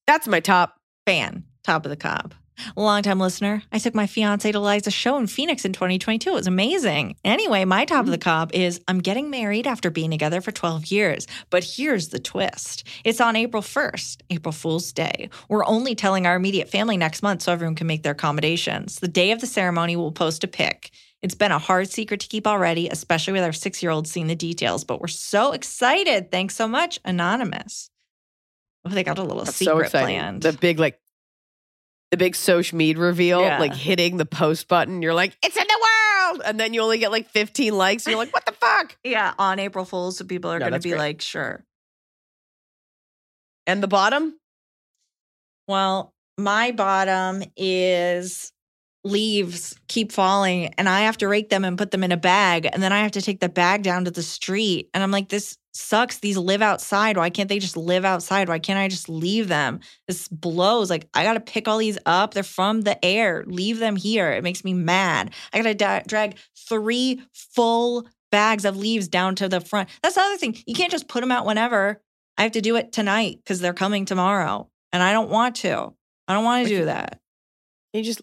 That's 0.06 0.28
my 0.28 0.40
top. 0.40 0.76
fan, 1.08 1.44
top 1.64 1.88
of 1.88 1.90
the 1.90 1.96
cob. 1.96 2.36
Longtime 2.76 3.20
listener, 3.20 3.64
I 3.72 3.80
took 3.80 3.96
my 3.96 4.06
fiance 4.06 4.52
to 4.52 4.60
Liza's 4.60 4.94
show 4.94 5.18
in 5.18 5.26
Phoenix 5.26 5.66
in 5.66 5.74
2022. 5.74 6.30
It 6.30 6.34
was 6.36 6.46
amazing. 6.46 7.16
Anyway, 7.26 7.66
my 7.66 7.84
top 7.84 8.06
of 8.06 8.12
the 8.12 8.20
mm-hmm. 8.20 8.30
cob 8.30 8.52
is 8.54 8.80
I'm 8.88 9.00
getting 9.00 9.32
married 9.32 9.66
after 9.66 9.90
being 9.90 10.12
together 10.12 10.40
for 10.40 10.52
12 10.52 10.92
years. 10.92 11.26
But 11.50 11.64
here's 11.64 12.10
the 12.10 12.20
twist 12.20 12.88
it's 13.04 13.20
on 13.20 13.36
April 13.36 13.64
1st, 13.64 14.22
April 14.30 14.52
Fool's 14.52 14.94
Day. 14.94 15.32
We're 15.50 15.66
only 15.66 15.96
telling 15.96 16.28
our 16.28 16.36
immediate 16.36 16.70
family 16.70 16.96
next 16.96 17.24
month 17.24 17.42
so 17.42 17.52
everyone 17.52 17.74
can 17.74 17.88
make 17.88 18.04
their 18.04 18.12
accommodations. 18.12 18.98
The 18.98 19.08
day 19.08 19.32
of 19.32 19.42
the 19.42 19.48
ceremony, 19.48 19.96
we'll 19.96 20.12
post 20.12 20.44
a 20.44 20.48
pic. 20.48 20.92
It's 21.22 21.36
been 21.36 21.52
a 21.52 21.60
hard 21.60 21.90
secret 21.90 22.20
to 22.22 22.28
keep 22.28 22.48
already, 22.48 22.88
especially 22.90 23.34
with 23.34 23.44
our 23.44 23.54
six 23.54 23.84
year 23.84 23.92
old 23.92 24.08
seeing 24.08 24.28
the 24.28 24.36
details, 24.36 24.84
but 24.84 25.00
we're 25.02 25.08
so 25.08 25.52
excited. 25.52 26.32
Thanks 26.32 26.56
so 26.56 26.68
much, 26.68 27.00
Anonymous. 27.06 27.90
Oh, 28.86 28.90
they 28.90 29.04
got 29.04 29.20
a 29.20 29.24
little 29.24 29.44
That's 29.44 29.56
secret 29.58 29.86
exciting. 29.86 30.16
planned. 30.18 30.42
The 30.42 30.54
big 30.54 30.80
like 30.80 31.00
the 32.10 32.18
big 32.18 32.36
social 32.36 32.78
media 32.78 33.02
reveal, 33.02 33.42
Yeah. 33.42 33.60
like 33.60 33.76
hitting 33.76 34.18
the 34.18 34.26
post 34.26 34.68
button. 34.68 35.02
You're 35.02 35.14
like, 35.14 35.38
it's 35.44 35.56
in 35.56 35.64
the 35.68 35.80
world, 36.30 36.42
and 36.44 36.60
then 36.60 36.74
you 36.74 36.82
only 36.82 36.98
get 36.98 37.12
like 37.12 37.30
15 37.30 37.78
likes. 37.78 38.06
And 38.06 38.12
you're 38.12 38.20
like, 38.20 38.34
what 38.34 38.46
the 38.46 38.52
fuck? 38.52 38.98
Yeah, 39.04 39.34
on 39.40 39.60
April 39.60 39.86
Fools, 39.86 40.18
so 40.18 40.26
people 40.26 40.52
are 40.52 40.60
No, 40.60 40.70
going 40.70 40.82
to 40.82 40.84
be 40.84 40.90
great. 40.90 41.00
like, 41.00 41.22
sure. 41.22 41.64
And 43.68 43.82
the 43.82 43.88
bottom, 43.88 44.36
Well, 45.68 46.14
my 46.38 46.72
bottom 46.72 47.44
is 47.56 48.52
leaves 49.04 49.76
keep 49.88 50.12
falling 50.12 50.68
and 50.78 50.88
I 50.88 51.02
have 51.02 51.18
to 51.18 51.28
rake 51.28 51.50
them 51.50 51.66
and 51.66 51.78
put 51.78 51.92
them 51.92 52.04
in 52.04 52.12
a 52.12 52.18
bag 52.18 52.70
and 52.72 52.84
then 52.84 52.94
I 52.94 53.00
have 53.00 53.12
to 53.12 53.22
take 53.22 53.40
the 53.40 53.50
bag 53.50 53.82
down 53.82 54.06
to 54.06 54.12
the 54.12 54.22
street 54.22 54.90
and 54.94 55.02
I'm 55.02 55.12
like 55.12 55.30
this 55.30 55.58
sucks. 55.74 56.20
These 56.20 56.38
live 56.38 56.62
outside. 56.62 57.18
Why 57.18 57.30
can't 57.30 57.50
they 57.50 57.60
just 57.60 57.78
live 57.78 58.06
outside? 58.06 58.50
Why 58.50 58.60
can't 58.60 58.80
I 58.80 58.88
just 58.88 59.10
leave 59.10 59.48
them? 59.48 59.80
This 60.08 60.28
blows. 60.28 60.90
Like 60.90 61.08
I 61.14 61.24
got 61.24 61.34
to 61.34 61.40
pick 61.40 61.68
all 61.68 61.78
these 61.78 61.98
up. 62.06 62.34
They're 62.34 62.44
from 62.44 62.82
the 62.82 63.04
air. 63.04 63.44
Leave 63.48 63.80
them 63.80 63.96
here. 63.96 64.32
It 64.32 64.44
makes 64.44 64.64
me 64.64 64.74
mad. 64.74 65.34
I 65.54 65.58
got 65.58 65.64
to 65.64 65.74
da- 65.74 66.04
drag 66.08 66.38
3 66.68 67.22
full 67.34 68.08
bags 68.32 68.66
of 68.66 68.78
leaves 68.78 69.08
down 69.08 69.36
to 69.36 69.50
the 69.50 69.62
front. 69.62 69.90
That's 70.02 70.16
the 70.16 70.22
other 70.22 70.38
thing. 70.38 70.58
You 70.66 70.76
can't 70.76 70.92
just 70.92 71.08
put 71.08 71.22
them 71.22 71.32
out 71.32 71.46
whenever. 71.46 72.02
I 72.38 72.44
have 72.44 72.54
to 72.54 72.62
do 72.62 72.76
it 72.76 72.92
tonight 72.92 73.42
cuz 73.46 73.60
they're 73.60 73.74
coming 73.74 74.06
tomorrow 74.06 74.70
and 74.92 75.04
I 75.04 75.14
don't 75.14 75.30
want 75.30 75.58
to. 75.58 75.94
I 76.28 76.34
don't 76.34 76.44
want 76.44 76.68
to 76.68 76.74
do 76.74 76.86
that. 76.86 77.20
you 77.94 78.04
just 78.04 78.22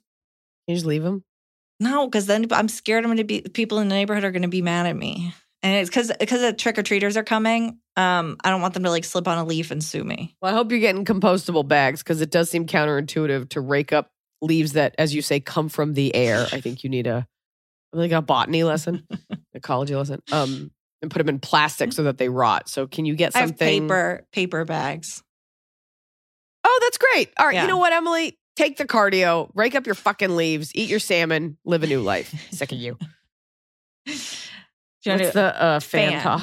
you 0.68 0.74
just 0.74 0.86
leave 0.86 1.02
them? 1.02 1.24
no, 1.80 2.06
because 2.06 2.26
then 2.26 2.46
I'm 2.52 2.68
scared 2.68 3.04
I'm 3.04 3.08
going 3.08 3.18
to 3.18 3.24
be 3.24 3.40
people 3.42 3.78
in 3.78 3.88
the 3.88 3.94
neighborhood 3.94 4.24
are 4.24 4.30
going 4.32 4.42
to 4.42 4.48
be 4.48 4.62
mad 4.62 4.86
at 4.86 4.96
me, 4.96 5.32
and 5.62 5.74
it's 5.76 5.88
because 5.90 6.12
because 6.18 6.40
the 6.40 6.52
trick 6.52 6.78
or 6.78 6.82
treaters 6.82 7.16
are 7.16 7.24
coming. 7.24 7.78
Um, 7.96 8.36
I 8.44 8.50
don't 8.50 8.60
want 8.60 8.74
them 8.74 8.84
to 8.84 8.90
like 8.90 9.04
slip 9.04 9.26
on 9.26 9.38
a 9.38 9.44
leaf 9.44 9.70
and 9.72 9.82
sue 9.82 10.04
me. 10.04 10.36
Well, 10.40 10.52
I 10.52 10.56
hope 10.56 10.70
you're 10.70 10.78
getting 10.80 11.04
compostable 11.04 11.66
bags 11.66 12.02
because 12.02 12.20
it 12.20 12.30
does 12.30 12.48
seem 12.50 12.66
counterintuitive 12.66 13.48
to 13.50 13.60
rake 13.60 13.92
up 13.92 14.10
leaves 14.40 14.74
that, 14.74 14.94
as 14.98 15.12
you 15.14 15.20
say, 15.22 15.40
come 15.40 15.68
from 15.68 15.94
the 15.94 16.14
air. 16.14 16.46
I 16.52 16.60
think 16.60 16.84
you 16.84 16.90
need 16.90 17.08
a 17.08 17.26
like 17.92 18.12
a 18.12 18.22
botany 18.22 18.62
lesson, 18.64 19.06
ecology 19.54 19.96
lesson, 19.96 20.22
um, 20.30 20.70
and 21.02 21.10
put 21.10 21.18
them 21.18 21.28
in 21.28 21.40
plastic 21.40 21.92
so 21.92 22.04
that 22.04 22.18
they 22.18 22.28
rot. 22.28 22.68
So, 22.68 22.86
can 22.86 23.04
you 23.04 23.14
get 23.16 23.34
I 23.34 23.40
have 23.40 23.48
something? 23.50 23.82
paper 23.88 24.26
paper 24.32 24.64
bags. 24.64 25.22
Oh, 26.64 26.78
that's 26.82 26.98
great. 26.98 27.30
All 27.38 27.46
right, 27.46 27.54
Yeah. 27.54 27.62
you 27.62 27.68
know 27.68 27.78
what, 27.78 27.92
Emily? 27.92 28.37
Take 28.58 28.76
the 28.76 28.84
cardio, 28.86 29.50
rake 29.54 29.76
up 29.76 29.86
your 29.86 29.94
fucking 29.94 30.34
leaves, 30.34 30.72
eat 30.74 30.90
your 30.90 30.98
salmon, 30.98 31.56
live 31.64 31.84
a 31.84 31.86
new 31.86 32.00
life. 32.00 32.34
Sick 32.50 32.72
of 32.72 32.78
you. 32.78 32.98
What's 34.04 34.48
the 35.04 35.62
uh, 35.62 35.78
fan, 35.80 36.10
Fan. 36.14 36.22
top? 36.22 36.42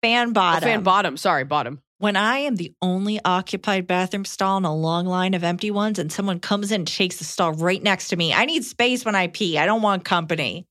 fan 0.00 0.28
Oh, 0.28 0.32
bottom. 0.32 0.62
fan 0.62 0.82
bottom. 0.84 1.16
Sorry, 1.16 1.42
bottom. 1.42 1.82
when 1.98 2.14
I 2.14 2.38
am 2.38 2.54
the 2.54 2.72
only 2.80 3.18
occupied 3.24 3.88
bathroom 3.88 4.24
stall 4.24 4.58
in 4.58 4.64
a 4.64 4.72
long 4.72 5.06
line 5.06 5.34
of 5.34 5.42
empty 5.42 5.72
ones, 5.72 5.98
and 5.98 6.12
someone 6.12 6.38
comes 6.38 6.70
in 6.70 6.82
and 6.82 6.86
takes 6.86 7.16
the 7.16 7.24
stall 7.24 7.52
right 7.54 7.82
next 7.82 8.08
to 8.10 8.16
me, 8.16 8.32
I 8.32 8.44
need 8.44 8.64
space 8.64 9.04
when 9.04 9.16
I 9.16 9.26
pee. 9.26 9.58
I 9.58 9.66
don't 9.66 9.82
want 9.82 10.04
company. 10.04 10.68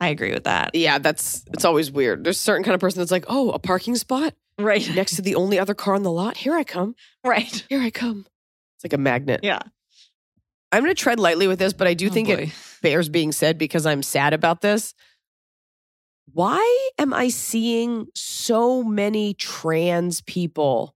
I 0.00 0.08
agree 0.08 0.32
with 0.32 0.44
that. 0.44 0.74
Yeah, 0.74 0.98
that's 1.00 1.44
it's 1.52 1.66
always 1.66 1.90
weird. 1.90 2.24
There's 2.24 2.36
a 2.38 2.40
certain 2.40 2.64
kind 2.64 2.74
of 2.74 2.80
person 2.80 3.00
that's 3.00 3.10
like, 3.10 3.26
oh, 3.28 3.50
a 3.50 3.58
parking 3.58 3.96
spot 3.96 4.32
Right. 4.58 4.88
next 4.94 5.16
to 5.16 5.22
the 5.22 5.34
only 5.34 5.58
other 5.58 5.74
car 5.74 5.94
on 5.94 6.02
the 6.02 6.10
lot. 6.10 6.38
Here 6.38 6.54
I 6.54 6.64
come. 6.64 6.94
Right. 7.24 7.64
Here 7.68 7.80
I 7.82 7.90
come. 7.90 8.24
It's 8.76 8.84
like 8.84 8.92
a 8.92 8.98
magnet. 8.98 9.40
Yeah. 9.42 9.60
I'm 10.72 10.82
going 10.82 10.94
to 10.94 11.00
tread 11.00 11.18
lightly 11.20 11.46
with 11.46 11.58
this, 11.58 11.72
but 11.72 11.86
I 11.86 11.94
do 11.94 12.08
Oh, 12.08 12.12
think 12.12 12.28
boy. 12.28 12.34
it 12.34 12.50
bears 12.82 13.08
being 13.08 13.32
said 13.32 13.56
because 13.58 13.86
I'm 13.86 14.02
sad 14.02 14.34
about 14.34 14.60
this. 14.60 14.94
Why 16.32 16.88
am 16.98 17.14
I 17.14 17.28
seeing 17.28 18.06
so 18.14 18.82
many 18.82 19.32
trans 19.34 20.20
people 20.22 20.94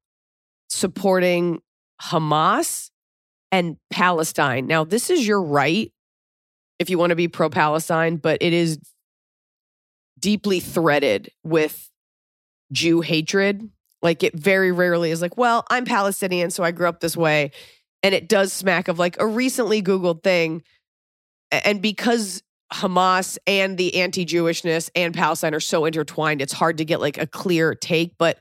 supporting 0.68 1.60
Hamas 2.02 2.90
and 3.52 3.76
Palestine? 3.90 4.66
Now, 4.66 4.84
this 4.84 5.08
is 5.08 5.26
your 5.26 5.42
right 5.42 5.92
if 6.78 6.90
you 6.90 6.98
want 6.98 7.10
to 7.10 7.16
be 7.16 7.28
pro 7.28 7.48
Palestine, 7.48 8.16
but 8.16 8.38
it 8.42 8.52
is 8.52 8.78
deeply 10.18 10.60
threaded 10.60 11.30
with 11.44 11.88
Jew 12.72 13.00
hatred. 13.00 13.70
Like 14.03 14.22
it 14.22 14.34
very 14.34 14.72
rarely 14.72 15.11
is 15.11 15.20
like, 15.20 15.36
well, 15.36 15.64
I'm 15.70 15.84
Palestinian, 15.84 16.51
so 16.51 16.62
I 16.62 16.70
grew 16.70 16.88
up 16.88 17.01
this 17.01 17.16
way. 17.16 17.53
And 18.03 18.14
it 18.14 18.28
does 18.28 18.53
smack 18.53 18.88
of 18.88 18.98
like 18.98 19.20
a 19.20 19.26
recently 19.26 19.82
Googled 19.82 20.22
thing. 20.22 20.62
And 21.51 21.82
because 21.82 22.42
Hamas 22.72 23.36
and 23.46 23.76
the 23.76 23.96
anti 23.96 24.24
Jewishness 24.24 24.90
and 24.94 25.12
Palestine 25.12 25.55
are 25.55 25.61
so 25.61 25.84
intertwined, 25.84 26.40
it's 26.40 26.53
hard 26.53 26.78
to 26.78 26.84
get 26.84 27.01
like 27.01 27.18
a 27.18 27.26
clear 27.26 27.74
take. 27.74 28.16
But 28.16 28.38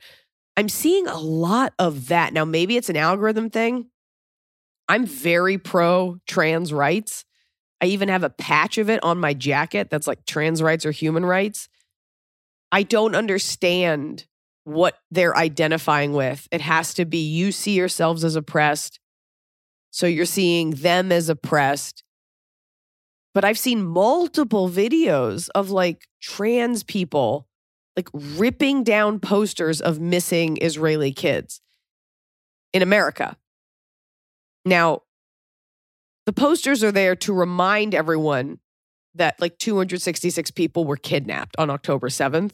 I'm 0.55 0.70
seeing 0.70 1.07
a 1.07 1.18
lot 1.18 1.74
of 1.80 2.07
that. 2.07 2.34
Now, 2.34 2.45
maybe 2.45 2.78
it's 2.78 2.89
an 2.89 2.97
algorithm 2.97 3.49
thing. 3.49 3.88
I'm 4.88 5.05
very 5.05 5.57
pro 5.57 6.18
trans 6.28 6.72
rights. 6.72 7.26
I 7.82 7.86
even 7.86 8.10
have 8.10 8.24
a 8.24 8.30
patch 8.30 8.78
of 8.78 8.89
it 8.89 9.03
on 9.03 9.20
my 9.20 9.34
jacket 9.34 9.89
that's 9.89 10.07
like 10.07 10.26
trans 10.26 10.62
rights 10.62 10.86
or 10.86 10.91
human 10.91 11.26
rights. 11.26 11.70
I 12.72 12.84
don't 12.84 13.16
understand 13.16 14.26
what 14.70 14.97
they're 15.11 15.36
identifying 15.36 16.13
with. 16.13 16.47
It 16.51 16.61
has 16.61 16.93
to 16.95 17.05
be 17.05 17.17
you 17.17 17.51
see 17.51 17.74
yourselves 17.74 18.24
as 18.24 18.36
oppressed. 18.36 18.99
So 19.91 20.07
you're 20.07 20.26
seeing 20.26 20.72
them 20.72 21.11
as 21.11 21.30
oppressed. 21.30 22.03
But 23.34 23.45
I've 23.45 23.59
seen 23.59 23.84
multiple 23.84 24.70
videos 24.70 25.49
of 25.55 25.70
like 25.70 26.07
trans 26.22 26.84
people 26.84 27.47
like 27.95 28.09
ripping 28.13 28.84
down 28.84 29.20
posters 29.20 29.82
of 29.82 29.99
missing 29.99 30.57
Israeli 30.61 31.11
kids 31.11 31.61
in 32.72 32.82
America. 32.82 33.36
Now, 34.65 35.01
the 36.26 36.34
posters 36.34 36.84
are 36.84 36.91
there 36.91 37.15
to 37.17 37.34
remind 37.34 37.95
everyone 37.95 38.59
that 39.15 39.41
like 39.41 39.57
266 39.57 40.51
people 40.51 40.86
were 40.86 40.95
kidnapped 40.95 41.55
on 41.57 41.70
October 41.70 42.07
7th. 42.07 42.51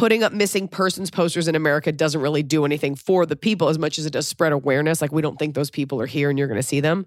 Putting 0.00 0.22
up 0.22 0.32
missing 0.32 0.66
persons 0.66 1.10
posters 1.10 1.46
in 1.46 1.54
America 1.54 1.92
doesn't 1.92 2.22
really 2.22 2.42
do 2.42 2.64
anything 2.64 2.94
for 2.94 3.26
the 3.26 3.36
people 3.36 3.68
as 3.68 3.78
much 3.78 3.98
as 3.98 4.06
it 4.06 4.14
does 4.14 4.26
spread 4.26 4.50
awareness. 4.50 5.02
Like, 5.02 5.12
we 5.12 5.20
don't 5.20 5.38
think 5.38 5.54
those 5.54 5.70
people 5.70 6.00
are 6.00 6.06
here 6.06 6.30
and 6.30 6.38
you're 6.38 6.48
going 6.48 6.58
to 6.58 6.66
see 6.66 6.80
them. 6.80 7.04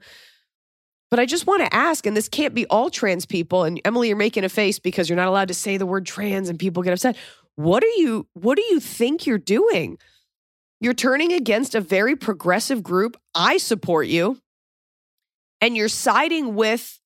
But 1.10 1.20
I 1.20 1.26
just 1.26 1.48
want 1.48 1.64
to 1.64 1.74
ask, 1.76 2.06
and 2.06 2.16
this 2.16 2.30
can't 2.30 2.54
be 2.54 2.68
all 2.68 2.92
trans 2.92 3.26
people. 3.26 3.64
And 3.64 3.82
Emily, 3.84 4.10
you're 4.10 4.16
making 4.18 4.44
a 4.44 4.50
face 4.50 4.78
because 4.78 5.10
you're 5.10 5.16
not 5.16 5.28
allowed 5.28 5.48
to 5.48 5.56
say 5.56 5.78
the 5.78 5.88
word 5.88 6.06
trans 6.06 6.50
and 6.50 6.60
people 6.60 6.84
get 6.84 6.94
upset. 6.94 7.18
What 7.56 7.84
are 7.84 7.96
you, 7.98 8.28
what 8.34 8.58
do 8.58 8.64
you 8.64 8.80
think 8.80 9.26
you're 9.26 9.40
doing? 9.40 9.98
You're 10.80 10.94
turning 10.94 11.34
against 11.34 11.74
a 11.74 11.82
very 11.82 12.16
progressive 12.16 12.84
group. 12.84 13.18
I 13.34 13.58
support 13.58 14.06
you. 14.06 14.38
And 15.62 15.76
you're 15.76 15.88
siding 15.90 16.54
with 16.54 17.00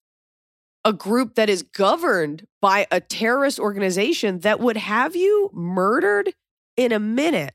a 0.88 0.92
group 0.94 1.34
that 1.34 1.50
is 1.50 1.62
governed 1.62 2.46
by 2.62 2.86
a 2.90 2.98
terrorist 2.98 3.60
organization 3.60 4.38
that 4.38 4.58
would 4.58 4.78
have 4.78 5.14
you 5.14 5.50
murdered 5.52 6.32
in 6.78 6.92
a 6.92 6.98
minute 6.98 7.52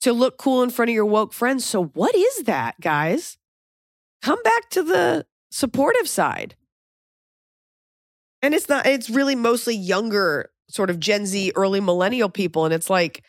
to 0.00 0.14
look 0.14 0.38
cool 0.38 0.62
in 0.62 0.70
front 0.70 0.88
of 0.88 0.94
your 0.94 1.04
woke 1.04 1.34
friends. 1.34 1.66
So, 1.66 1.84
what 1.84 2.14
is 2.14 2.44
that, 2.44 2.80
guys? 2.80 3.36
Come 4.22 4.42
back 4.42 4.70
to 4.70 4.82
the 4.82 5.26
supportive 5.50 6.08
side. 6.08 6.56
And 8.40 8.54
it's 8.54 8.70
not, 8.70 8.86
it's 8.86 9.10
really 9.10 9.36
mostly 9.36 9.76
younger, 9.76 10.50
sort 10.70 10.88
of 10.88 10.98
Gen 10.98 11.26
Z, 11.26 11.52
early 11.56 11.80
millennial 11.80 12.30
people. 12.30 12.64
And 12.64 12.72
it's 12.72 12.88
like, 12.88 13.22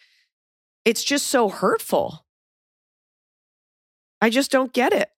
it's 0.86 1.04
just 1.04 1.28
so 1.28 1.50
hurtful. 1.50 2.26
I 4.22 4.30
just 4.30 4.52
don't 4.52 4.72
get 4.72 4.94
it. 4.94 5.10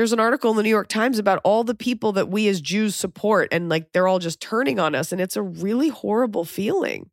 There's 0.00 0.14
an 0.14 0.18
article 0.18 0.50
in 0.50 0.56
the 0.56 0.62
New 0.62 0.70
York 0.70 0.88
Times 0.88 1.18
about 1.18 1.42
all 1.44 1.62
the 1.62 1.74
people 1.74 2.12
that 2.12 2.30
we 2.30 2.48
as 2.48 2.62
Jews 2.62 2.96
support, 2.96 3.48
and 3.52 3.68
like 3.68 3.92
they're 3.92 4.08
all 4.08 4.18
just 4.18 4.40
turning 4.40 4.80
on 4.80 4.94
us. 4.94 5.12
And 5.12 5.20
it's 5.20 5.36
a 5.36 5.42
really 5.42 5.90
horrible 5.90 6.46
feeling 6.46 7.10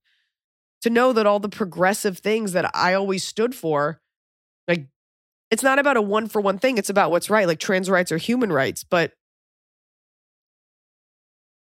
to 0.84 0.90
know 0.90 1.12
that 1.12 1.26
all 1.26 1.42
the 1.42 1.50
progressive 1.50 2.20
things 2.20 2.54
that 2.54 2.74
I 2.74 2.94
always 2.94 3.26
stood 3.26 3.54
for, 3.54 4.00
like, 4.70 4.88
it's 5.52 5.64
not 5.64 5.80
about 5.80 5.98
a 5.98 6.02
one 6.02 6.30
for 6.30 6.40
one 6.40 6.60
thing. 6.60 6.78
It's 6.78 6.90
about 6.90 7.12
what's 7.12 7.30
right. 7.30 7.46
Like 7.46 7.60
trans 7.60 7.90
rights 7.90 8.10
or 8.10 8.18
human 8.18 8.54
rights, 8.54 8.86
but, 8.86 9.12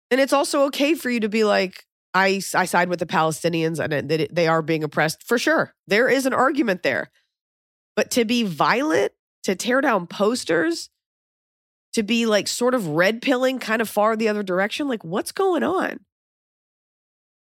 and 0.09 0.19
it's 0.19 0.33
also 0.33 0.63
okay 0.63 0.95
for 0.95 1.11
you 1.11 1.19
to 1.19 1.29
be 1.29 1.43
like, 1.43 1.85
I, 2.15 2.41
I 2.55 2.65
side 2.65 2.89
with 2.89 2.97
the 2.97 3.05
Palestinians 3.05 3.79
and 3.79 4.09
that 4.09 4.33
they 4.33 4.47
are 4.47 4.63
being 4.63 4.83
oppressed 4.83 5.21
for 5.21 5.37
sure. 5.37 5.75
There 5.85 6.09
is 6.09 6.25
an 6.25 6.33
argument 6.33 6.81
there. 6.81 7.11
But 7.95 8.09
to 8.09 8.25
be 8.25 8.41
violent, 8.41 9.11
to 9.43 9.53
tear 9.53 9.81
down 9.81 10.07
posters, 10.07 10.89
to 11.93 12.03
be 12.03 12.25
like 12.25 12.47
sort 12.47 12.73
of 12.73 12.87
red 12.87 13.21
pilling 13.21 13.59
kind 13.59 13.81
of 13.81 13.89
far 13.89 14.15
the 14.15 14.29
other 14.29 14.43
direction, 14.43 14.87
like 14.87 15.03
what's 15.03 15.31
going 15.31 15.63
on? 15.63 15.99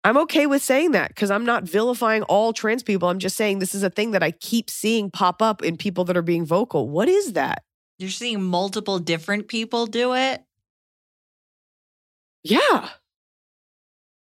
I'm 0.04 0.18
okay 0.18 0.48
with 0.48 0.64
saying 0.64 0.92
that 0.92 1.10
because 1.10 1.30
I'm 1.30 1.46
not 1.46 1.64
vilifying 1.64 2.24
all 2.24 2.54
trans 2.54 2.82
people. 2.82 3.10
I'm 3.10 3.20
just 3.20 3.38
saying 3.38 3.60
this 3.60 3.76
is 3.76 3.84
a 3.84 3.90
thing 3.90 4.12
that 4.12 4.24
I 4.24 4.32
keep 4.32 4.70
seeing 4.70 5.12
pop 5.12 5.42
up 5.44 5.62
in 5.62 5.78
people 5.78 6.06
that 6.06 6.18
are 6.18 6.24
being 6.24 6.46
vocal. 6.46 6.90
What 6.90 7.08
is 7.08 7.34
that? 7.34 7.64
You're 8.00 8.10
seeing 8.10 8.42
multiple 8.42 8.98
different 8.98 9.48
people 9.48 9.86
do 9.86 10.16
it. 10.16 10.44
Yeah. 12.44 12.90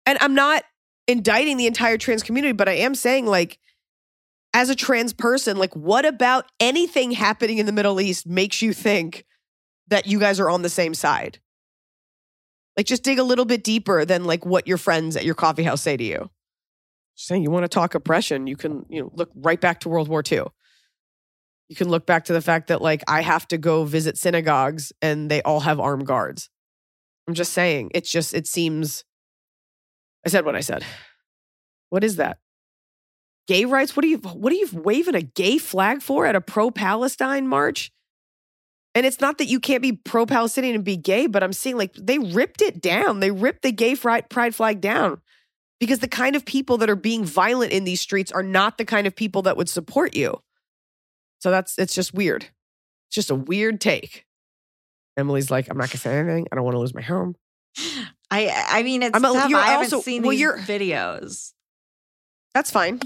And 0.05 0.19
I'm 0.21 0.35
not 0.35 0.63
indicting 1.07 1.57
the 1.57 1.65
entire 1.65 1.97
trans 1.97 2.21
community, 2.21 2.53
but 2.53 2.69
I 2.69 2.73
am 2.73 2.93
saying, 2.93 3.25
like, 3.25 3.57
as 4.53 4.69
a 4.69 4.75
trans 4.75 5.13
person, 5.13 5.57
like, 5.57 5.75
what 5.75 6.05
about 6.05 6.45
anything 6.59 7.11
happening 7.11 7.57
in 7.57 7.65
the 7.65 7.71
Middle 7.71 7.99
East 7.99 8.27
makes 8.27 8.61
you 8.61 8.71
think 8.71 9.25
that 9.91 10.07
you 10.07 10.19
guys 10.19 10.39
are 10.39 10.49
on 10.49 10.63
the 10.63 10.69
same 10.69 10.93
side? 10.93 11.39
Like, 12.75 12.85
just 12.85 13.03
dig 13.03 13.19
a 13.19 13.23
little 13.23 13.45
bit 13.45 13.63
deeper 13.63 14.05
than 14.05 14.25
like 14.25 14.45
what 14.45 14.67
your 14.67 14.77
friends 14.77 15.15
at 15.15 15.25
your 15.25 15.35
coffee 15.35 15.63
house 15.63 15.81
say 15.81 15.95
to 15.95 16.03
you. 16.03 16.29
Saying 17.15 17.43
you 17.43 17.51
want 17.51 17.63
to 17.65 17.69
talk 17.69 17.93
oppression, 17.93 18.47
you 18.47 18.55
can, 18.55 18.85
you 18.89 19.01
know, 19.01 19.11
look 19.13 19.29
right 19.35 19.61
back 19.61 19.81
to 19.81 19.89
World 19.89 20.07
War 20.07 20.23
II. 20.29 20.45
You 21.69 21.75
can 21.75 21.89
look 21.89 22.05
back 22.05 22.25
to 22.25 22.33
the 22.33 22.41
fact 22.41 22.67
that 22.67 22.81
like 22.81 23.03
I 23.07 23.21
have 23.21 23.47
to 23.49 23.57
go 23.57 23.83
visit 23.83 24.17
synagogues 24.17 24.91
and 25.01 25.29
they 25.29 25.41
all 25.43 25.59
have 25.59 25.79
armed 25.79 26.07
guards. 26.07 26.49
I'm 27.27 27.33
just 27.33 27.53
saying, 27.53 27.91
it's 27.93 28.09
just, 28.09 28.33
it 28.33 28.47
seems 28.47 29.05
I 30.25 30.29
said 30.29 30.45
what 30.45 30.55
I 30.55 30.61
said. 30.61 30.83
What 31.89 32.03
is 32.03 32.17
that? 32.17 32.37
Gay 33.47 33.65
rights? 33.65 33.95
What 33.95 34.05
are 34.05 34.07
you 34.07 34.17
what 34.17 34.53
are 34.53 34.55
you 34.55 34.69
waving 34.71 35.15
a 35.15 35.21
gay 35.21 35.57
flag 35.57 36.01
for 36.01 36.25
at 36.25 36.35
a 36.35 36.41
pro-Palestine 36.41 37.47
march? 37.47 37.91
And 38.93 39.05
it's 39.05 39.21
not 39.21 39.37
that 39.37 39.45
you 39.45 39.59
can't 39.59 39.81
be 39.81 39.93
pro-Palestinian 39.93 40.75
and 40.75 40.83
be 40.83 40.97
gay, 40.97 41.27
but 41.27 41.43
I'm 41.43 41.53
seeing 41.53 41.77
like 41.77 41.93
they 41.93 42.19
ripped 42.19 42.61
it 42.61 42.81
down. 42.81 43.21
They 43.21 43.31
ripped 43.31 43.61
the 43.61 43.71
gay 43.71 43.95
pride 43.95 44.53
flag 44.53 44.81
down 44.81 45.21
because 45.79 45.99
the 45.99 46.09
kind 46.09 46.35
of 46.35 46.43
people 46.45 46.77
that 46.79 46.89
are 46.89 46.95
being 46.97 47.23
violent 47.23 47.71
in 47.71 47.85
these 47.85 48.01
streets 48.01 48.31
are 48.33 48.43
not 48.43 48.77
the 48.77 48.83
kind 48.85 49.07
of 49.07 49.15
people 49.15 49.43
that 49.43 49.55
would 49.55 49.69
support 49.69 50.13
you. 50.15 50.41
So 51.39 51.51
that's 51.51 51.77
it's 51.79 51.95
just 51.95 52.13
weird. 52.13 52.43
It's 53.07 53.15
just 53.15 53.31
a 53.31 53.35
weird 53.35 53.79
take. 53.79 54.25
Emily's 55.17 55.49
like, 55.49 55.69
I'm 55.69 55.77
not 55.77 55.89
gonna 55.89 55.97
say 55.97 56.17
anything. 56.17 56.47
I 56.51 56.55
don't 56.55 56.65
want 56.65 56.75
to 56.75 56.79
lose 56.79 56.93
my 56.93 57.01
home. 57.01 57.35
I 58.29 58.49
I 58.69 58.83
mean 58.83 59.03
it's 59.03 59.15
I'm 59.15 59.23
a- 59.23 59.33
tough. 59.33 59.49
you're 59.49 59.59
I 59.59 59.67
haven't 59.67 59.85
also- 59.93 60.01
seen 60.01 60.21
well, 60.23 60.31
these 60.31 60.41
videos. 60.67 61.53
That's 62.53 62.69
fine. 62.71 62.99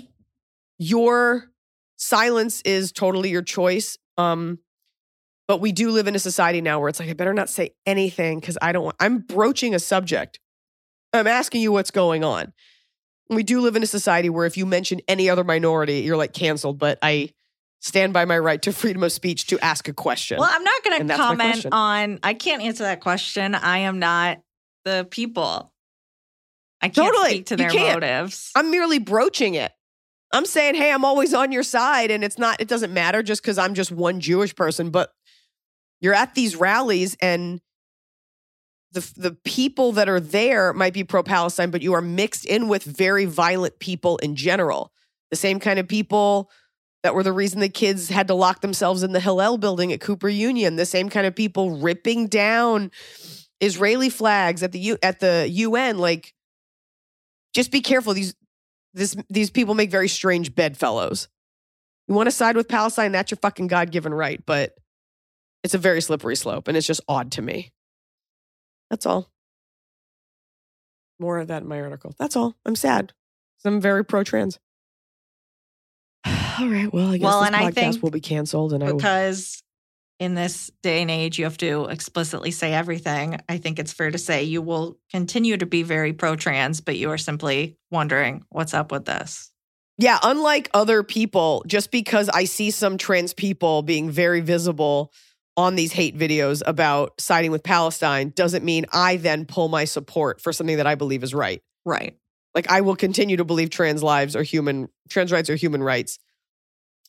Your 0.80 1.52
silence 1.98 2.62
is 2.66 2.92
totally 2.92 3.30
your 3.30 3.44
choice. 3.44 3.98
Um, 4.18 4.60
but 5.48 5.62
we 5.62 5.72
do 5.72 5.92
live 5.92 6.08
in 6.08 6.16
a 6.16 6.20
society 6.20 6.62
now 6.62 6.80
where 6.80 6.90
it's 6.90 7.00
like 7.00 7.10
I 7.10 7.14
better 7.14 7.34
not 7.34 7.50
say 7.50 7.72
anything 7.86 8.40
because 8.40 8.58
I 8.62 8.72
don't 8.72 8.84
want. 8.84 8.96
I'm 9.00 9.20
broaching 9.20 9.76
a 9.76 9.80
subject. 9.80 10.40
I'm 11.14 11.28
asking 11.28 11.62
you 11.62 11.72
what's 11.72 11.92
going 11.92 12.24
on. 12.24 12.54
We 13.30 13.44
do 13.44 13.62
live 13.62 13.76
in 13.76 13.84
a 13.84 13.88
society 13.88 14.30
where 14.30 14.46
if 14.46 14.58
you 14.58 14.66
mention 14.66 15.02
any 15.08 15.30
other 15.30 15.44
minority, 15.44 16.00
you're 16.00 16.18
like 16.18 16.34
canceled. 16.34 16.78
But 16.78 17.00
I 17.02 17.30
stand 17.80 18.14
by 18.14 18.26
my 18.26 18.38
right 18.38 18.62
to 18.64 18.74
freedom 18.74 19.04
of 19.04 19.12
speech 19.12 19.48
to 19.48 19.60
ask 19.60 19.88
a 19.88 19.94
question. 19.94 20.40
Well, 20.40 20.50
I'm 20.52 20.64
not 20.64 20.84
going 20.84 21.08
to 21.08 21.16
comment 21.16 21.66
on. 21.72 22.20
I 22.24 22.34
can't 22.34 22.62
answer 22.62 22.84
that 22.84 23.00
question. 23.02 23.56
I 23.56 23.80
am 23.80 24.00
not 24.00 24.40
the 24.84 25.08
people. 25.10 25.72
I 26.82 26.90
can't 26.90 27.14
Totally. 27.14 27.30
speak 27.30 27.46
to 27.48 27.58
their 27.58 27.74
motives. 27.74 28.52
I'm 28.56 28.70
merely 28.70 29.00
broaching 29.00 29.56
it. 29.56 29.72
I'm 30.34 30.46
saying, 30.46 30.76
hey, 30.76 30.92
I'm 30.92 31.06
always 31.06 31.34
on 31.34 31.52
your 31.52 31.64
side, 31.64 32.12
and 32.12 32.24
it's 32.24 32.38
not, 32.38 32.60
it 32.60 32.68
doesn't 32.68 32.94
matter 32.94 33.24
just 33.24 33.42
because 33.42 33.58
I'm 33.58 33.74
just 33.74 33.92
one 33.92 34.20
Jewish 34.20 34.54
person, 34.54 34.90
but 34.90 35.12
you're 36.02 36.14
at 36.14 36.36
these 36.36 36.56
rallies 36.56 37.16
and 37.22 37.62
the 38.92 39.14
the 39.18 39.32
people 39.32 39.92
that 39.94 40.10
are 40.10 40.20
there 40.20 40.74
might 40.74 40.94
be 40.94 41.04
pro-Palestine, 41.04 41.70
but 41.70 41.82
you 41.82 41.94
are 41.94 42.02
mixed 42.02 42.46
in 42.46 42.68
with 42.68 42.84
very 42.84 43.26
violent 43.26 43.80
people 43.80 44.18
in 44.18 44.36
general. 44.36 44.92
The 45.30 45.36
same 45.36 45.60
kind 45.60 45.80
of 45.80 45.88
people 45.88 46.50
that 47.04 47.14
were 47.14 47.24
the 47.24 47.34
reason 47.34 47.60
the 47.60 47.70
kids 47.70 48.10
had 48.10 48.28
to 48.28 48.34
lock 48.34 48.62
themselves 48.62 49.04
in 49.04 49.12
the 49.12 49.20
Hillel 49.20 49.58
building 49.58 49.94
at 49.94 50.02
Cooper 50.02 50.30
Union. 50.30 50.76
The 50.76 50.88
same 50.88 51.10
kind 51.10 51.28
of 51.28 51.36
people 51.36 51.78
ripping 51.78 52.28
down 52.28 52.90
Israeli 53.62 54.10
flags 54.10 54.64
at 54.64 54.72
the 54.72 54.80
U, 54.80 54.98
at 55.04 55.20
the 55.20 55.48
UN. 55.48 55.98
Like, 55.98 56.34
just 57.54 57.72
be 57.72 57.82
careful. 57.82 58.14
These 58.14 58.34
this 58.94 59.16
these 59.30 59.50
people 59.50 59.76
make 59.76 59.92
very 59.92 60.08
strange 60.08 60.56
bedfellows. 60.56 61.28
You 62.08 62.16
want 62.16 62.28
to 62.28 62.32
side 62.32 62.56
with 62.56 62.68
Palestine? 62.68 63.12
That's 63.12 63.30
your 63.30 63.40
fucking 63.42 63.68
God 63.68 63.92
given 63.92 64.14
right, 64.14 64.42
but 64.46 64.74
it's 65.66 65.74
a 65.74 65.80
very 65.80 66.00
slippery 66.00 66.36
slope, 66.36 66.68
and 66.68 66.78
it's 66.78 66.86
just 66.86 67.02
odd 67.08 67.32
to 67.34 67.42
me. 67.42 67.72
That's 68.92 69.08
all. 69.08 69.32
More 71.20 71.40
of 71.40 71.48
that 71.48 71.64
in 71.64 71.68
my 71.68 71.82
article. 71.82 72.14
That's 72.20 72.36
all. 72.36 72.56
I'm 72.66 72.76
sad. 72.76 73.14
I'm 73.66 73.82
very 73.82 74.06
pro 74.06 74.24
trans. 74.24 74.60
all 76.26 76.68
right. 76.68 76.94
Well, 76.94 77.10
I 77.10 77.18
guess 77.18 77.24
Well, 77.24 77.40
this 77.40 77.48
and 77.48 77.56
I 77.56 77.72
podcast 77.72 77.74
think 77.74 78.04
will 78.04 78.12
be 78.12 78.20
canceled, 78.22 78.74
and 78.74 78.84
I 78.84 78.92
will. 78.92 78.98
because 78.98 79.64
in 80.20 80.36
this 80.36 80.70
day 80.84 81.02
and 81.02 81.10
age, 81.10 81.40
you 81.40 81.46
have 81.46 81.58
to 81.58 81.86
explicitly 81.86 82.52
say 82.52 82.72
everything. 82.72 83.40
I 83.50 83.58
think 83.58 83.80
it's 83.80 83.92
fair 83.92 84.12
to 84.12 84.20
say 84.20 84.44
you 84.44 84.62
will 84.62 85.00
continue 85.12 85.58
to 85.58 85.66
be 85.66 85.82
very 85.82 86.14
pro 86.14 86.36
trans, 86.36 86.80
but 86.80 86.96
you 86.96 87.10
are 87.10 87.18
simply 87.18 87.76
wondering 87.90 88.46
what's 88.50 88.76
up 88.76 88.92
with 88.92 89.06
this. 89.06 89.52
Yeah, 89.98 90.20
unlike 90.22 90.70
other 90.76 91.02
people, 91.02 91.64
just 91.66 91.90
because 91.90 92.30
I 92.30 92.44
see 92.44 92.70
some 92.70 93.00
trans 93.00 93.34
people 93.34 93.82
being 93.82 94.12
very 94.12 94.42
visible 94.42 95.12
on 95.58 95.76
these 95.76 95.94
hate 95.94 96.18
videos 96.18 96.62
about 96.66 97.14
siding 97.20 97.52
with 97.52 97.64
Palestine 97.64 98.34
doesn't 98.36 98.64
mean 98.66 98.86
I 98.92 99.18
then 99.18 99.46
pull 99.46 99.68
my 99.68 99.86
support 99.86 100.42
for 100.42 100.52
something 100.52 100.78
that 100.78 100.88
I 100.88 100.96
believe 100.96 101.24
is 101.24 101.34
right. 101.34 101.62
Right. 101.86 102.18
Like 102.54 102.70
I 102.70 102.82
will 102.82 102.96
continue 102.96 103.38
to 103.38 103.46
believe 103.46 103.70
trans 103.70 104.04
lives 104.04 104.36
are 104.36 104.44
human, 104.44 104.90
trans 105.10 105.32
rights 105.32 105.50
are 105.50 105.56
human 105.56 105.82
rights. 105.82 106.20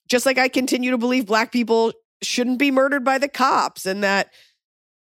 Just 0.09 0.26
like 0.26 0.38
I 0.38 0.49
continue 0.49 0.92
to 0.92 0.99
believe 0.99 1.26
black 1.26 1.51
people 1.51 1.92
shouldn't 2.22 2.59
be 2.59 2.70
murdered 2.70 3.05
by 3.05 3.18
the 3.18 3.28
cops 3.28 3.86
and 3.86 4.05
that 4.05 4.30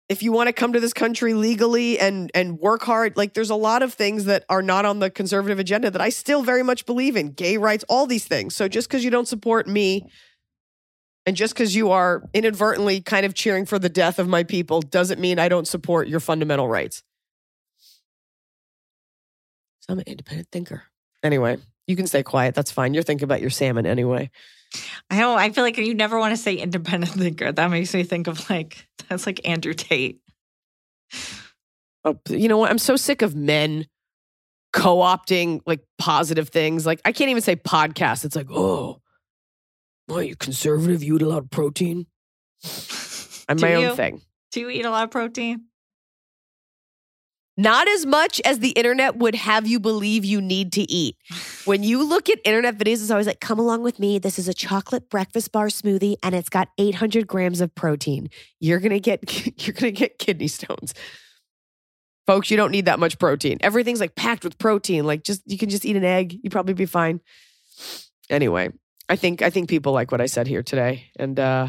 if 0.09 0.23
you 0.23 0.31
want 0.31 0.49
to 0.49 0.53
come 0.53 0.73
to 0.75 0.81
this 0.81 0.93
country 0.93 1.33
legally 1.33 1.99
and 1.99 2.31
and 2.35 2.59
work 2.59 2.83
hard, 2.83 3.17
like 3.17 3.35
there's 3.35 3.51
a 3.51 3.57
lot 3.57 3.83
of 3.83 3.95
things 3.95 4.27
that 4.27 4.45
are 4.49 4.63
not 4.63 4.85
on 4.85 4.99
the 4.99 5.11
conservative 5.11 5.59
agenda 5.59 5.91
that 5.91 6.01
I 6.01 6.11
still 6.11 6.43
very 6.43 6.63
much 6.63 6.87
believe 6.87 7.17
in. 7.17 7.31
Gay 7.31 7.57
rights, 7.57 7.85
all 7.89 8.07
these 8.07 8.27
things. 8.27 8.55
So 8.55 8.69
just 8.69 8.89
because 8.89 9.05
you 9.05 9.11
don't 9.11 9.27
support 9.27 9.67
me 9.67 10.07
And 11.25 11.37
just 11.37 11.55
because 11.55 11.75
you 11.75 11.91
are 11.91 12.29
inadvertently 12.35 13.01
kind 13.01 13.25
of 13.25 13.35
cheering 13.35 13.65
for 13.65 13.79
the 13.79 13.89
death 13.89 14.19
of 14.19 14.29
my 14.29 14.43
people 14.43 14.81
doesn't 14.81 15.21
mean 15.21 15.39
I 15.39 15.49
don't 15.49 15.69
support 15.69 16.09
your 16.09 16.21
fundamental 16.21 16.69
rights. 16.69 17.03
So 19.81 19.93
I'm 19.93 19.99
an 19.99 20.05
independent 20.07 20.49
thinker. 20.51 20.85
Anyway, 21.23 21.59
you 21.87 21.97
can 21.97 22.07
stay 22.07 22.23
quiet. 22.23 22.55
That's 22.55 22.73
fine. 22.73 22.95
You're 22.95 23.03
thinking 23.05 23.25
about 23.25 23.41
your 23.41 23.51
salmon 23.51 23.87
anyway. 23.87 24.31
I 25.11 25.21
don't. 25.21 25.39
I 25.39 25.51
feel 25.51 25.65
like 25.65 25.77
you 25.77 25.95
never 25.95 26.19
want 26.19 26.33
to 26.33 26.37
say 26.37 26.55
independent 26.55 27.13
thinker. 27.13 27.53
That 27.53 27.71
makes 27.71 27.93
me 27.95 28.05
think 28.05 28.27
of 28.27 28.49
like 28.49 28.89
that's 29.09 29.27
like 29.27 29.47
Andrew 29.47 29.75
Tate. 29.75 30.21
Oh, 32.05 32.19
you 32.29 32.49
know 32.49 32.59
what? 32.59 32.71
I'm 32.71 32.79
so 32.79 32.97
sick 32.97 33.23
of 33.23 33.37
men 33.37 33.87
co-opting 34.73 35.61
like 35.67 35.81
positive 35.99 36.49
things. 36.49 36.87
Like 36.87 37.01
I 37.05 37.13
can't 37.13 37.31
even 37.31 37.43
say 37.43 37.57
podcast. 37.57 38.25
It's 38.25 38.35
like, 38.35 38.51
oh, 38.51 39.02
why 40.07 40.17
are 40.19 40.23
you 40.23 40.37
conservative? 40.37 41.03
You 41.03 41.17
eat 41.17 41.23
a 41.23 41.29
lot 41.29 41.39
of 41.39 41.51
protein. 41.51 42.07
I'm 43.49 43.57
Do 43.57 43.67
my 43.67 43.77
you? 43.77 43.87
own 43.89 43.97
thing. 43.97 44.23
Do 44.53 44.61
you 44.61 44.71
eat 44.71 44.85
a 44.85 44.91
lot 44.91 45.05
of 45.05 45.11
protein? 45.11 45.67
Not 47.57 47.87
as 47.87 48.07
much 48.07 48.41
as 48.47 48.61
the 48.61 48.71
internet 48.71 49.17
would 49.17 49.35
have 49.35 49.67
you 49.67 49.79
believe 49.79 50.25
you 50.25 50.41
need 50.41 50.73
to 50.73 50.83
eat. 50.91 51.17
When 51.65 51.85
you 51.85 52.03
look 52.03 52.29
at 52.29 52.41
internet 52.45 52.77
videos, 52.77 52.95
it's 52.95 53.11
always 53.13 53.29
like, 53.29 53.39
come 53.39 53.61
along 53.61 53.83
with 53.83 54.01
me. 54.01 54.19
This 54.19 54.37
is 54.37 54.49
a 54.49 54.55
chocolate 54.55 55.09
breakfast 55.09 55.53
bar 55.53 55.69
smoothie 55.69 56.17
and 56.25 56.35
it's 56.35 56.49
got 56.49 56.71
800 56.77 57.29
grams 57.29 57.61
of 57.61 57.73
protein. 57.77 58.31
You're 58.59 58.81
going 58.81 58.91
to 58.91 58.99
get, 58.99 59.21
you're 59.65 59.73
going 59.73 59.95
to 59.95 59.97
get 59.97 60.19
kidney 60.19 60.49
stones. 60.49 60.93
Folks, 62.27 62.51
you 62.51 62.57
don't 62.57 62.73
need 62.73 62.87
that 62.87 62.99
much 62.99 63.17
protein. 63.17 63.59
Everything's 63.61 64.01
like 64.01 64.17
packed 64.17 64.43
with 64.43 64.59
protein. 64.59 65.05
Like 65.05 65.23
just, 65.23 65.43
you 65.47 65.57
can 65.57 65.69
just 65.69 65.85
eat 65.85 65.95
an 65.95 66.03
egg. 66.03 66.37
You'd 66.43 66.51
probably 66.51 66.75
be 66.75 66.85
fine. 66.85 67.21
Anyway, 68.29 68.71
I 69.13 69.17
think, 69.17 69.43
I 69.43 69.51
think 69.51 69.69
people 69.69 69.93
like 69.93 70.11
what 70.11 70.23
I 70.23 70.27
said 70.27 70.47
here 70.47 70.63
today. 70.63 71.11
And, 71.17 71.39
uh, 71.39 71.69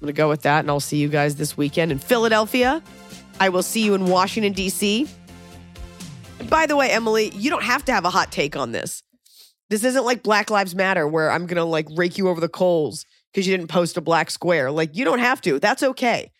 I'm 0.00 0.06
to 0.08 0.12
go 0.12 0.28
with 0.28 0.42
that. 0.42 0.58
And 0.58 0.70
I'll 0.70 0.80
see 0.80 0.96
you 0.96 1.08
guys 1.08 1.36
this 1.36 1.56
weekend 1.56 1.92
in 1.92 2.00
Philadelphia. 2.00 2.82
I 3.38 3.48
will 3.48 3.62
see 3.62 3.84
you 3.84 3.94
in 3.94 4.06
Washington, 4.06 4.54
D.C. 4.54 5.06
By 6.48 6.66
the 6.66 6.74
way, 6.74 6.90
Emily, 6.90 7.30
you 7.36 7.48
don't 7.48 7.62
have 7.62 7.84
to 7.84 7.92
have 7.92 8.04
a 8.04 8.10
hot 8.10 8.32
take 8.32 8.56
on 8.56 8.72
this. 8.72 9.04
This 9.70 9.84
isn't 9.84 10.04
like 10.04 10.24
Black 10.24 10.50
Lives 10.50 10.74
Matter 10.74 11.06
where 11.06 11.30
I'm 11.30 11.46
to 11.46 11.62
like 11.62 11.86
rake 11.94 12.18
you 12.18 12.28
over 12.28 12.40
the 12.40 12.48
coals 12.48 13.06
because 13.32 13.46
you 13.46 13.56
didn't 13.56 13.70
post 13.70 13.96
a 13.96 14.00
black 14.00 14.28
square. 14.28 14.72
Like, 14.72 14.96
you 14.96 15.04
don't 15.04 15.20
have 15.20 15.40
to. 15.42 15.60
That's 15.60 15.84
okay. 15.84 16.32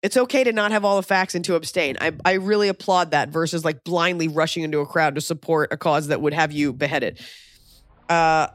It's 0.00 0.16
okay 0.16 0.44
to 0.44 0.52
not 0.52 0.70
have 0.70 0.84
all 0.84 0.94
the 0.94 1.02
facts 1.02 1.34
and 1.34 1.44
to 1.44 1.56
abstain. 1.56 1.96
I, 2.00 2.12
I 2.24 2.34
really 2.34 2.68
applaud 2.68 3.10
that 3.10 3.30
versus 3.30 3.64
like 3.64 3.82
blindly 3.82 4.28
rushing 4.28 4.62
into 4.62 4.78
a 4.78 4.86
crowd 4.86 5.16
to 5.16 5.20
support 5.20 5.72
a 5.72 5.76
cause 5.76 6.06
that 6.06 6.20
would 6.20 6.34
have 6.34 6.52
you 6.52 6.72
beheaded. 6.72 7.18
Uh, 8.08 8.46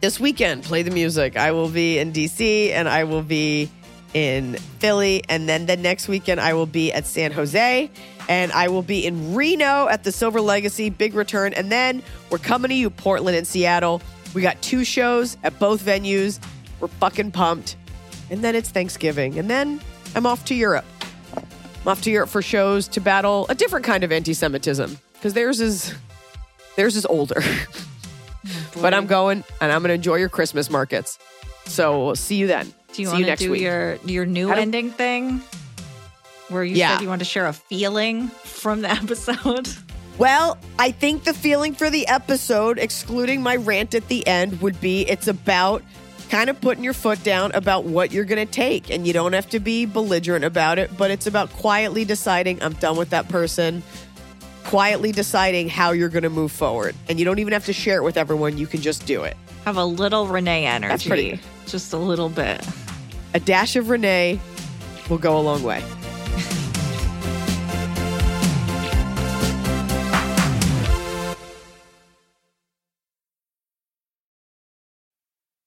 this 0.00 0.20
weekend, 0.20 0.62
play 0.62 0.82
the 0.82 0.90
music. 0.90 1.36
I 1.36 1.52
will 1.52 1.68
be 1.68 1.98
in 1.98 2.12
DC 2.12 2.70
and 2.70 2.88
I 2.88 3.04
will 3.04 3.22
be 3.22 3.70
in 4.14 4.54
Philly. 4.78 5.22
And 5.28 5.48
then 5.48 5.66
the 5.66 5.76
next 5.76 6.08
weekend, 6.08 6.40
I 6.40 6.54
will 6.54 6.66
be 6.66 6.92
at 6.92 7.06
San 7.06 7.32
Jose 7.32 7.90
and 8.28 8.52
I 8.52 8.68
will 8.68 8.82
be 8.82 9.06
in 9.06 9.34
Reno 9.34 9.88
at 9.88 10.04
the 10.04 10.12
Silver 10.12 10.40
Legacy, 10.40 10.90
big 10.90 11.14
return. 11.14 11.52
And 11.54 11.72
then 11.72 12.02
we're 12.30 12.38
coming 12.38 12.68
to 12.68 12.74
you, 12.74 12.90
Portland 12.90 13.36
and 13.36 13.46
Seattle. 13.46 14.02
We 14.34 14.42
got 14.42 14.60
two 14.62 14.84
shows 14.84 15.36
at 15.42 15.58
both 15.58 15.82
venues. 15.82 16.38
We're 16.80 16.88
fucking 16.88 17.32
pumped. 17.32 17.76
And 18.30 18.44
then 18.44 18.54
it's 18.54 18.68
Thanksgiving. 18.68 19.38
And 19.38 19.48
then 19.48 19.80
I'm 20.14 20.26
off 20.26 20.44
to 20.46 20.54
Europe. 20.54 20.84
I'm 21.34 21.88
off 21.88 22.02
to 22.02 22.10
Europe 22.10 22.28
for 22.28 22.42
shows 22.42 22.86
to 22.88 23.00
battle 23.00 23.46
a 23.48 23.54
different 23.54 23.84
kind 23.84 24.04
of 24.04 24.12
anti 24.12 24.34
Semitism 24.34 24.98
because 25.14 25.34
theirs 25.34 25.60
is. 25.60 25.94
Theirs 26.76 26.94
is 26.94 27.04
older. 27.06 27.42
but 28.80 28.94
I'm 28.94 29.06
going 29.06 29.44
and 29.60 29.72
I'm 29.72 29.80
going 29.80 29.88
to 29.88 29.94
enjoy 29.94 30.16
your 30.16 30.28
Christmas 30.28 30.70
markets. 30.70 31.18
So 31.66 32.04
we'll 32.06 32.16
see 32.16 32.36
you 32.36 32.46
then. 32.46 32.72
Do 32.94 33.02
you 33.02 33.08
want 33.10 33.24
to 33.24 33.36
do 33.36 33.50
week. 33.52 33.60
your 33.60 33.96
your 34.04 34.24
new 34.26 34.50
ending 34.50 34.90
thing? 34.90 35.42
Where 36.48 36.64
you 36.64 36.76
Yeah. 36.76 36.96
said 36.96 37.02
you 37.02 37.08
want 37.08 37.20
to 37.20 37.26
share 37.26 37.46
a 37.46 37.52
feeling 37.52 38.28
from 38.28 38.80
the 38.82 38.90
episode? 39.02 39.68
Well, 40.16 40.58
I 40.78 40.90
think 40.90 41.24
the 41.24 41.34
feeling 41.34 41.74
for 41.74 41.90
the 41.90 42.08
episode, 42.08 42.78
excluding 42.78 43.42
my 43.42 43.56
rant 43.56 43.94
at 43.94 44.08
the 44.08 44.26
end, 44.26 44.60
would 44.62 44.80
be 44.80 45.02
it's 45.02 45.28
about 45.28 45.82
kind 46.28 46.50
of 46.50 46.60
putting 46.60 46.82
your 46.82 46.92
foot 46.92 47.22
down 47.22 47.52
about 47.52 47.84
what 47.84 48.10
you're 48.12 48.24
going 48.24 48.44
to 48.44 48.52
take. 48.52 48.90
And 48.90 49.06
you 49.06 49.12
don't 49.12 49.32
have 49.32 49.48
to 49.50 49.60
be 49.60 49.86
belligerent 49.86 50.44
about 50.44 50.78
it, 50.78 50.96
but 50.96 51.10
it's 51.10 51.26
about 51.26 51.50
quietly 51.50 52.04
deciding, 52.04 52.62
I'm 52.62 52.72
done 52.74 52.96
with 52.96 53.10
that 53.10 53.28
person, 53.28 53.82
quietly 54.68 55.12
deciding 55.12 55.66
how 55.66 55.92
you're 55.92 56.10
going 56.10 56.24
to 56.24 56.30
move 56.30 56.52
forward. 56.52 56.94
And 57.08 57.18
you 57.18 57.24
don't 57.24 57.38
even 57.38 57.54
have 57.54 57.64
to 57.64 57.72
share 57.72 57.96
it 57.96 58.02
with 58.02 58.18
everyone, 58.18 58.58
you 58.58 58.66
can 58.66 58.82
just 58.82 59.06
do 59.06 59.24
it. 59.24 59.34
Have 59.64 59.78
a 59.78 59.84
little 59.84 60.26
Renee 60.26 60.66
energy. 60.66 60.90
That's 60.90 61.06
pretty 61.06 61.30
good. 61.30 61.40
Just 61.66 61.94
a 61.94 61.96
little 61.96 62.28
bit. 62.28 62.66
A 63.32 63.40
dash 63.40 63.76
of 63.76 63.88
Renee 63.88 64.38
will 65.08 65.16
go 65.16 65.38
a 65.38 65.40
long 65.40 65.62
way. 65.62 65.82